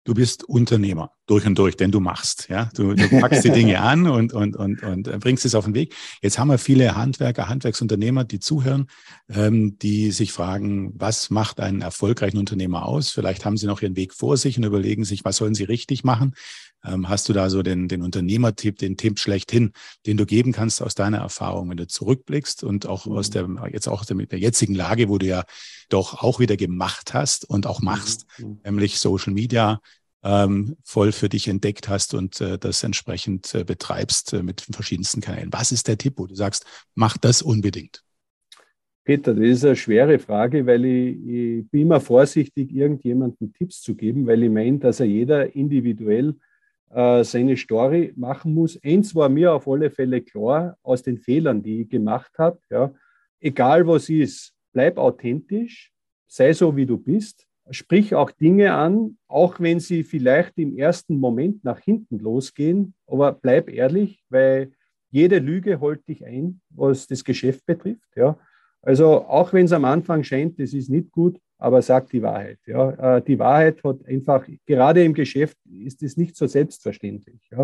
Du 0.03 0.13
bist 0.13 0.43
Unternehmer 0.43 1.13
durch 1.27 1.45
und 1.45 1.57
durch, 1.57 1.75
denn 1.75 1.91
du 1.91 1.99
machst, 1.99 2.47
ja. 2.49 2.69
Du, 2.75 2.93
du 2.93 3.09
packst 3.19 3.43
die 3.43 3.51
Dinge 3.51 3.81
an 3.81 4.07
und, 4.07 4.33
und, 4.33 4.55
und, 4.55 4.83
und 4.83 5.19
bringst 5.19 5.45
es 5.45 5.55
auf 5.55 5.65
den 5.65 5.73
Weg. 5.73 5.95
Jetzt 6.21 6.37
haben 6.37 6.49
wir 6.49 6.57
viele 6.57 6.95
Handwerker, 6.95 7.49
Handwerksunternehmer, 7.49 8.23
die 8.23 8.39
zuhören, 8.39 8.87
ähm, 9.29 9.77
die 9.79 10.11
sich 10.11 10.31
fragen, 10.31 10.93
was 10.95 11.29
macht 11.29 11.59
einen 11.59 11.81
erfolgreichen 11.81 12.37
Unternehmer 12.37 12.85
aus? 12.85 13.09
Vielleicht 13.09 13.45
haben 13.45 13.57
sie 13.57 13.65
noch 13.65 13.81
ihren 13.81 13.95
Weg 13.95 14.13
vor 14.13 14.37
sich 14.37 14.57
und 14.57 14.63
überlegen 14.63 15.03
sich, 15.03 15.25
was 15.25 15.37
sollen 15.37 15.55
sie 15.55 15.63
richtig 15.63 16.03
machen? 16.03 16.35
Ähm, 16.85 17.09
hast 17.09 17.27
du 17.27 17.33
da 17.33 17.49
so 17.49 17.63
den, 17.63 17.87
den 17.87 18.03
Unternehmertipp, 18.03 18.77
den 18.77 18.97
Tipp 18.97 19.19
schlechthin, 19.19 19.71
den 20.05 20.17
du 20.17 20.25
geben 20.25 20.51
kannst 20.51 20.81
aus 20.81 20.93
deiner 20.93 21.17
Erfahrung, 21.17 21.69
wenn 21.69 21.77
du 21.77 21.87
zurückblickst 21.87 22.63
und 22.63 22.85
auch 22.85 23.07
aus 23.07 23.29
mhm. 23.29 23.57
der, 23.57 23.69
jetzt 23.71 23.87
auch 23.87 24.01
aus 24.01 24.07
der, 24.07 24.17
der 24.17 24.39
jetzigen 24.39 24.75
Lage, 24.75 25.09
wo 25.09 25.17
du 25.17 25.25
ja 25.25 25.43
doch 25.89 26.21
auch 26.21 26.39
wieder 26.39 26.57
gemacht 26.57 27.13
hast 27.13 27.49
und 27.49 27.65
auch 27.65 27.81
machst, 27.81 28.25
mhm. 28.37 28.59
nämlich 28.63 28.99
Social 28.99 29.33
Media, 29.33 29.81
ähm, 30.25 30.75
voll 30.83 31.11
für 31.11 31.29
dich 31.29 31.47
entdeckt 31.47 31.87
hast 31.87 32.15
und 32.15 32.41
äh, 32.41 32.57
das 32.57 32.83
entsprechend 32.83 33.53
äh, 33.53 33.63
betreibst 33.63 34.33
äh, 34.33 34.41
mit 34.41 34.61
verschiedensten 34.61 35.21
Kanälen. 35.21 35.53
Was 35.53 35.71
ist 35.71 35.87
der 35.87 35.99
Tipp, 35.99 36.15
wo 36.17 36.25
du 36.25 36.33
sagst, 36.33 36.65
mach 36.95 37.15
das 37.17 37.43
unbedingt? 37.43 38.03
Peter, 39.03 39.35
das 39.35 39.45
ist 39.45 39.65
eine 39.65 39.75
schwere 39.75 40.17
Frage, 40.17 40.65
weil 40.65 40.83
ich, 40.83 41.15
ich 41.27 41.69
bin 41.69 41.81
immer 41.81 42.01
vorsichtig, 42.01 42.73
irgendjemandem 42.73 43.53
Tipps 43.53 43.81
zu 43.81 43.93
geben, 43.93 44.25
weil 44.25 44.41
ich 44.41 44.49
meine, 44.49 44.79
dass 44.79 44.99
er 44.99 45.05
jeder 45.05 45.55
individuell 45.55 46.33
äh, 46.89 47.23
seine 47.23 47.55
Story 47.55 48.11
machen 48.15 48.55
muss. 48.55 48.81
Eins 48.83 49.13
war 49.13 49.29
mir 49.29 49.53
auf 49.53 49.67
alle 49.67 49.91
Fälle 49.91 50.21
klar 50.21 50.75
aus 50.81 51.03
den 51.03 51.19
Fehlern, 51.19 51.61
die 51.61 51.81
ich 51.81 51.89
gemacht 51.89 52.31
habe. 52.39 52.59
Ja. 52.71 52.91
Egal 53.39 53.85
was 53.85 54.09
ist, 54.09 54.55
bleib 54.73 54.97
authentisch, 54.97 55.91
sei 56.25 56.51
so, 56.51 56.75
wie 56.75 56.87
du 56.87 56.97
bist. 56.97 57.44
Sprich 57.71 58.13
auch 58.13 58.31
Dinge 58.31 58.73
an, 58.73 59.17
auch 59.27 59.59
wenn 59.59 59.79
sie 59.79 60.03
vielleicht 60.03 60.57
im 60.57 60.77
ersten 60.77 61.17
Moment 61.17 61.63
nach 61.63 61.79
hinten 61.79 62.19
losgehen, 62.19 62.93
aber 63.07 63.31
bleib 63.31 63.69
ehrlich, 63.69 64.23
weil 64.29 64.71
jede 65.09 65.39
Lüge 65.39 65.79
holt 65.79 66.07
dich 66.07 66.25
ein, 66.25 66.61
was 66.69 67.07
das 67.07 67.23
Geschäft 67.23 67.65
betrifft. 67.65 68.15
Ja. 68.15 68.37
Also 68.81 69.25
auch 69.25 69.51
wenn 69.53 69.65
es 69.65 69.71
am 69.71 69.85
Anfang 69.85 70.23
scheint, 70.23 70.59
das 70.59 70.73
ist 70.73 70.89
nicht 70.89 71.11
gut, 71.11 71.39
aber 71.57 71.81
sag 71.81 72.09
die 72.09 72.21
Wahrheit. 72.21 72.59
Ja. 72.67 73.17
Äh, 73.17 73.21
die 73.21 73.39
Wahrheit 73.39 73.83
hat 73.83 74.05
einfach, 74.05 74.47
gerade 74.65 75.03
im 75.03 75.13
Geschäft 75.13 75.57
ist 75.65 76.03
es 76.03 76.17
nicht 76.17 76.35
so 76.35 76.45
selbstverständlich. 76.45 77.49
Ja. 77.51 77.63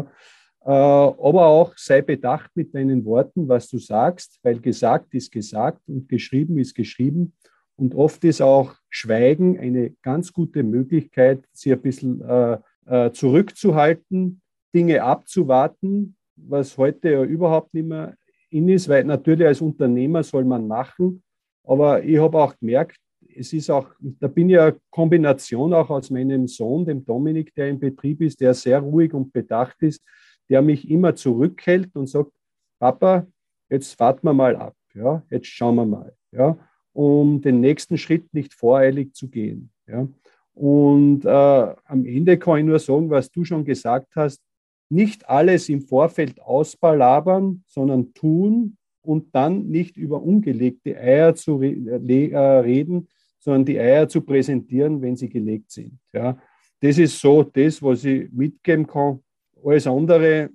Äh, 0.63 0.69
aber 0.69 1.45
auch 1.45 1.73
sei 1.77 2.01
bedacht 2.01 2.51
mit 2.55 2.73
deinen 2.73 3.03
Worten, 3.05 3.47
was 3.47 3.67
du 3.67 3.79
sagst, 3.79 4.39
weil 4.43 4.59
gesagt 4.59 5.13
ist 5.13 5.31
gesagt 5.31 5.81
und 5.87 6.07
geschrieben 6.07 6.57
ist 6.57 6.73
geschrieben. 6.73 7.33
Und 7.81 7.95
oft 7.95 8.23
ist 8.25 8.43
auch 8.43 8.75
Schweigen 8.91 9.57
eine 9.57 9.89
ganz 10.03 10.31
gute 10.31 10.61
Möglichkeit, 10.61 11.43
sich 11.51 11.73
ein 11.73 11.81
bisschen 11.81 12.21
äh, 12.21 13.11
zurückzuhalten, 13.11 14.39
Dinge 14.71 15.01
abzuwarten, 15.01 16.15
was 16.35 16.77
heute 16.77 17.09
ja 17.09 17.23
überhaupt 17.23 17.73
nicht 17.73 17.87
mehr 17.87 18.15
in 18.51 18.69
ist, 18.69 18.87
weil 18.87 19.03
natürlich 19.03 19.47
als 19.47 19.61
Unternehmer 19.61 20.21
soll 20.21 20.45
man 20.45 20.67
machen. 20.67 21.23
Aber 21.63 22.03
ich 22.03 22.19
habe 22.19 22.37
auch 22.37 22.55
gemerkt, 22.59 22.97
es 23.35 23.51
ist 23.51 23.71
auch, 23.71 23.89
da 23.99 24.27
bin 24.27 24.51
ich 24.51 24.59
eine 24.59 24.77
Kombination 24.91 25.73
auch 25.73 25.89
aus 25.89 26.11
meinem 26.11 26.47
Sohn, 26.47 26.85
dem 26.85 27.03
Dominik, 27.03 27.51
der 27.55 27.69
im 27.69 27.79
Betrieb 27.79 28.21
ist, 28.21 28.41
der 28.41 28.53
sehr 28.53 28.79
ruhig 28.79 29.11
und 29.11 29.33
bedacht 29.33 29.81
ist, 29.81 30.03
der 30.51 30.61
mich 30.61 30.87
immer 30.87 31.15
zurückhält 31.15 31.95
und 31.95 32.05
sagt, 32.05 32.31
Papa, 32.77 33.25
jetzt 33.71 33.99
warten 33.99 34.27
wir 34.27 34.33
mal 34.33 34.55
ab, 34.55 34.75
ja, 34.93 35.23
jetzt 35.31 35.47
schauen 35.47 35.75
wir 35.75 35.85
mal, 35.87 36.13
ja, 36.31 36.59
um 36.93 37.41
den 37.41 37.59
nächsten 37.59 37.97
Schritt 37.97 38.33
nicht 38.33 38.53
voreilig 38.53 39.13
zu 39.13 39.29
gehen. 39.29 39.71
Ja. 39.87 40.07
Und 40.53 41.25
äh, 41.25 41.29
am 41.29 42.05
Ende 42.05 42.37
kann 42.37 42.59
ich 42.59 42.65
nur 42.65 42.79
sagen, 42.79 43.09
was 43.09 43.31
du 43.31 43.43
schon 43.45 43.63
gesagt 43.63 44.15
hast, 44.15 44.41
nicht 44.89 45.27
alles 45.29 45.69
im 45.69 45.81
Vorfeld 45.81 46.41
ausbalabern, 46.41 47.63
sondern 47.65 48.13
tun 48.13 48.77
und 49.01 49.33
dann 49.33 49.69
nicht 49.69 49.95
über 49.95 50.21
ungelegte 50.21 50.97
Eier 50.97 51.33
zu 51.33 51.55
re 51.55 51.73
äh, 51.73 52.37
reden, 52.59 53.07
sondern 53.39 53.65
die 53.65 53.79
Eier 53.79 54.07
zu 54.07 54.21
präsentieren, 54.21 55.01
wenn 55.01 55.15
sie 55.15 55.29
gelegt 55.29 55.71
sind. 55.71 55.97
Ja. 56.13 56.37
Das 56.81 56.97
ist 56.97 57.19
so 57.19 57.43
das, 57.43 57.81
was 57.81 58.03
ich 58.03 58.31
mitgeben 58.31 58.85
kann. 58.85 59.19
Alles 59.63 59.87
andere, 59.87 60.49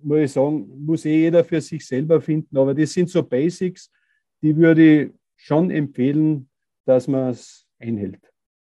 muss 0.00 0.18
ich 0.18 0.32
sagen, 0.32 0.84
muss 0.84 1.04
eh 1.04 1.22
jeder 1.22 1.44
für 1.44 1.60
sich 1.60 1.86
selber 1.86 2.20
finden. 2.20 2.56
Aber 2.56 2.72
das 2.72 2.92
sind 2.92 3.10
so 3.10 3.22
Basics, 3.22 3.90
die 4.42 4.56
würde 4.56 5.02
ich 5.02 5.10
schon 5.36 5.70
empfehlen, 5.70 6.48
dass 6.84 7.08
man 7.08 7.30
es 7.30 7.66
einhält. 7.78 8.20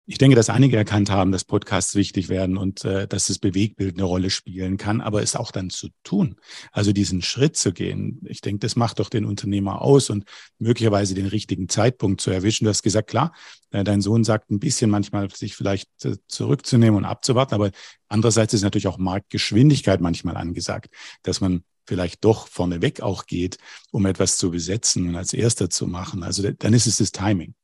Ich 0.07 0.19
denke, 0.19 0.35
dass 0.35 0.51
einige 0.51 0.77
erkannt 0.77 1.09
haben, 1.09 1.31
dass 1.31 1.45
Podcasts 1.45 1.95
wichtig 1.95 2.29
werden 2.29 2.57
und 2.57 2.85
äh, 2.85 3.07
dass 3.07 3.29
das 3.29 3.39
Bewegbild 3.39 3.95
eine 3.95 4.03
Rolle 4.03 4.31
spielen 4.31 4.77
kann, 4.77 5.01
aber 5.01 5.23
es 5.23 5.37
auch 5.37 5.53
dann 5.53 5.71
zu 5.71 5.91
tun, 6.03 6.35
also 6.73 6.93
diesen 6.93 7.23
Schritt 7.23 7.57
zu 7.57 7.73
gehen. 7.73 8.21
Ich 8.25 8.41
denke, 8.41 8.59
das 8.59 8.75
macht 8.75 8.99
doch 8.99 9.09
den 9.09 9.25
Unternehmer 9.25 9.83
aus 9.83 10.11
und 10.11 10.25
möglicherweise 10.59 11.15
den 11.15 11.27
richtigen 11.27 11.69
Zeitpunkt 11.69 12.21
zu 12.21 12.33
erwischen. 12.33 12.65
Du 12.65 12.71
hast 12.71 12.83
gesagt, 12.83 13.09
klar, 13.09 13.33
äh, 13.71 13.85
dein 13.85 14.01
Sohn 14.01 14.25
sagt 14.25 14.51
ein 14.51 14.59
bisschen 14.59 14.91
manchmal, 14.91 15.31
sich 15.31 15.55
vielleicht 15.55 15.89
äh, 16.05 16.17
zurückzunehmen 16.27 16.97
und 16.97 17.05
abzuwarten, 17.05 17.55
aber 17.55 17.71
andererseits 18.09 18.53
ist 18.53 18.63
natürlich 18.63 18.89
auch 18.89 18.99
Marktgeschwindigkeit 18.99 20.01
manchmal 20.01 20.37
angesagt, 20.37 20.93
dass 21.23 21.41
man 21.41 21.63
vielleicht 21.91 22.25
doch 22.25 22.47
vorneweg 22.47 23.03
auch 23.03 23.27
geht, 23.27 23.59
um 23.91 24.07
etwas 24.07 24.37
zu 24.37 24.53
besetzen 24.53 25.09
und 25.09 25.17
als 25.17 25.33
Erster 25.33 25.69
zu 25.69 25.89
machen. 25.89 26.23
Also 26.23 26.49
dann 26.49 26.73
ist 26.73 26.87
es 26.87 26.99
das 26.99 27.11
Timing. 27.11 27.55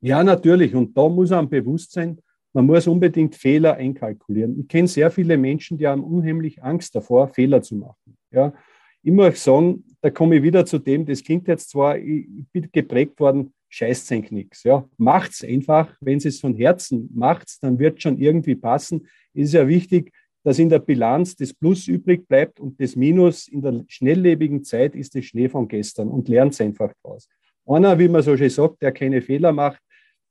Ja, 0.00 0.24
natürlich. 0.24 0.74
Und 0.74 0.96
da 0.96 1.06
muss 1.06 1.32
einem 1.32 1.50
bewusst 1.50 1.92
sein, 1.92 2.18
man 2.54 2.64
muss 2.64 2.86
unbedingt 2.86 3.34
Fehler 3.34 3.74
einkalkulieren. 3.74 4.58
Ich 4.58 4.68
kenne 4.68 4.88
sehr 4.88 5.10
viele 5.10 5.36
Menschen, 5.36 5.76
die 5.76 5.86
haben 5.86 6.02
unheimlich 6.02 6.62
Angst 6.62 6.94
davor, 6.94 7.28
Fehler 7.28 7.60
zu 7.60 7.76
machen. 7.76 8.16
Ja. 8.30 8.54
Ich 9.02 9.12
muss 9.12 9.44
sagen, 9.44 9.84
da 10.00 10.08
komme 10.08 10.36
ich 10.36 10.42
wieder 10.42 10.64
zu 10.64 10.78
dem, 10.78 11.04
das 11.04 11.22
klingt 11.22 11.46
jetzt 11.46 11.68
zwar, 11.68 11.98
ich 11.98 12.26
bin 12.52 12.70
geprägt 12.72 13.20
worden, 13.20 13.52
scheißt 13.68 14.06
sein 14.06 14.26
nichts. 14.30 14.62
Ja. 14.62 14.88
Macht's 14.96 15.44
einfach. 15.44 15.94
Wenn 16.00 16.16
es 16.16 16.40
von 16.40 16.54
Herzen 16.54 17.10
macht, 17.14 17.62
dann 17.62 17.78
wird 17.78 18.00
schon 18.00 18.18
irgendwie 18.18 18.54
passen. 18.54 19.06
Ist 19.34 19.52
ja 19.52 19.68
wichtig, 19.68 20.10
dass 20.44 20.58
in 20.58 20.68
der 20.68 20.78
Bilanz 20.78 21.34
das 21.34 21.52
Plus 21.52 21.88
übrig 21.88 22.28
bleibt 22.28 22.60
und 22.60 22.80
das 22.80 22.94
Minus 22.94 23.48
in 23.48 23.62
der 23.62 23.84
schnelllebigen 23.88 24.62
Zeit 24.62 24.94
ist 24.94 25.14
das 25.14 25.24
Schnee 25.24 25.48
von 25.48 25.66
gestern 25.66 26.08
und 26.08 26.28
lernt 26.28 26.52
es 26.52 26.60
einfach 26.60 26.92
draus. 27.02 27.28
Einer, 27.66 27.98
wie 27.98 28.08
man 28.08 28.22
so 28.22 28.36
schön 28.36 28.50
sagt, 28.50 28.82
der 28.82 28.92
keine 28.92 29.22
Fehler 29.22 29.52
macht, 29.52 29.80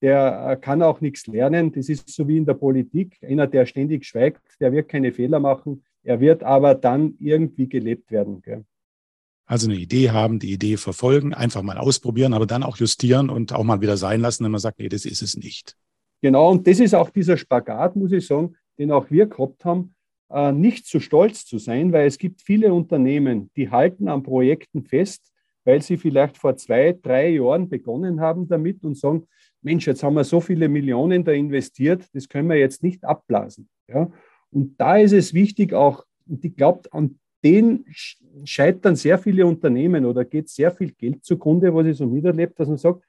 der 0.04 0.50
äh, 0.52 0.58
kann 0.58 0.84
auch 0.84 1.02
nichts 1.02 1.26
lernen. 1.26 1.72
Das 1.72 1.90
ist 1.90 2.10
so 2.10 2.28
wie 2.28 2.38
in 2.38 2.46
der 2.46 2.54
Politik. 2.54 3.18
Einer, 3.22 3.48
der 3.48 3.66
ständig 3.66 4.06
schweigt, 4.06 4.42
der 4.60 4.72
wird 4.72 4.88
keine 4.88 5.12
Fehler 5.12 5.40
machen. 5.40 5.84
Er 6.04 6.20
wird 6.20 6.44
aber 6.44 6.76
dann 6.76 7.16
irgendwie 7.20 7.68
gelebt 7.68 8.12
werden. 8.12 8.42
Gell? 8.42 8.66
Also 9.46 9.68
eine 9.70 9.80
Idee 9.80 10.12
haben, 10.12 10.40
die 10.40 10.52
Idee 10.52 10.78
verfolgen, 10.78 11.34
einfach 11.34 11.64
mal 11.64 11.78
ausprobieren, 11.78 12.34
aber 12.34 12.46
dann 12.46 12.64
auch 12.64 12.78
justieren 12.78 13.30
und 13.30 13.52
auch 13.54 13.64
mal 13.64 13.82
wieder 13.82 13.98
sein 13.98 14.22
lassen, 14.22 14.44
wenn 14.44 14.52
man 14.52 14.62
sagt, 14.62 14.80
nee, 14.80 14.90
das 14.90 15.06
ist 15.06 15.22
es 15.22 15.36
nicht. 15.36 15.76
Genau, 16.22 16.52
und 16.52 16.68
das 16.68 16.80
ist 16.80 16.94
auch 16.94 17.10
dieser 17.10 17.36
Spagat, 17.36 17.96
muss 17.96 18.12
ich 18.12 18.26
sagen, 18.26 18.56
den 18.78 18.92
auch 18.92 19.10
wir 19.10 19.26
gehabt 19.26 19.66
haben, 19.66 19.96
nicht 20.54 20.88
zu 20.88 21.00
stolz 21.00 21.46
zu 21.46 21.60
sein, 21.60 21.94
weil 21.94 22.08
es 22.08 22.18
gibt 22.18 22.42
viele 22.42 22.74
Unternehmen, 22.74 23.52
die 23.56 23.70
halten 23.70 24.08
an 24.08 24.24
Projekten 24.24 24.84
fest, 24.84 25.32
weil 25.64 25.82
sie 25.82 25.98
vielleicht 25.98 26.38
vor 26.38 26.58
zwei, 26.58 26.98
drei 27.00 27.30
Jahren 27.30 27.70
begonnen 27.70 28.20
haben 28.20 28.48
damit 28.48 28.84
und 28.84 28.98
sagen, 28.98 29.28
Mensch, 29.62 29.88
jetzt 29.88 30.04
haben 30.04 30.16
wir 30.16 30.24
so 30.24 30.42
viele 30.42 30.68
Millionen 30.68 31.24
da 31.24 31.32
investiert, 31.32 32.08
das 32.14 32.28
können 32.28 32.50
wir 32.50 32.58
jetzt 32.58 32.84
nicht 32.84 33.04
abblasen. 33.06 33.70
Ja? 33.88 34.12
Und 34.50 34.80
da 34.80 34.98
ist 34.98 35.14
es 35.14 35.34
wichtig 35.34 35.74
auch, 35.74 36.04
und 36.28 36.44
ich 36.44 36.56
glaube, 36.56 36.92
an 36.92 37.20
den 37.44 37.86
scheitern 38.44 38.96
sehr 38.96 39.18
viele 39.18 39.46
Unternehmen 39.46 40.06
oder 40.06 40.26
geht 40.26 40.50
sehr 40.50 40.72
viel 40.72 40.92
Geld 40.92 41.24
zugrunde, 41.24 41.74
was 41.74 41.86
ich 41.86 41.98
so 41.98 42.08
miterlebt, 42.08 42.60
dass 42.60 42.68
man 42.68 42.78
sagt, 42.78 43.04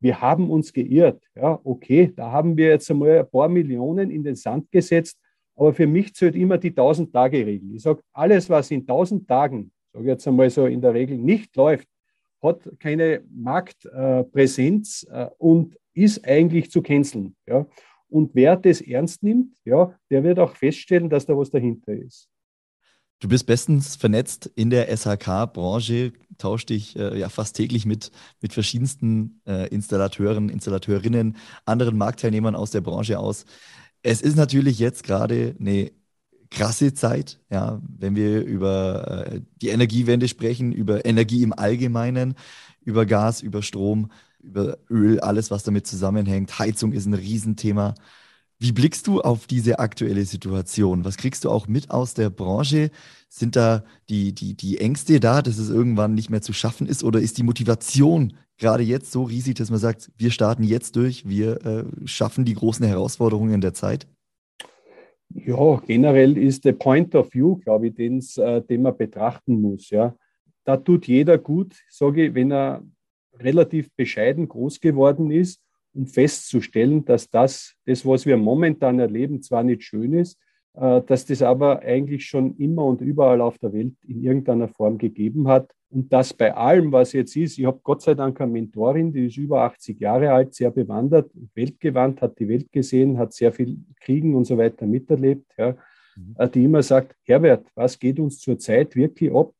wir 0.00 0.20
haben 0.20 0.50
uns 0.50 0.72
geirrt. 0.72 1.22
Ja, 1.34 1.58
okay, 1.64 2.12
da 2.14 2.30
haben 2.30 2.56
wir 2.56 2.68
jetzt 2.68 2.90
einmal 2.90 3.20
ein 3.20 3.30
paar 3.30 3.48
Millionen 3.48 4.10
in 4.10 4.22
den 4.22 4.36
Sand 4.36 4.70
gesetzt, 4.70 5.18
aber 5.58 5.74
für 5.74 5.88
mich 5.88 6.14
zählt 6.14 6.36
immer 6.36 6.56
die 6.56 6.70
1000-Tage-Regel. 6.70 7.74
Ich 7.74 7.82
sage, 7.82 8.00
alles, 8.12 8.48
was 8.48 8.70
in 8.70 8.82
1000 8.82 9.26
Tagen, 9.26 9.72
sage 9.92 10.04
ich 10.04 10.08
jetzt 10.08 10.28
einmal 10.28 10.48
so 10.50 10.66
in 10.66 10.80
der 10.80 10.94
Regel, 10.94 11.18
nicht 11.18 11.56
läuft, 11.56 11.88
hat 12.40 12.60
keine 12.78 13.22
Marktpräsenz 13.28 15.04
äh, 15.10 15.26
und 15.38 15.76
ist 15.94 16.24
eigentlich 16.24 16.70
zu 16.70 16.80
canceln. 16.80 17.34
Ja? 17.44 17.66
Und 18.08 18.30
wer 18.34 18.56
das 18.56 18.80
ernst 18.80 19.24
nimmt, 19.24 19.56
ja, 19.64 19.98
der 20.10 20.22
wird 20.22 20.38
auch 20.38 20.54
feststellen, 20.54 21.10
dass 21.10 21.26
da 21.26 21.36
was 21.36 21.50
dahinter 21.50 21.92
ist. 21.92 22.28
Du 23.20 23.26
bist 23.26 23.46
bestens 23.46 23.96
vernetzt 23.96 24.48
in 24.54 24.70
der 24.70 24.96
SHK-Branche, 24.96 26.12
tauscht 26.38 26.68
dich 26.68 26.96
äh, 26.96 27.18
ja 27.18 27.28
fast 27.28 27.56
täglich 27.56 27.84
mit, 27.84 28.12
mit 28.40 28.52
verschiedensten 28.52 29.40
äh, 29.44 29.66
Installateuren, 29.74 30.50
Installateurinnen, 30.50 31.36
anderen 31.64 31.98
Marktteilnehmern 31.98 32.54
aus 32.54 32.70
der 32.70 32.80
Branche 32.80 33.18
aus. 33.18 33.44
Es 34.02 34.22
ist 34.22 34.36
natürlich 34.36 34.78
jetzt 34.78 35.02
gerade 35.04 35.56
eine 35.58 35.90
krasse 36.50 36.94
Zeit, 36.94 37.40
ja, 37.50 37.80
wenn 37.98 38.16
wir 38.16 38.42
über 38.44 39.26
äh, 39.26 39.40
die 39.60 39.68
Energiewende 39.68 40.28
sprechen, 40.28 40.72
über 40.72 41.04
Energie 41.04 41.42
im 41.42 41.52
Allgemeinen, 41.52 42.34
über 42.82 43.06
Gas, 43.06 43.42
über 43.42 43.62
Strom, 43.62 44.10
über 44.40 44.78
Öl, 44.88 45.20
alles, 45.20 45.50
was 45.50 45.62
damit 45.64 45.86
zusammenhängt. 45.86 46.58
Heizung 46.58 46.92
ist 46.92 47.06
ein 47.06 47.14
Riesenthema. 47.14 47.94
Wie 48.60 48.72
blickst 48.72 49.06
du 49.06 49.20
auf 49.20 49.46
diese 49.46 49.78
aktuelle 49.78 50.24
Situation? 50.24 51.04
Was 51.04 51.16
kriegst 51.16 51.44
du 51.44 51.50
auch 51.50 51.68
mit 51.68 51.90
aus 51.90 52.14
der 52.14 52.28
Branche? 52.28 52.90
Sind 53.28 53.54
da 53.54 53.84
die, 54.08 54.34
die, 54.34 54.54
die 54.54 54.78
Ängste 54.78 55.20
da, 55.20 55.42
dass 55.42 55.58
es 55.58 55.70
irgendwann 55.70 56.14
nicht 56.14 56.28
mehr 56.28 56.42
zu 56.42 56.52
schaffen 56.52 56.88
ist? 56.88 57.04
Oder 57.04 57.20
ist 57.20 57.38
die 57.38 57.44
Motivation 57.44 58.32
gerade 58.56 58.82
jetzt 58.82 59.12
so 59.12 59.22
riesig, 59.22 59.54
dass 59.54 59.70
man 59.70 59.78
sagt, 59.78 60.10
wir 60.16 60.32
starten 60.32 60.64
jetzt 60.64 60.96
durch, 60.96 61.28
wir 61.28 61.64
äh, 61.64 61.84
schaffen 62.04 62.44
die 62.44 62.54
großen 62.54 62.84
Herausforderungen 62.84 63.60
der 63.60 63.74
Zeit? 63.74 64.08
Ja, 65.32 65.80
generell 65.86 66.36
ist 66.36 66.64
der 66.64 66.72
Point 66.72 67.14
of 67.14 67.32
View, 67.32 67.56
glaube 67.56 67.88
ich, 67.88 67.98
äh, 67.98 68.60
den 68.62 68.82
man 68.82 68.96
betrachten 68.96 69.60
muss. 69.60 69.90
Ja. 69.90 70.16
Da 70.64 70.76
tut 70.76 71.06
jeder 71.06 71.38
gut, 71.38 71.76
sage 71.88 72.26
ich, 72.26 72.34
wenn 72.34 72.50
er 72.50 72.82
relativ 73.38 73.88
bescheiden 73.94 74.48
groß 74.48 74.80
geworden 74.80 75.30
ist, 75.30 75.60
um 75.98 76.06
festzustellen, 76.06 77.04
dass 77.04 77.28
das, 77.28 77.74
das, 77.84 78.06
was 78.06 78.24
wir 78.24 78.36
momentan 78.36 79.00
erleben, 79.00 79.42
zwar 79.42 79.64
nicht 79.64 79.82
schön 79.82 80.12
ist, 80.12 80.38
äh, 80.74 81.02
dass 81.02 81.26
das 81.26 81.42
aber 81.42 81.80
eigentlich 81.80 82.24
schon 82.26 82.56
immer 82.56 82.84
und 82.84 83.00
überall 83.00 83.40
auf 83.40 83.58
der 83.58 83.72
Welt 83.72 83.96
in 84.06 84.22
irgendeiner 84.22 84.68
Form 84.68 84.96
gegeben 84.96 85.48
hat. 85.48 85.72
Und 85.90 86.12
das 86.12 86.32
bei 86.32 86.54
allem, 86.54 86.92
was 86.92 87.12
jetzt 87.14 87.34
ist, 87.34 87.58
ich 87.58 87.64
habe 87.64 87.80
Gott 87.82 88.02
sei 88.02 88.14
Dank 88.14 88.40
eine 88.40 88.52
Mentorin, 88.52 89.12
die 89.12 89.26
ist 89.26 89.38
über 89.38 89.62
80 89.62 89.98
Jahre 89.98 90.30
alt, 90.30 90.54
sehr 90.54 90.70
bewandert, 90.70 91.32
weltgewandt, 91.54 92.22
hat 92.22 92.38
die 92.38 92.48
Welt 92.48 92.70
gesehen, 92.70 93.18
hat 93.18 93.32
sehr 93.32 93.52
viel 93.52 93.78
Kriegen 94.00 94.36
und 94.36 94.44
so 94.44 94.56
weiter 94.56 94.86
miterlebt, 94.86 95.50
ja, 95.56 95.76
mhm. 96.14 96.36
Äh, 96.38 96.48
die 96.48 96.64
immer 96.64 96.82
sagt, 96.82 97.16
Herbert, 97.24 97.66
was 97.74 97.98
geht 97.98 98.20
uns 98.20 98.38
zurzeit 98.38 98.94
wirklich 98.94 99.34
ab? 99.34 99.52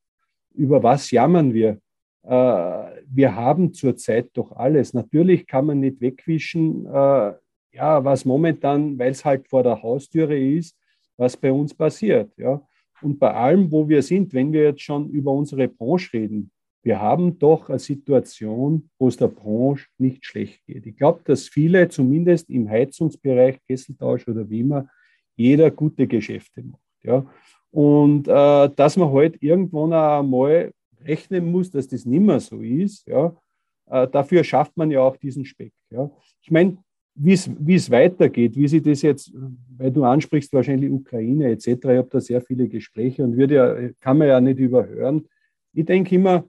Über 0.53 0.81
was 0.81 1.11
jammern 1.11 1.53
wir? 1.53 1.79
Äh, 2.23 2.29
wir 2.29 3.35
haben 3.35 3.73
zurzeit 3.73 4.29
doch 4.33 4.51
alles. 4.51 4.93
Natürlich 4.93 5.47
kann 5.47 5.65
man 5.65 5.79
nicht 5.79 6.01
wegwischen, 6.01 6.85
äh, 6.85 7.33
ja, 7.71 8.03
was 8.03 8.25
momentan, 8.25 8.97
weil 8.97 9.11
es 9.11 9.23
halt 9.23 9.47
vor 9.47 9.63
der 9.63 9.81
Haustüre 9.81 10.37
ist, 10.37 10.75
was 11.17 11.37
bei 11.37 11.51
uns 11.51 11.73
passiert. 11.73 12.31
Ja. 12.37 12.61
Und 13.01 13.19
bei 13.19 13.33
allem, 13.33 13.71
wo 13.71 13.87
wir 13.87 14.01
sind, 14.01 14.33
wenn 14.33 14.51
wir 14.51 14.63
jetzt 14.63 14.81
schon 14.81 15.09
über 15.09 15.31
unsere 15.31 15.67
Branche 15.67 16.13
reden, 16.13 16.51
wir 16.81 16.99
haben 16.99 17.37
doch 17.37 17.69
eine 17.69 17.79
Situation, 17.79 18.89
wo 18.97 19.09
es 19.09 19.17
der 19.17 19.27
Branche 19.27 19.87
nicht 19.97 20.25
schlecht 20.25 20.65
geht. 20.65 20.85
Ich 20.85 20.95
glaube, 20.95 21.21
dass 21.25 21.47
viele, 21.47 21.89
zumindest 21.89 22.49
im 22.49 22.69
Heizungsbereich, 22.69 23.59
Kesseltausch 23.67 24.27
oder 24.27 24.49
wie 24.49 24.61
immer, 24.61 24.87
jeder 25.35 25.71
gute 25.71 26.07
Geschäfte 26.07 26.63
macht. 26.63 26.81
Ja. 27.03 27.25
Und 27.71 28.27
äh, 28.27 28.69
dass 28.75 28.97
man 28.97 29.11
halt 29.11 29.41
irgendwann 29.41 29.93
einmal 29.93 30.71
rechnen 31.05 31.51
muss, 31.51 31.71
dass 31.71 31.87
das 31.87 32.05
nicht 32.05 32.21
mehr 32.21 32.39
so 32.39 32.61
ist, 32.61 33.07
ja, 33.07 33.35
äh, 33.89 34.07
dafür 34.07 34.43
schafft 34.43 34.77
man 34.77 34.91
ja 34.91 35.01
auch 35.01 35.17
diesen 35.17 35.45
Speck. 35.45 35.73
Ja. 35.89 36.09
Ich 36.41 36.51
meine, 36.51 36.77
wie 37.15 37.33
es 37.33 37.91
weitergeht, 37.91 38.55
wie 38.55 38.67
sich 38.67 38.81
das 38.81 39.01
jetzt, 39.01 39.33
weil 39.77 39.91
du 39.91 40.03
ansprichst 40.03 40.53
wahrscheinlich 40.53 40.89
Ukraine 40.89 41.51
etc., 41.51 41.67
ich 41.67 41.83
habe 41.83 42.07
da 42.09 42.21
sehr 42.21 42.41
viele 42.41 42.67
Gespräche 42.67 43.23
und 43.23 43.35
würde 43.35 43.55
ja, 43.55 43.89
kann 43.99 44.17
man 44.17 44.27
ja 44.29 44.39
nicht 44.39 44.59
überhören. 44.59 45.27
Ich 45.73 45.85
denke 45.85 46.15
immer, 46.15 46.45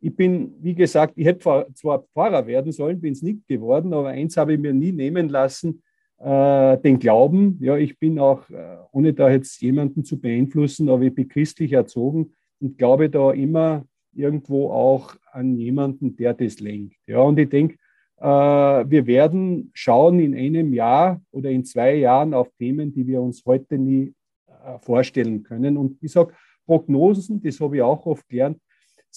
ich 0.00 0.14
bin, 0.14 0.54
wie 0.60 0.74
gesagt, 0.74 1.14
ich 1.16 1.26
hätte 1.26 1.66
zwar 1.74 2.02
Pfarrer 2.14 2.46
werden 2.46 2.72
sollen, 2.72 3.00
bin 3.00 3.12
es 3.12 3.22
nicht 3.22 3.46
geworden, 3.46 3.92
aber 3.92 4.08
eins 4.08 4.36
habe 4.36 4.54
ich 4.54 4.60
mir 4.60 4.72
nie 4.72 4.92
nehmen 4.92 5.28
lassen, 5.28 5.82
äh, 6.18 6.78
den 6.78 6.98
Glauben. 6.98 7.58
Ja, 7.60 7.76
ich 7.76 7.98
bin 7.98 8.18
auch, 8.18 8.48
äh, 8.48 8.76
ohne 8.92 9.12
da 9.12 9.30
jetzt 9.30 9.60
jemanden 9.60 10.04
zu 10.04 10.18
beeinflussen, 10.18 10.88
aber 10.88 11.02
ich 11.02 11.14
bin 11.14 11.28
christlich 11.28 11.72
erzogen 11.72 12.32
und 12.60 12.78
glaube 12.78 13.10
da 13.10 13.32
immer 13.32 13.84
irgendwo 14.14 14.70
auch 14.70 15.14
an 15.32 15.56
jemanden, 15.56 16.16
der 16.16 16.34
das 16.34 16.60
lenkt. 16.60 16.96
Ja, 17.06 17.20
und 17.20 17.38
ich 17.38 17.48
denke, 17.48 17.76
äh, 18.18 18.24
wir 18.24 19.06
werden 19.06 19.70
schauen 19.74 20.20
in 20.20 20.34
einem 20.34 20.72
Jahr 20.72 21.20
oder 21.32 21.50
in 21.50 21.64
zwei 21.64 21.96
Jahren 21.96 22.32
auf 22.32 22.50
Themen, 22.58 22.92
die 22.94 23.06
wir 23.06 23.20
uns 23.20 23.44
heute 23.44 23.76
nie 23.78 24.14
äh, 24.48 24.78
vorstellen 24.78 25.42
können. 25.42 25.76
Und 25.76 25.98
ich 26.02 26.12
sage, 26.12 26.32
Prognosen, 26.64 27.42
das 27.42 27.60
habe 27.60 27.76
ich 27.76 27.82
auch 27.82 28.04
oft 28.06 28.28
gelernt, 28.28 28.58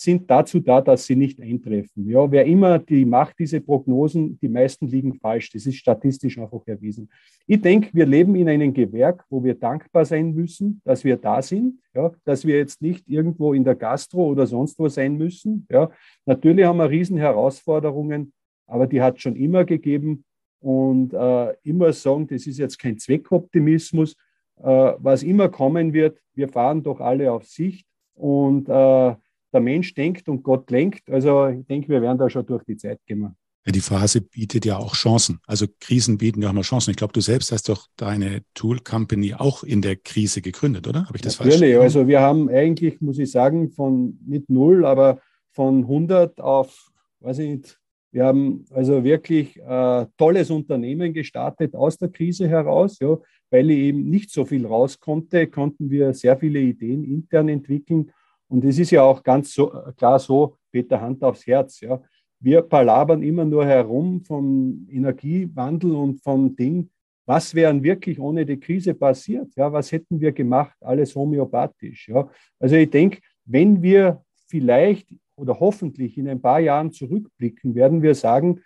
sind 0.02 0.30
dazu 0.32 0.60
da, 0.60 0.80
dass 0.82 1.06
sie 1.06 1.16
nicht 1.16 1.42
eintreffen. 1.42 2.08
Ja, 2.08 2.32
wer 2.32 2.46
immer 2.46 2.80
die 2.80 3.04
macht, 3.04 3.38
diese 3.38 3.60
Prognosen, 3.60 4.40
die 4.40 4.48
meisten 4.48 4.88
liegen 4.88 5.14
falsch. 5.14 5.52
Das 5.52 5.66
ist 5.66 5.76
statistisch 5.76 6.38
einfach 6.38 6.66
erwiesen. 6.66 7.10
Ich 7.46 7.62
denke, 7.62 7.90
wir 7.92 8.06
leben 8.06 8.36
in 8.36 8.48
einem 8.48 8.74
Gewerk, 8.74 9.26
wo 9.30 9.44
wir 9.44 9.56
dankbar 9.56 10.06
sein 10.06 10.34
müssen, 10.34 10.82
dass 10.86 11.04
wir 11.04 11.18
da 11.18 11.42
sind, 11.42 11.80
ja, 11.94 12.12
dass 12.24 12.46
wir 12.46 12.58
jetzt 12.58 12.82
nicht 12.82 13.10
irgendwo 13.10 13.54
in 13.54 13.64
der 13.64 13.76
Gastro 13.76 14.28
oder 14.28 14.48
sonst 14.48 14.80
wo 14.80 14.88
sein 14.88 15.18
müssen. 15.18 15.68
Ja. 15.70 15.92
Natürlich 16.26 16.66
haben 16.66 16.78
wir 16.78 16.90
riesen 16.90 17.18
Herausforderungen, 17.18 18.32
aber 18.68 18.88
die 18.88 19.02
hat 19.02 19.18
es 19.18 19.22
schon 19.24 19.36
immer 19.36 19.66
gegeben. 19.66 20.24
und 20.62 21.14
äh, 21.14 21.54
immer 21.64 21.94
sagen, 21.94 22.28
das 22.28 22.46
ist 22.46 22.58
jetzt 22.58 22.78
kein 22.78 22.98
Zweckoptimismus, 22.98 24.16
äh, 24.58 24.94
was 24.98 25.24
immer 25.24 25.50
kommen 25.50 25.94
wird, 25.94 26.20
wir 26.36 26.50
fahren 26.50 26.84
doch 26.84 27.00
alle 27.00 27.32
auf 27.32 27.46
Sicht 27.46 27.86
und 28.14 28.68
äh, 28.68 29.16
der 29.54 29.62
Mensch 29.62 29.94
denkt 29.94 30.30
und 30.30 30.44
Gott 30.44 30.70
lenkt. 30.72 31.10
Also 31.10 31.48
ich 31.48 31.66
denke, 31.66 31.90
wir 31.90 32.02
werden 32.02 32.18
da 32.18 32.30
schon 32.30 32.46
durch 32.46 32.64
die 32.64 32.78
Zeit 32.78 33.00
gehen. 33.06 33.36
Ja, 33.66 33.72
die 33.72 33.82
Phase 33.82 34.22
bietet 34.22 34.66
ja 34.66 34.78
auch 34.78 34.96
Chancen. 34.96 35.40
Also 35.46 35.66
Krisen 35.80 36.18
bieten 36.18 36.42
ja 36.42 36.50
auch 36.50 36.54
mal 36.54 36.62
Chancen. 36.62 36.92
Ich 36.92 36.98
glaube, 36.98 37.14
du 37.14 37.22
selbst 37.22 37.52
hast 37.52 37.70
doch 37.70 37.88
deine 37.98 38.42
Tool 38.54 38.80
Company 38.80 39.34
auch 39.34 39.64
in 39.64 39.82
der 39.82 39.96
Krise 39.96 40.42
gegründet, 40.42 40.88
oder? 40.88 41.06
Habe 41.06 41.18
ich 41.18 41.22
das 41.22 41.38
Natürlich. 41.38 41.60
falsch 41.60 41.62
Natürlich. 41.62 41.84
Also 41.84 42.08
wir 42.08 42.22
haben 42.22 42.50
eigentlich, 42.50 43.02
muss 43.02 43.20
ich 43.20 43.32
sagen, 43.32 43.70
von 43.70 44.18
nicht 44.26 44.50
null, 44.50 44.86
aber 44.86 45.20
von 45.52 45.80
100 45.84 46.40
auf, 46.40 46.92
weiß 47.20 47.40
ich 47.40 47.50
nicht, 47.50 47.80
wir 48.12 48.26
haben 48.26 48.66
also 48.72 49.04
wirklich 49.04 49.62
ein 49.62 50.04
äh, 50.04 50.08
tolles 50.18 50.50
Unternehmen 50.50 51.14
gestartet 51.14 51.76
aus 51.76 51.98
der 51.98 52.10
Krise 52.10 52.48
heraus. 52.48 52.98
Ja, 53.00 53.18
weil 53.52 53.70
eben 53.70 54.10
nicht 54.10 54.32
so 54.32 54.46
viel 54.46 54.66
raus 54.66 55.00
konnte, 55.00 55.48
konnten 55.48 55.90
wir 55.90 56.14
sehr 56.14 56.38
viele 56.38 56.60
Ideen 56.60 57.04
intern 57.04 57.50
entwickeln. 57.50 58.12
Und 58.50 58.66
es 58.66 58.80
ist 58.80 58.92
ja 58.92 59.04
auch 59.04 59.24
ganz 59.24 59.54
so, 59.54 59.72
klar 59.96 60.20
so, 60.20 60.58
Peter 60.72 61.00
Hand 61.00 61.24
aufs 61.24 61.46
Herz. 61.48 61.80
Ja. 61.80 62.02
Wir 62.40 62.62
palabern 62.62 63.22
immer 63.22 63.46
nur 63.46 63.66
herum 63.66 64.22
vom 64.22 64.88
Energiewandel 64.90 65.92
und 65.92 66.22
vom 66.22 66.56
Ding. 66.56 66.90
Was 67.26 67.54
wären 67.54 67.84
wirklich 67.84 68.20
ohne 68.20 68.46
die 68.46 68.60
Krise 68.60 68.94
passiert? 68.96 69.56
Ja, 69.56 69.72
was 69.72 69.92
hätten 69.92 70.20
wir 70.20 70.32
gemacht? 70.32 70.76
Alles 70.82 71.16
homöopathisch. 71.16 72.10
Ja. 72.10 72.28
Also 72.60 72.76
ich 72.76 72.90
denke, 72.90 73.20
wenn 73.46 73.82
wir 73.82 74.24
vielleicht 74.48 75.14
oder 75.36 75.60
hoffentlich 75.60 76.18
in 76.18 76.28
ein 76.28 76.42
paar 76.42 76.60
Jahren 76.60 76.92
zurückblicken, 76.92 77.76
werden 77.76 78.02
wir 78.02 78.16
sagen, 78.16 78.62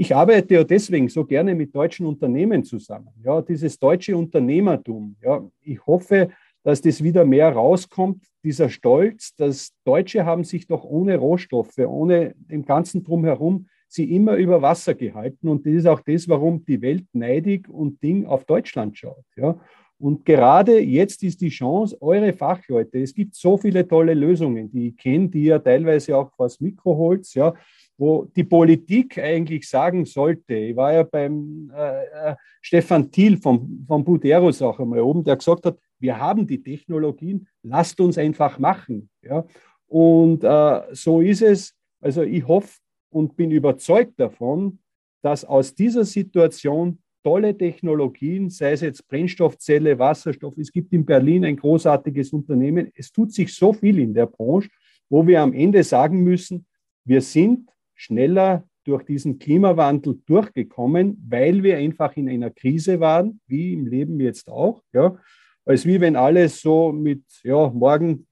ich 0.00 0.14
arbeite 0.14 0.54
ja 0.54 0.64
deswegen 0.64 1.08
so 1.08 1.24
gerne 1.24 1.56
mit 1.56 1.74
deutschen 1.74 2.06
Unternehmen 2.06 2.62
zusammen. 2.62 3.08
Ja, 3.24 3.42
dieses 3.42 3.76
deutsche 3.80 4.16
Unternehmertum. 4.16 5.16
Ja, 5.20 5.44
ich 5.60 5.84
hoffe, 5.84 6.28
dass 6.62 6.82
das 6.82 7.02
wieder 7.02 7.24
mehr 7.24 7.50
rauskommt, 7.52 8.24
dieser 8.44 8.68
Stolz, 8.68 9.34
dass 9.36 9.72
Deutsche 9.84 10.24
haben 10.24 10.44
sich 10.44 10.66
doch 10.66 10.84
ohne 10.84 11.16
Rohstoffe, 11.16 11.78
ohne 11.78 12.34
dem 12.36 12.64
ganzen 12.64 13.04
Drumherum, 13.04 13.66
sie 13.88 14.14
immer 14.14 14.36
über 14.36 14.60
Wasser 14.62 14.94
gehalten. 14.94 15.48
Und 15.48 15.66
das 15.66 15.74
ist 15.74 15.86
auch 15.86 16.00
das, 16.00 16.28
warum 16.28 16.64
die 16.64 16.80
Welt 16.82 17.06
neidig 17.12 17.68
und 17.68 18.02
Ding 18.02 18.26
auf 18.26 18.44
Deutschland 18.44 18.98
schaut. 18.98 19.24
Ja. 19.36 19.58
Und 20.00 20.24
gerade 20.24 20.78
jetzt 20.78 21.24
ist 21.24 21.40
die 21.40 21.48
Chance, 21.48 21.96
eure 22.00 22.32
Fachleute, 22.32 23.00
es 23.00 23.12
gibt 23.12 23.34
so 23.34 23.56
viele 23.56 23.86
tolle 23.86 24.14
Lösungen, 24.14 24.70
die 24.70 24.88
ich 24.88 24.96
kenne, 24.96 25.28
die 25.28 25.44
ihr 25.44 25.62
teilweise 25.62 26.16
auch 26.16 26.30
vors 26.36 26.60
Mikro 26.60 26.96
holt, 26.96 27.32
ja, 27.34 27.52
wo 27.96 28.24
die 28.24 28.44
Politik 28.44 29.18
eigentlich 29.18 29.68
sagen 29.68 30.04
sollte, 30.04 30.54
ich 30.54 30.76
war 30.76 30.92
ja 30.92 31.02
beim 31.02 31.72
äh, 31.74 32.30
äh, 32.30 32.36
Stefan 32.60 33.10
Thiel 33.10 33.36
vom, 33.38 33.84
vom 33.88 34.04
Buderus 34.04 34.62
auch 34.62 34.78
einmal 34.78 35.00
oben, 35.00 35.24
der 35.24 35.36
gesagt 35.36 35.66
hat, 35.66 35.78
wir 35.98 36.18
haben 36.18 36.46
die 36.46 36.62
Technologien, 36.62 37.48
lasst 37.62 38.00
uns 38.00 38.18
einfach 38.18 38.58
machen. 38.58 39.10
Ja? 39.22 39.44
Und 39.86 40.44
äh, 40.44 40.82
so 40.92 41.20
ist 41.20 41.42
es. 41.42 41.74
Also 42.00 42.22
ich 42.22 42.46
hoffe 42.46 42.78
und 43.10 43.36
bin 43.36 43.50
überzeugt 43.50 44.18
davon, 44.20 44.78
dass 45.22 45.44
aus 45.44 45.74
dieser 45.74 46.04
Situation 46.04 46.98
tolle 47.24 47.56
Technologien, 47.56 48.48
sei 48.50 48.72
es 48.72 48.80
jetzt 48.80 49.08
Brennstoffzelle, 49.08 49.98
Wasserstoff, 49.98 50.56
es 50.56 50.72
gibt 50.72 50.92
in 50.92 51.04
Berlin 51.04 51.44
ein 51.44 51.56
großartiges 51.56 52.32
Unternehmen, 52.32 52.90
es 52.94 53.10
tut 53.10 53.32
sich 53.32 53.54
so 53.54 53.72
viel 53.72 53.98
in 53.98 54.14
der 54.14 54.26
Branche, 54.26 54.70
wo 55.10 55.26
wir 55.26 55.42
am 55.42 55.52
Ende 55.52 55.82
sagen 55.82 56.22
müssen, 56.22 56.66
wir 57.04 57.20
sind 57.20 57.68
schneller 57.94 58.64
durch 58.84 59.02
diesen 59.02 59.38
Klimawandel 59.38 60.20
durchgekommen, 60.26 61.22
weil 61.28 61.62
wir 61.62 61.76
einfach 61.76 62.16
in 62.16 62.28
einer 62.28 62.50
Krise 62.50 63.00
waren, 63.00 63.40
wie 63.46 63.74
im 63.74 63.86
Leben 63.86 64.20
jetzt 64.20 64.48
auch. 64.48 64.82
Ja, 64.92 65.18
als 65.68 65.84
wie 65.84 66.00
wenn 66.00 66.16
alles 66.16 66.60
so 66.60 66.92
mit, 66.92 67.22
ja, 67.42 67.68
morgen 67.68 68.26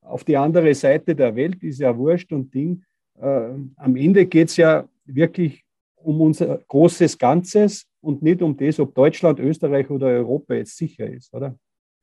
auf 0.00 0.24
die 0.24 0.36
andere 0.36 0.74
Seite 0.74 1.14
der 1.14 1.36
Welt 1.36 1.62
ist 1.62 1.78
ja 1.78 1.96
wurscht 1.96 2.32
und 2.32 2.52
Ding. 2.52 2.82
Äh, 3.20 3.50
am 3.76 3.96
Ende 3.96 4.26
geht 4.26 4.48
es 4.48 4.56
ja 4.56 4.88
wirklich 5.04 5.62
um 5.94 6.20
unser 6.20 6.58
großes 6.66 7.16
Ganzes 7.16 7.86
und 8.00 8.22
nicht 8.22 8.42
um 8.42 8.56
das, 8.56 8.80
ob 8.80 8.94
Deutschland, 8.94 9.38
Österreich 9.38 9.88
oder 9.88 10.06
Europa 10.06 10.54
jetzt 10.54 10.76
sicher 10.76 11.06
ist, 11.06 11.32
oder? 11.32 11.56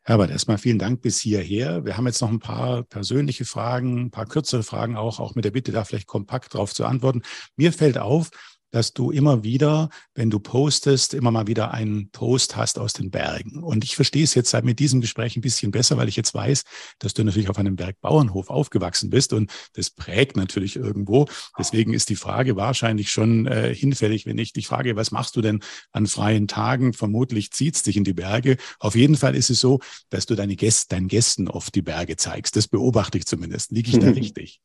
Herbert, 0.04 0.32
erstmal 0.32 0.58
vielen 0.58 0.80
Dank 0.80 1.02
bis 1.02 1.20
hierher. 1.20 1.84
Wir 1.84 1.98
haben 1.98 2.08
jetzt 2.08 2.22
noch 2.22 2.32
ein 2.32 2.40
paar 2.40 2.84
persönliche 2.84 3.44
Fragen, 3.44 4.06
ein 4.06 4.12
paar 4.12 4.26
kürzere 4.26 4.64
Fragen 4.64 4.96
auch, 4.96 5.20
auch 5.20 5.36
mit 5.36 5.44
der 5.44 5.52
Bitte, 5.52 5.74
da 5.74 5.84
vielleicht 5.84 6.08
kompakt 6.08 6.54
drauf 6.54 6.74
zu 6.74 6.86
antworten. 6.86 7.24
Mir 7.58 7.74
fällt 7.74 7.98
auf, 7.98 8.30
dass 8.72 8.94
du 8.94 9.12
immer 9.12 9.44
wieder, 9.44 9.90
wenn 10.14 10.30
du 10.30 10.40
postest, 10.40 11.14
immer 11.14 11.32
mal 11.32 11.48
wieder 11.48 11.74
einen 11.74 12.10
Post 12.12 12.56
hast 12.56 12.80
aus 12.80 12.94
den 12.94 13.12
Bergen. 13.12 13.64
Und 13.64 13.84
ich 13.84 13.96
verstehe 13.96 14.24
es 14.24 14.34
jetzt 14.34 14.54
mit 14.64 14.80
diesem 14.80 15.02
Gespräch 15.02 15.36
ein 15.36 15.42
bisschen 15.42 15.72
besser, 15.72 15.98
weil 15.98 16.10
ich 16.10 16.16
jetzt 16.16 16.34
weiß, 16.34 16.64
dass 17.00 17.14
du 17.14 17.24
natürlich 17.24 17.50
auf 17.50 17.58
einem 17.58 17.76
Bergbauernhof 17.76 18.50
aufgewachsen 18.50 19.10
bist 19.10 19.34
und 19.34 19.52
das 19.74 19.90
prägt 19.90 20.36
natürlich 20.36 20.76
irgendwo. 20.76 21.28
Deswegen 21.58 21.94
ist 21.94 22.10
die 22.10 22.16
Frage 22.16 22.56
wahrscheinlich 22.56 23.12
schon 23.12 23.48
äh, 23.48 23.74
hinfällig, 23.74 24.26
wenn 24.26 24.38
ich 24.38 24.54
dich 24.54 24.68
frage, 24.68 24.96
was 24.96 25.12
machst 25.12 25.36
du 25.36 25.42
denn 25.42 25.62
an 25.92 26.08
freien 26.08 26.48
Tagen? 26.48 26.94
Vermutlich 26.94 27.52
zieht 27.52 27.76
es 27.76 27.84
dich 27.84 27.98
in 27.98 28.04
die 28.04 28.14
Berge. 28.14 28.58
Auf 28.80 28.96
jeden 28.96 29.16
Fall 29.16 29.36
ist 29.36 29.50
es 29.50 29.60
so, 29.60 29.80
dass 30.10 30.26
du 30.26 30.36
deine 30.36 30.56
Gäste, 30.56 30.96
deinen 30.96 31.08
Gästen 31.08 31.48
oft 31.48 31.74
die 31.76 31.82
Berge 31.82 32.16
zeigst. 32.16 32.56
Das 32.56 32.68
beobachte 32.68 33.18
ich 33.18 33.26
zumindest. 33.26 33.72
Liege 33.72 33.92
ich 33.92 34.00
da 34.00 34.10
richtig? 34.12 34.62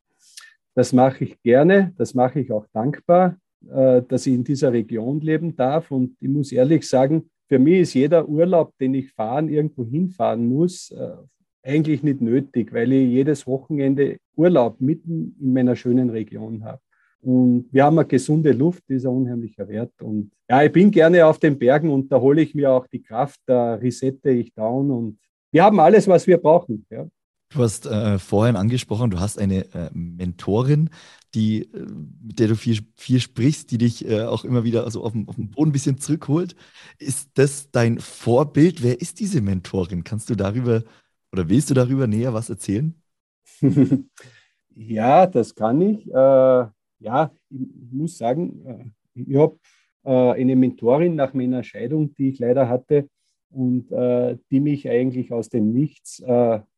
Das 0.75 0.93
mache 0.93 1.25
ich 1.25 1.43
gerne, 1.43 1.93
das 1.99 2.15
mache 2.15 2.41
ich 2.41 2.51
auch 2.51 2.67
dankbar. 2.73 3.37
Äh, 3.71 4.03
dass 4.09 4.27
ich 4.27 4.35
in 4.35 4.45
dieser 4.45 4.73
Region 4.73 5.21
leben 5.21 5.55
darf. 5.57 5.91
Und 5.91 6.17
ich 6.21 6.29
muss 6.29 6.53
ehrlich 6.53 6.89
sagen, 6.89 7.31
für 7.49 7.59
mich 7.59 7.81
ist 7.81 7.95
jeder 7.95 8.29
Urlaub, 8.29 8.77
den 8.79 8.95
ich 8.95 9.13
fahren, 9.13 9.49
irgendwo 9.49 9.85
hinfahren 9.85 10.49
muss, 10.49 10.91
äh, 10.91 11.13
eigentlich 11.63 12.03
nicht 12.03 12.21
nötig, 12.21 12.73
weil 12.73 12.93
ich 12.93 13.09
jedes 13.09 13.47
Wochenende 13.47 14.19
Urlaub 14.37 14.81
mitten 14.81 15.37
in 15.41 15.53
meiner 15.53 15.77
schönen 15.77 16.11
Region 16.11 16.65
habe. 16.65 16.81
Und 17.21 17.69
wir 17.71 17.85
haben 17.85 17.99
eine 17.99 18.09
gesunde 18.09 18.51
Luft, 18.53 18.83
die 18.89 18.95
ist 18.95 19.07
ein 19.07 19.13
unheimlicher 19.13 19.69
Wert. 19.69 19.93
Und 20.03 20.33
ja, 20.51 20.65
ich 20.65 20.73
bin 20.73 20.91
gerne 20.91 21.25
auf 21.25 21.39
den 21.39 21.57
Bergen 21.57 21.91
und 21.91 22.11
da 22.11 22.21
hole 22.21 22.43
ich 22.43 22.55
mir 22.55 22.73
auch 22.73 22.89
die 22.89 23.03
Kraft, 23.03 23.39
da 23.47 23.75
resette 23.75 24.31
ich 24.31 24.53
down 24.55 24.91
und 24.91 25.19
wir 25.53 25.63
haben 25.63 25.79
alles, 25.79 26.09
was 26.09 26.27
wir 26.27 26.39
brauchen. 26.39 26.85
Ja. 26.91 27.07
Du 27.55 27.63
hast 27.63 27.87
äh, 27.87 28.19
vorhin 28.19 28.57
angesprochen, 28.57 29.11
du 29.11 29.21
hast 29.21 29.39
eine 29.39 29.67
äh, 29.75 29.91
Mentorin, 29.93 30.89
die, 31.35 31.65
äh, 31.73 31.87
mit 32.23 32.39
der 32.39 32.49
du 32.49 32.57
viel, 32.57 32.81
viel 32.97 33.21
sprichst, 33.21 33.71
die 33.71 33.79
dich 33.79 34.09
äh, 34.09 34.23
auch 34.23 34.45
immer 34.45 34.65
wieder 34.65 34.85
also 34.85 35.05
auf, 35.05 35.13
auf 35.27 35.35
dem 35.37 35.51
Boden 35.51 35.71
ein 35.71 35.73
bisschen 35.73 35.99
zurückholt. 35.99 36.57
Ist 36.99 37.31
das 37.35 37.71
dein 37.71 37.99
Vorbild? 37.99 38.83
Wer 38.83 39.01
ist 39.01 39.21
diese 39.21 39.43
Mentorin? 39.43 40.03
Kannst 40.03 40.31
du 40.31 40.35
darüber 40.35 40.83
oder 41.31 41.49
willst 41.49 41.69
du 41.71 41.75
darüber 41.75 42.07
näher 42.07 42.33
was 42.33 42.49
erzählen? 42.49 42.95
ja, 44.75 45.27
das 45.27 45.55
kann 45.55 45.81
ich. 45.83 46.07
Äh, 46.09 46.67
ja, 47.01 47.33
ich 47.51 47.93
muss 47.93 48.17
sagen, 48.17 48.65
äh, 48.67 48.85
ich 49.15 49.37
habe 49.37 49.59
eine 50.05 50.57
Mentorin 50.57 51.15
nach 51.15 51.33
meiner 51.33 51.63
Scheidung, 51.63 52.13
die 52.17 52.31
ich 52.31 52.41
leider 52.41 52.69
hatte 52.69 53.09
und 53.51 53.91
die 54.51 54.59
mich 54.59 54.89
eigentlich 54.91 55.33
aus 55.33 55.49
dem 55.49 55.73
Nichts 55.73 56.21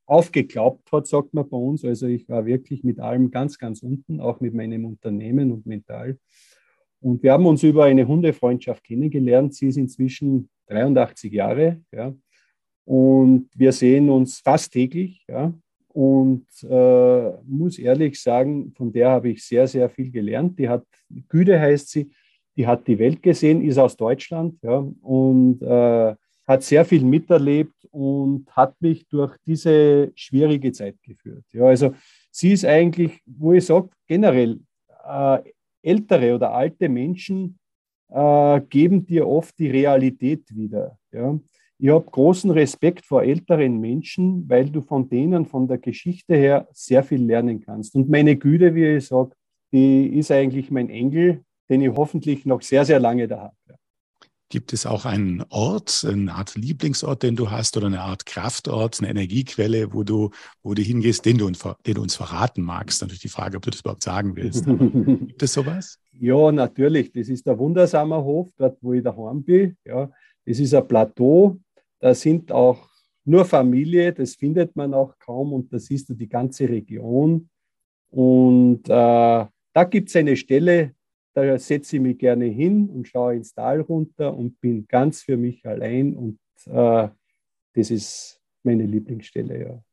aufgeklappt 0.07 0.93
hat, 0.93 1.07
sagt 1.07 1.35
man 1.35 1.49
bei 1.49 1.57
uns. 1.57 1.85
Also 1.85 2.07
ich 2.07 2.29
war 2.29 2.47
wirklich 2.47 2.85
mit 2.85 3.01
allem 3.01 3.31
ganz, 3.31 3.59
ganz 3.59 3.83
unten, 3.83 4.21
auch 4.21 4.41
mit 4.41 4.55
meinem 4.55 4.85
Unternehmen 4.85 5.53
und 5.53 5.67
mental. 5.67 6.19
Und 7.01 7.23
wir 7.23 7.33
haben 7.33 7.47
uns 7.47 7.63
über 7.63 7.85
eine 7.85 8.07
Hundefreundschaft 8.07 8.83
kennengelernt. 8.85 9.55
Sie 9.55 9.69
ist 9.69 9.77
inzwischen 9.77 10.49
83 10.69 11.33
Jahre. 11.33 11.83
Ja. 11.93 12.15
Und 12.85 13.51
wir 13.55 13.73
sehen 13.73 14.09
uns 14.11 14.39
fast 14.39 14.73
täglich. 14.73 15.25
Ja. 15.29 15.53
Und 15.89 16.47
äh, 16.63 17.31
muss 17.45 17.79
ehrlich 17.79 18.21
sagen, 18.21 18.73
von 18.75 18.93
der 18.93 19.11
habe 19.11 19.31
ich 19.31 19.45
sehr, 19.45 19.67
sehr 19.67 19.89
viel 19.91 20.11
gelernt. 20.11 20.59
Die 20.59 20.69
hat, 20.69 20.85
Güde 21.29 21.61
heißt 21.61 21.91
sie, 21.91 22.11
die 22.57 22.67
hat 22.67 22.87
die 22.87 22.99
Welt 22.99 23.23
gesehen, 23.23 23.63
ist 23.63 23.79
aus 23.79 23.97
Deutschland. 23.97 24.59
Ja. 24.63 24.79
Und 25.03 25.63
äh, 25.63 26.15
hat 26.47 26.63
sehr 26.63 26.85
viel 26.85 27.05
miterlebt 27.05 27.87
und 27.91 28.47
hat 28.51 28.81
mich 28.81 29.07
durch 29.09 29.37
diese 29.47 30.13
schwierige 30.15 30.73
Zeit 30.73 30.97
geführt. 31.03 31.45
Ja, 31.53 31.65
also 31.65 31.95
sie 32.31 32.53
ist 32.53 32.65
eigentlich, 32.65 33.21
wo 33.25 33.53
ich 33.53 33.65
sage, 33.65 33.89
generell 34.07 34.61
äh, 35.07 35.39
ältere 35.83 36.35
oder 36.35 36.53
alte 36.53 36.89
Menschen 36.89 37.59
äh, 38.09 38.61
geben 38.69 39.07
dir 39.07 39.27
oft 39.27 39.59
die 39.59 39.71
Realität 39.71 40.45
wieder. 40.55 40.99
Ja. 41.13 41.39
Ich 41.79 41.91
habe 41.91 42.09
großen 42.09 42.51
Respekt 42.51 43.05
vor 43.05 43.23
älteren 43.23 43.81
Menschen, 43.81 44.49
weil 44.49 44.71
du 44.71 44.81
von 44.81 45.09
denen, 45.09 45.45
von 45.47 45.67
der 45.67 45.79
Geschichte 45.79 46.35
her, 46.37 46.69
sehr 46.73 47.03
viel 47.03 47.25
lernen 47.25 47.61
kannst. 47.61 47.95
Und 47.95 48.09
meine 48.09 48.37
Güte, 48.37 48.75
wie 48.75 48.97
ich 48.97 49.07
sage, 49.07 49.33
die 49.73 50.07
ist 50.19 50.31
eigentlich 50.31 50.71
mein 50.71 50.89
Engel, 50.89 51.43
den 51.69 51.83
ich 51.83 51.91
hoffentlich 51.91 52.47
noch 52.47 52.63
sehr, 52.63 52.85
sehr 52.85 53.01
lange 53.01 53.27
da 53.27 53.41
habe. 53.43 53.79
Gibt 54.51 54.73
es 54.73 54.87
auch 54.87 55.05
einen 55.05 55.43
Ort, 55.49 56.07
eine 56.09 56.35
Art 56.35 56.55
Lieblingsort, 56.55 57.23
den 57.23 57.35
du 57.35 57.51
hast 57.51 57.77
oder 57.77 57.87
eine 57.87 58.03
Art 58.03 58.27
Kraftort, 58.27 59.01
eine 59.01 59.11
Energiequelle, 59.11 59.93
wo 59.93 60.05
du, 60.05 60.31
wo 60.63 60.75
du 60.75 60.83
hingehst, 60.83 61.25
den 61.25 61.39
du, 61.39 61.51
den 61.51 61.95
du 61.95 62.03
uns 62.03 62.15
verraten 62.15 62.63
magst? 62.63 63.01
Natürlich 63.01 63.23
die 63.23 63.29
Frage, 63.29 63.57
ob 63.57 63.63
du 63.63 63.71
das 63.71 63.81
überhaupt 63.81 64.03
sagen 64.03 64.37
willst. 64.37 64.67
gibt 65.29 65.43
es 65.43 65.53
sowas? 65.53 65.99
Ja, 66.13 66.53
natürlich. 66.53 67.11
Das 67.13 67.29
ist 67.29 67.47
der 67.47 67.59
Wundersamer 67.59 68.23
Hof, 68.23 68.51
dort 68.57 68.79
wo 68.83 68.93
ich 68.93 69.03
daheim 69.03 69.43
bin. 69.43 69.77
Ja, 69.85 70.11
das 70.45 70.59
ist 70.59 70.75
ein 70.75 70.87
Plateau. 70.87 71.59
Da 71.99 72.15
sind 72.15 72.53
auch 72.53 72.89
nur 73.25 73.45
Familie, 73.45 74.13
das 74.13 74.35
findet 74.35 74.77
man 74.77 74.93
auch 74.93 75.19
kaum 75.19 75.53
und 75.53 75.73
da 75.73 75.79
siehst 75.79 76.09
du 76.11 76.15
die 76.15 76.29
ganze 76.29 76.69
Region. 76.69 77.49
Und 78.11 78.89
äh, 78.89 78.91
da 79.75 79.85
gibt 79.89 80.11
es 80.11 80.17
eine 80.17 80.37
Stelle, 80.37 80.95
da 81.35 81.59
setze 81.59 81.97
ich 81.97 82.03
mich 82.03 82.19
gerne 82.19 82.47
hin 82.47 82.89
und 82.89 83.09
schaue 83.09 83.35
ins 83.37 83.55
Tal 83.55 83.81
runter 83.81 84.35
und 84.35 84.61
bin 84.61 84.87
ganz 84.87 85.23
für 85.23 85.37
mich 85.37 85.67
allein 85.67 86.17
und 86.17 86.39
äh, 86.67 87.09
das 87.75 87.91
ist 87.91 88.41
meine 88.63 88.87
Lieblingsstelle, 88.87 89.61
ja. 89.61 89.85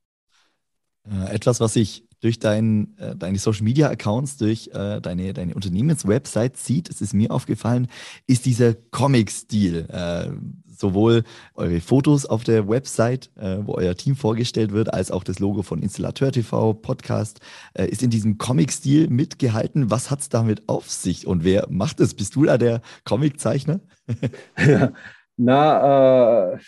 Äh, 1.03 1.35
etwas, 1.35 1.59
was 1.59 1.75
ich 1.75 2.07
durch 2.21 2.39
dein, 2.39 2.97
äh, 2.97 3.15
deine 3.15 3.37
Social 3.37 3.63
Media 3.63 3.89
Accounts, 3.89 4.37
durch 4.37 4.69
äh, 4.73 5.01
deine, 5.01 5.33
deine 5.33 5.55
Unternehmenswebsite 5.55 6.57
sieht, 6.57 6.89
es 6.89 7.01
ist 7.01 7.13
mir 7.13 7.31
aufgefallen, 7.31 7.87
ist 8.27 8.45
dieser 8.45 8.73
Comic-Stil. 8.73 9.87
Äh, 9.89 10.29
sowohl 10.67 11.23
eure 11.53 11.79
Fotos 11.79 12.25
auf 12.25 12.43
der 12.43 12.67
Website, 12.67 13.29
äh, 13.35 13.57
wo 13.61 13.75
euer 13.75 13.95
Team 13.95 14.15
vorgestellt 14.15 14.71
wird, 14.71 14.93
als 14.93 15.11
auch 15.11 15.23
das 15.23 15.39
Logo 15.39 15.61
von 15.61 15.81
Installateur 15.81 16.31
TV, 16.31 16.73
Podcast, 16.73 17.39
äh, 17.73 17.85
ist 17.85 18.01
in 18.01 18.09
diesem 18.09 18.37
Comic-Stil 18.37 19.09
mitgehalten. 19.09 19.91
Was 19.91 20.09
hat 20.09 20.21
es 20.21 20.29
damit 20.29 20.67
auf 20.67 20.89
sich 20.89 21.27
und 21.27 21.43
wer 21.43 21.67
macht 21.69 21.99
es? 21.99 22.13
Bist 22.13 22.35
du 22.35 22.45
da 22.45 22.57
der 22.57 22.81
Comiczeichner? 23.03 23.79
Na, 25.37 26.59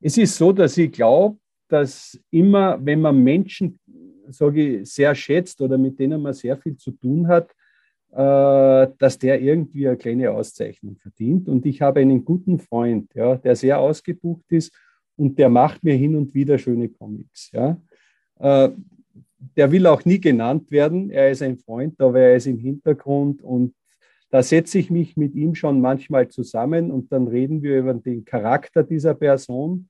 es 0.00 0.16
ist 0.16 0.36
so, 0.36 0.52
dass 0.52 0.76
ich 0.76 0.92
glaube, 0.92 1.38
dass 1.68 2.18
immer, 2.30 2.78
wenn 2.84 3.00
man 3.00 3.16
Menschen 3.22 3.78
sage 4.32 4.80
ich, 4.80 4.92
sehr 4.92 5.14
schätzt 5.14 5.60
oder 5.60 5.78
mit 5.78 5.98
denen 5.98 6.22
man 6.22 6.34
sehr 6.34 6.56
viel 6.56 6.76
zu 6.76 6.92
tun 6.92 7.28
hat, 7.28 7.50
äh, 8.12 8.88
dass 8.98 9.18
der 9.18 9.40
irgendwie 9.40 9.88
eine 9.88 9.96
kleine 9.96 10.30
Auszeichnung 10.30 10.96
verdient. 10.96 11.48
Und 11.48 11.64
ich 11.66 11.80
habe 11.80 12.00
einen 12.00 12.24
guten 12.24 12.58
Freund, 12.58 13.14
ja, 13.14 13.36
der 13.36 13.56
sehr 13.56 13.78
ausgebucht 13.78 14.44
ist 14.50 14.72
und 15.16 15.38
der 15.38 15.48
macht 15.48 15.82
mir 15.82 15.94
hin 15.94 16.16
und 16.16 16.34
wieder 16.34 16.58
schöne 16.58 16.88
Comics. 16.88 17.50
Ja. 17.52 17.80
Äh, 18.38 18.70
der 19.56 19.72
will 19.72 19.86
auch 19.86 20.04
nie 20.04 20.20
genannt 20.20 20.70
werden. 20.70 21.10
Er 21.10 21.30
ist 21.30 21.42
ein 21.42 21.58
Freund, 21.58 22.00
aber 22.00 22.20
er 22.20 22.36
ist 22.36 22.46
im 22.46 22.58
Hintergrund 22.58 23.42
und 23.42 23.74
da 24.30 24.42
setze 24.42 24.78
ich 24.78 24.90
mich 24.90 25.16
mit 25.16 25.34
ihm 25.34 25.54
schon 25.54 25.80
manchmal 25.80 26.28
zusammen 26.28 26.90
und 26.90 27.12
dann 27.12 27.28
reden 27.28 27.62
wir 27.62 27.78
über 27.78 27.92
den 27.92 28.24
Charakter 28.24 28.82
dieser 28.82 29.14
Person 29.14 29.88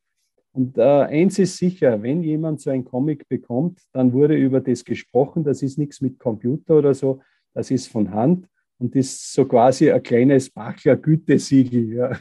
und 0.52 0.76
äh, 0.76 0.82
eins 0.82 1.38
ist 1.38 1.56
sicher, 1.56 2.02
wenn 2.02 2.22
jemand 2.22 2.60
so 2.60 2.70
ein 2.70 2.84
Comic 2.84 3.26
bekommt, 3.28 3.80
dann 3.92 4.12
wurde 4.12 4.36
über 4.36 4.60
das 4.60 4.84
gesprochen. 4.84 5.44
Das 5.44 5.62
ist 5.62 5.78
nichts 5.78 6.02
mit 6.02 6.18
Computer 6.18 6.76
oder 6.76 6.94
so, 6.94 7.22
das 7.54 7.70
ist 7.70 7.88
von 7.88 8.12
Hand 8.12 8.46
und 8.78 8.94
ist 8.94 9.32
so 9.32 9.46
quasi 9.46 9.90
ein 9.90 10.02
kleines 10.02 10.50
Bachler 10.50 10.96
Gütesiegel. 10.96 11.94
Ja. 11.94 12.20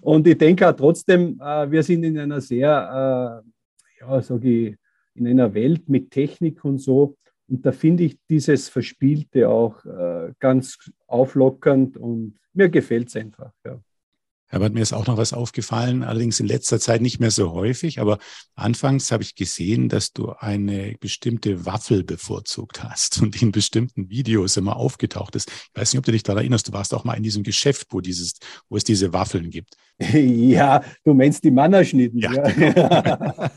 und 0.00 0.26
ich 0.26 0.38
denke 0.38 0.66
auch 0.68 0.76
trotzdem, 0.76 1.38
äh, 1.40 1.70
wir 1.70 1.82
sind 1.82 2.04
in 2.04 2.18
einer 2.18 2.40
sehr, 2.40 3.42
äh, 3.44 4.00
ja, 4.00 4.22
sage 4.22 4.48
ich, 4.48 4.76
in 5.14 5.26
einer 5.26 5.52
Welt 5.52 5.88
mit 5.88 6.10
Technik 6.10 6.64
und 6.64 6.78
so. 6.78 7.16
Und 7.48 7.64
da 7.66 7.72
finde 7.72 8.04
ich 8.04 8.18
dieses 8.28 8.68
Verspielte 8.68 9.48
auch 9.48 9.84
äh, 9.84 10.32
ganz 10.38 10.90
auflockernd 11.06 11.96
und 11.98 12.38
mir 12.54 12.70
gefällt 12.70 13.08
es 13.08 13.16
einfach. 13.16 13.52
Ja. 13.64 13.78
Herbert, 14.48 14.74
mir 14.74 14.80
ist 14.80 14.92
auch 14.92 15.08
noch 15.08 15.16
was 15.16 15.32
aufgefallen, 15.32 16.04
allerdings 16.04 16.38
in 16.38 16.46
letzter 16.46 16.78
Zeit 16.78 17.02
nicht 17.02 17.18
mehr 17.18 17.32
so 17.32 17.52
häufig, 17.52 18.00
aber 18.00 18.18
anfangs 18.54 19.10
habe 19.10 19.24
ich 19.24 19.34
gesehen, 19.34 19.88
dass 19.88 20.12
du 20.12 20.30
eine 20.38 20.94
bestimmte 21.00 21.66
Waffel 21.66 22.04
bevorzugt 22.04 22.84
hast 22.84 23.20
und 23.20 23.40
in 23.42 23.50
bestimmten 23.50 24.08
Videos 24.08 24.56
immer 24.56 24.76
aufgetaucht 24.76 25.34
ist. 25.34 25.50
Ich 25.50 25.80
weiß 25.80 25.92
nicht, 25.92 25.98
ob 25.98 26.04
du 26.04 26.12
dich 26.12 26.22
daran 26.22 26.42
erinnerst, 26.42 26.68
du 26.68 26.72
warst 26.72 26.94
auch 26.94 27.02
mal 27.02 27.14
in 27.14 27.24
diesem 27.24 27.42
Geschäft, 27.42 27.88
wo, 27.90 28.00
dieses, 28.00 28.34
wo 28.68 28.76
es 28.76 28.84
diese 28.84 29.12
Waffeln 29.12 29.50
gibt. 29.50 29.76
Ja, 30.36 30.82
du 31.04 31.14
meinst 31.14 31.42
die 31.42 31.50
Mannerschnitten. 31.50 32.20
Ja, 32.20 32.32
ja. 32.32 32.50
Genau. 32.50 33.48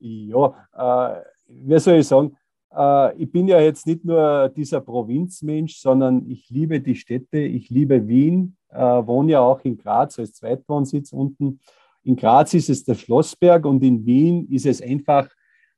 ja 0.74 1.16
äh, 1.16 1.22
wie 1.48 1.78
soll 1.78 1.98
ich 1.98 2.06
sagen, 2.06 2.36
äh, 2.74 3.16
ich 3.16 3.30
bin 3.30 3.48
ja 3.48 3.60
jetzt 3.60 3.86
nicht 3.86 4.04
nur 4.04 4.52
dieser 4.54 4.80
Provinzmensch, 4.80 5.76
sondern 5.76 6.28
ich 6.28 6.48
liebe 6.50 6.80
die 6.80 6.96
Städte, 6.96 7.38
ich 7.38 7.70
liebe 7.70 8.08
Wien, 8.08 8.56
äh, 8.76 9.06
wohne 9.06 9.32
ja 9.32 9.40
auch 9.40 9.60
in 9.64 9.76
Graz 9.76 10.18
als 10.18 10.34
Zweitwohnsitz 10.34 11.12
unten. 11.12 11.60
In 12.02 12.16
Graz 12.16 12.54
ist 12.54 12.70
es 12.70 12.84
der 12.84 12.94
Schlossberg 12.94 13.66
und 13.66 13.82
in 13.82 14.06
Wien 14.06 14.46
ist 14.50 14.66
es 14.66 14.80
einfach 14.80 15.28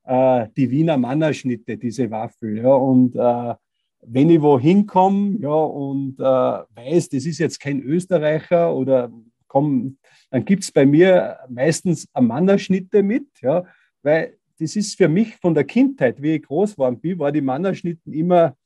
äh, 0.05 0.46
die 0.57 0.70
Wiener 0.70 0.96
Mannerschnitte, 0.96 1.76
diese 1.76 2.11
Waffel. 2.11 2.59
Ja, 2.59 2.74
und 2.74 3.14
äh, 3.16 3.55
wenn 4.03 4.30
ich 4.30 4.40
wohin 4.40 4.86
komme 4.86 5.38
ja, 5.40 5.49
und 5.49 6.18
äh, 6.18 6.22
weiß, 6.22 7.09
das 7.11 7.26
ist 7.26 7.38
jetzt 7.38 7.61
kein 7.61 7.80
Österreicher 7.80 8.74
oder 8.74 9.11
komm, 9.46 9.99
dann 10.30 10.44
gibt 10.44 10.64
es 10.64 10.72
bei 10.72 10.86
mir 10.86 11.38
meistens 11.49 12.07
Mannerschnitte 12.18 13.03
mit, 13.03 13.26
ja, 13.40 13.64
weil 14.03 14.36
das 14.59 14.76
ist 14.76 14.96
für 14.96 15.09
mich 15.09 15.36
von 15.36 15.55
der 15.55 15.64
Kindheit, 15.64 16.20
wie 16.20 16.34
ich 16.34 16.42
groß 16.42 16.76
war, 16.78 16.92
bin, 16.92 17.18
war 17.18 17.32
die 17.32 17.40
Mannerschnitten 17.40 18.12
immer 18.12 18.57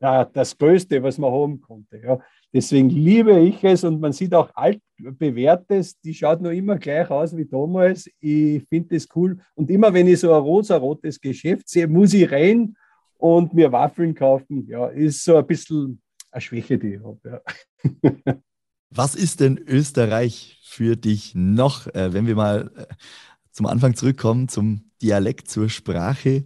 ja, 0.00 0.24
das 0.24 0.56
Größte, 0.56 1.02
was 1.02 1.18
man 1.18 1.32
haben 1.32 1.60
konnte. 1.60 2.00
Ja. 2.02 2.18
Deswegen 2.54 2.90
liebe 2.90 3.38
ich 3.40 3.64
es 3.64 3.82
und 3.82 4.00
man 4.00 4.12
sieht 4.12 4.34
auch 4.34 4.50
altbewährtes, 4.54 5.98
die 6.00 6.12
schaut 6.12 6.42
noch 6.42 6.50
immer 6.50 6.76
gleich 6.76 7.08
aus 7.10 7.34
wie 7.34 7.46
damals. 7.46 8.10
Ich 8.20 8.62
finde 8.68 8.94
das 8.94 9.08
cool. 9.16 9.38
Und 9.54 9.70
immer 9.70 9.94
wenn 9.94 10.06
ich 10.06 10.20
so 10.20 10.34
ein 10.34 10.42
rosa-rotes 10.42 11.18
Geschäft 11.20 11.68
sehe, 11.68 11.88
muss 11.88 12.12
ich 12.12 12.30
rein 12.30 12.76
und 13.16 13.54
mir 13.54 13.72
Waffeln 13.72 14.14
kaufen. 14.14 14.66
Ja, 14.68 14.88
ist 14.88 15.24
so 15.24 15.36
ein 15.36 15.46
bisschen 15.46 16.02
eine 16.30 16.40
Schwäche, 16.42 16.78
die 16.78 16.94
ich 16.94 17.02
habe. 17.02 17.42
Ja. 18.04 18.34
Was 18.94 19.14
ist 19.14 19.40
denn 19.40 19.56
Österreich 19.56 20.60
für 20.64 20.96
dich 20.96 21.34
noch, 21.34 21.86
äh, 21.94 22.12
wenn 22.12 22.26
wir 22.26 22.34
mal 22.34 22.70
äh, 22.76 22.86
zum 23.50 23.64
Anfang 23.64 23.94
zurückkommen, 23.94 24.48
zum 24.48 24.90
Dialekt, 25.00 25.48
zur 25.48 25.70
Sprache? 25.70 26.44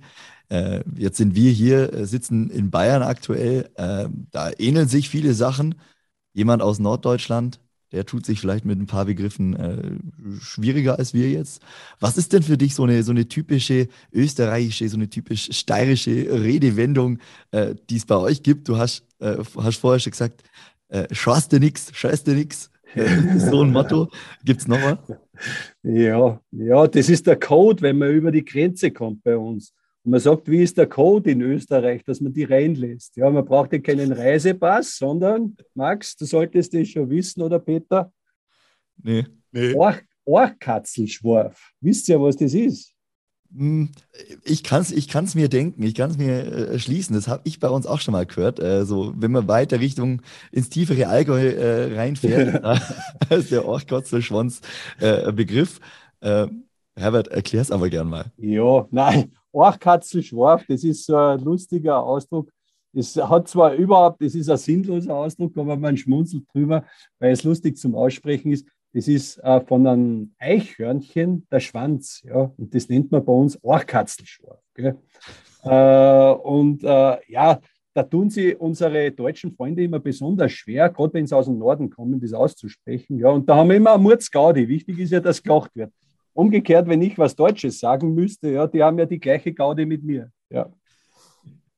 Äh, 0.48 0.84
jetzt 0.96 1.16
sind 1.16 1.34
wir 1.34 1.50
hier, 1.50 2.06
sitzen 2.06 2.48
in 2.50 2.70
Bayern 2.70 3.02
aktuell. 3.02 3.68
Da 3.74 4.52
ähneln 4.58 4.86
sich 4.86 5.08
viele 5.08 5.34
Sachen. 5.34 5.74
Jemand 6.36 6.60
aus 6.60 6.78
Norddeutschland, 6.78 7.60
der 7.92 8.04
tut 8.04 8.26
sich 8.26 8.40
vielleicht 8.40 8.66
mit 8.66 8.78
ein 8.78 8.86
paar 8.86 9.06
Begriffen 9.06 9.56
äh, 9.56 10.38
schwieriger 10.38 10.98
als 10.98 11.14
wir 11.14 11.30
jetzt. 11.30 11.62
Was 11.98 12.18
ist 12.18 12.34
denn 12.34 12.42
für 12.42 12.58
dich 12.58 12.74
so 12.74 12.82
eine, 12.82 13.02
so 13.02 13.10
eine 13.12 13.26
typische 13.26 13.88
österreichische, 14.12 14.86
so 14.90 14.98
eine 14.98 15.08
typisch 15.08 15.48
steirische 15.52 16.10
Redewendung, 16.10 17.20
äh, 17.52 17.74
die 17.88 17.96
es 17.96 18.04
bei 18.04 18.16
euch 18.16 18.42
gibt? 18.42 18.68
Du 18.68 18.76
hast, 18.76 19.06
äh, 19.18 19.38
hast 19.56 19.78
vorher 19.78 19.98
schon 19.98 20.10
gesagt, 20.10 20.42
äh, 20.88 21.06
schaust 21.10 21.52
dir 21.52 21.60
nix, 21.60 21.88
scheiß 21.94 22.24
dir 22.24 22.34
nix. 22.34 22.70
so 23.38 23.62
ein 23.62 23.72
Motto. 23.72 24.10
Gibt 24.44 24.60
es 24.60 24.68
noch 24.68 24.82
was? 24.82 24.98
Ja, 25.82 26.38
ja, 26.50 26.86
das 26.86 27.08
ist 27.08 27.26
der 27.26 27.38
Code, 27.38 27.80
wenn 27.80 27.96
man 27.96 28.10
über 28.10 28.30
die 28.30 28.44
Grenze 28.44 28.90
kommt 28.90 29.24
bei 29.24 29.38
uns. 29.38 29.72
Und 30.06 30.12
man 30.12 30.20
sagt, 30.20 30.48
wie 30.48 30.62
ist 30.62 30.78
der 30.78 30.86
Code 30.86 31.32
in 31.32 31.40
Österreich, 31.40 32.04
dass 32.04 32.20
man 32.20 32.32
die 32.32 32.44
reinlässt? 32.44 33.16
Ja, 33.16 33.28
man 33.28 33.44
braucht 33.44 33.72
ja 33.72 33.80
keinen 33.80 34.12
Reisepass, 34.12 34.98
sondern, 34.98 35.56
Max, 35.74 36.14
du 36.14 36.24
solltest 36.24 36.72
das 36.74 36.86
schon 36.86 37.10
wissen, 37.10 37.42
oder 37.42 37.58
Peter? 37.58 38.12
Nee. 39.02 39.26
nee. 39.50 39.74
Ohrkatzelschworf. 40.24 41.72
Wisst 41.80 42.08
ihr, 42.08 42.20
was 42.20 42.36
das 42.36 42.54
ist? 42.54 42.92
Hm, 43.52 43.90
ich 44.44 44.62
kann 44.62 44.82
es 44.82 44.92
ich 44.92 45.08
kann's 45.08 45.34
mir 45.34 45.48
denken, 45.48 45.82
ich 45.82 45.96
kann 45.96 46.12
es 46.12 46.18
mir 46.18 46.44
äh, 46.44 46.78
schließen. 46.78 47.16
Das 47.16 47.26
habe 47.26 47.42
ich 47.42 47.58
bei 47.58 47.68
uns 47.68 47.86
auch 47.86 48.00
schon 48.00 48.12
mal 48.12 48.26
gehört. 48.26 48.60
Äh, 48.60 48.84
so, 48.84 49.12
wenn 49.16 49.32
man 49.32 49.48
weiter 49.48 49.80
Richtung 49.80 50.22
ins 50.52 50.68
tiefere 50.68 51.08
Allgäu 51.08 51.48
äh, 51.48 51.96
reinfährt, 51.96 52.62
ist 53.30 53.50
der 53.50 53.64
Orchkotzelschwanz 53.64 54.60
äh, 55.00 55.32
Begriff. 55.32 55.80
Herbert, 56.98 57.28
erklär 57.28 57.62
es 57.62 57.70
aber 57.70 57.90
gern 57.90 58.08
mal. 58.08 58.32
Ja, 58.38 58.86
nein, 58.90 59.32
Orchkatzelschwarf, 59.52 60.64
das 60.66 60.82
ist 60.82 61.04
so 61.04 61.16
ein 61.16 61.40
lustiger 61.40 62.02
Ausdruck. 62.02 62.50
Es 62.94 63.14
hat 63.16 63.48
zwar 63.48 63.74
überhaupt, 63.74 64.22
das 64.22 64.34
ist 64.34 64.48
ein 64.48 64.56
sinnloser 64.56 65.14
Ausdruck, 65.14 65.56
aber 65.58 65.76
man 65.76 65.96
schmunzelt 65.96 66.44
drüber, 66.52 66.84
weil 67.18 67.32
es 67.32 67.44
lustig 67.44 67.76
zum 67.76 67.94
Aussprechen 67.94 68.52
ist. 68.52 68.66
Das 68.94 69.08
ist 69.08 69.36
äh, 69.38 69.60
von 69.60 69.86
einem 69.86 70.34
Eichhörnchen 70.38 71.46
der 71.50 71.60
Schwanz, 71.60 72.22
ja, 72.24 72.50
und 72.56 72.74
das 72.74 72.88
nennt 72.88 73.12
man 73.12 73.22
bei 73.22 73.32
uns 73.32 73.62
Orchkatzelschwarf. 73.62 74.60
Äh, 75.62 76.32
und 76.48 76.82
äh, 76.82 77.18
ja, 77.28 77.60
da 77.92 78.02
tun 78.02 78.30
sie 78.30 78.54
unsere 78.54 79.10
deutschen 79.10 79.54
Freunde 79.54 79.82
immer 79.82 79.98
besonders 79.98 80.52
schwer, 80.52 80.88
gerade 80.88 81.12
wenn 81.14 81.26
sie 81.26 81.36
aus 81.36 81.46
dem 81.46 81.58
Norden 81.58 81.90
kommen, 81.90 82.20
das 82.20 82.32
auszusprechen. 82.32 83.18
Ja, 83.18 83.28
und 83.28 83.46
da 83.48 83.56
haben 83.56 83.68
wir 83.68 83.76
immer 83.76 83.92
eine 83.92 84.02
Murzgaudi. 84.02 84.68
Wichtig 84.68 84.98
ist 84.98 85.12
ja, 85.12 85.20
dass 85.20 85.42
gelacht 85.42 85.74
wird. 85.74 85.92
Umgekehrt, 86.36 86.86
wenn 86.86 87.00
ich 87.00 87.16
was 87.16 87.34
Deutsches 87.34 87.78
sagen 87.78 88.14
müsste, 88.14 88.50
ja, 88.50 88.66
die 88.66 88.82
haben 88.82 88.98
ja 88.98 89.06
die 89.06 89.18
gleiche 89.18 89.54
Gaudi 89.54 89.86
mit 89.86 90.04
mir. 90.04 90.30
Ja. 90.50 90.70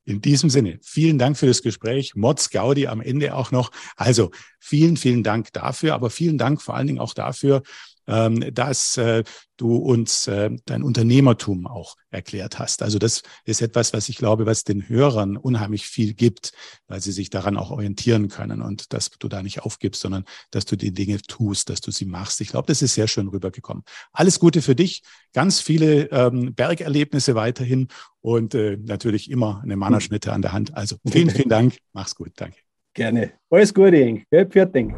In 0.04 0.20
diesem 0.20 0.50
Sinne, 0.50 0.78
vielen 0.82 1.18
Dank 1.18 1.36
für 1.36 1.46
das 1.46 1.62
Gespräch. 1.62 2.14
Mods 2.16 2.50
Gaudi 2.50 2.86
am 2.88 3.00
Ende 3.00 3.34
auch 3.36 3.52
noch. 3.52 3.70
Also 3.94 4.30
vielen, 4.58 4.96
vielen 4.96 5.22
Dank 5.22 5.52
dafür, 5.52 5.94
aber 5.94 6.10
vielen 6.10 6.38
Dank 6.38 6.60
vor 6.60 6.74
allen 6.74 6.88
Dingen 6.88 6.98
auch 6.98 7.14
dafür, 7.14 7.62
dass 8.08 8.96
äh, 8.96 9.22
du 9.58 9.76
uns 9.76 10.26
äh, 10.28 10.50
dein 10.64 10.82
Unternehmertum 10.82 11.66
auch 11.66 11.96
erklärt 12.10 12.58
hast. 12.58 12.82
Also 12.82 12.98
das 12.98 13.22
ist 13.44 13.60
etwas, 13.60 13.92
was 13.92 14.08
ich 14.08 14.16
glaube, 14.16 14.46
was 14.46 14.64
den 14.64 14.88
Hörern 14.88 15.36
unheimlich 15.36 15.86
viel 15.86 16.14
gibt, 16.14 16.52
weil 16.86 17.00
sie 17.00 17.12
sich 17.12 17.28
daran 17.28 17.56
auch 17.56 17.70
orientieren 17.70 18.28
können 18.28 18.62
und 18.62 18.92
dass 18.92 19.10
du 19.10 19.28
da 19.28 19.42
nicht 19.42 19.62
aufgibst, 19.62 20.00
sondern 20.00 20.24
dass 20.50 20.64
du 20.64 20.76
die 20.76 20.92
Dinge 20.92 21.20
tust, 21.20 21.68
dass 21.68 21.80
du 21.80 21.90
sie 21.90 22.06
machst. 22.06 22.40
Ich 22.40 22.48
glaube, 22.48 22.66
das 22.66 22.80
ist 22.80 22.94
sehr 22.94 23.08
schön 23.08 23.28
rübergekommen. 23.28 23.82
Alles 24.12 24.38
Gute 24.38 24.62
für 24.62 24.74
dich, 24.74 25.02
ganz 25.34 25.60
viele 25.60 26.10
ähm, 26.10 26.54
Bergerlebnisse 26.54 27.34
weiterhin 27.34 27.88
und 28.20 28.54
äh, 28.54 28.78
natürlich 28.80 29.30
immer 29.30 29.60
eine 29.62 29.76
Mannerschnitte 29.76 30.32
an 30.32 30.42
der 30.42 30.52
Hand. 30.52 30.74
Also 30.74 30.96
vielen, 31.06 31.30
vielen 31.30 31.48
Dank. 31.48 31.76
Mach's 31.92 32.14
gut. 32.14 32.32
Danke. 32.36 32.56
Gerne. 32.94 33.32
Alles 33.50 33.74
Gute, 33.74 33.96
Ing. 33.96 34.24
Fertig. 34.30 34.94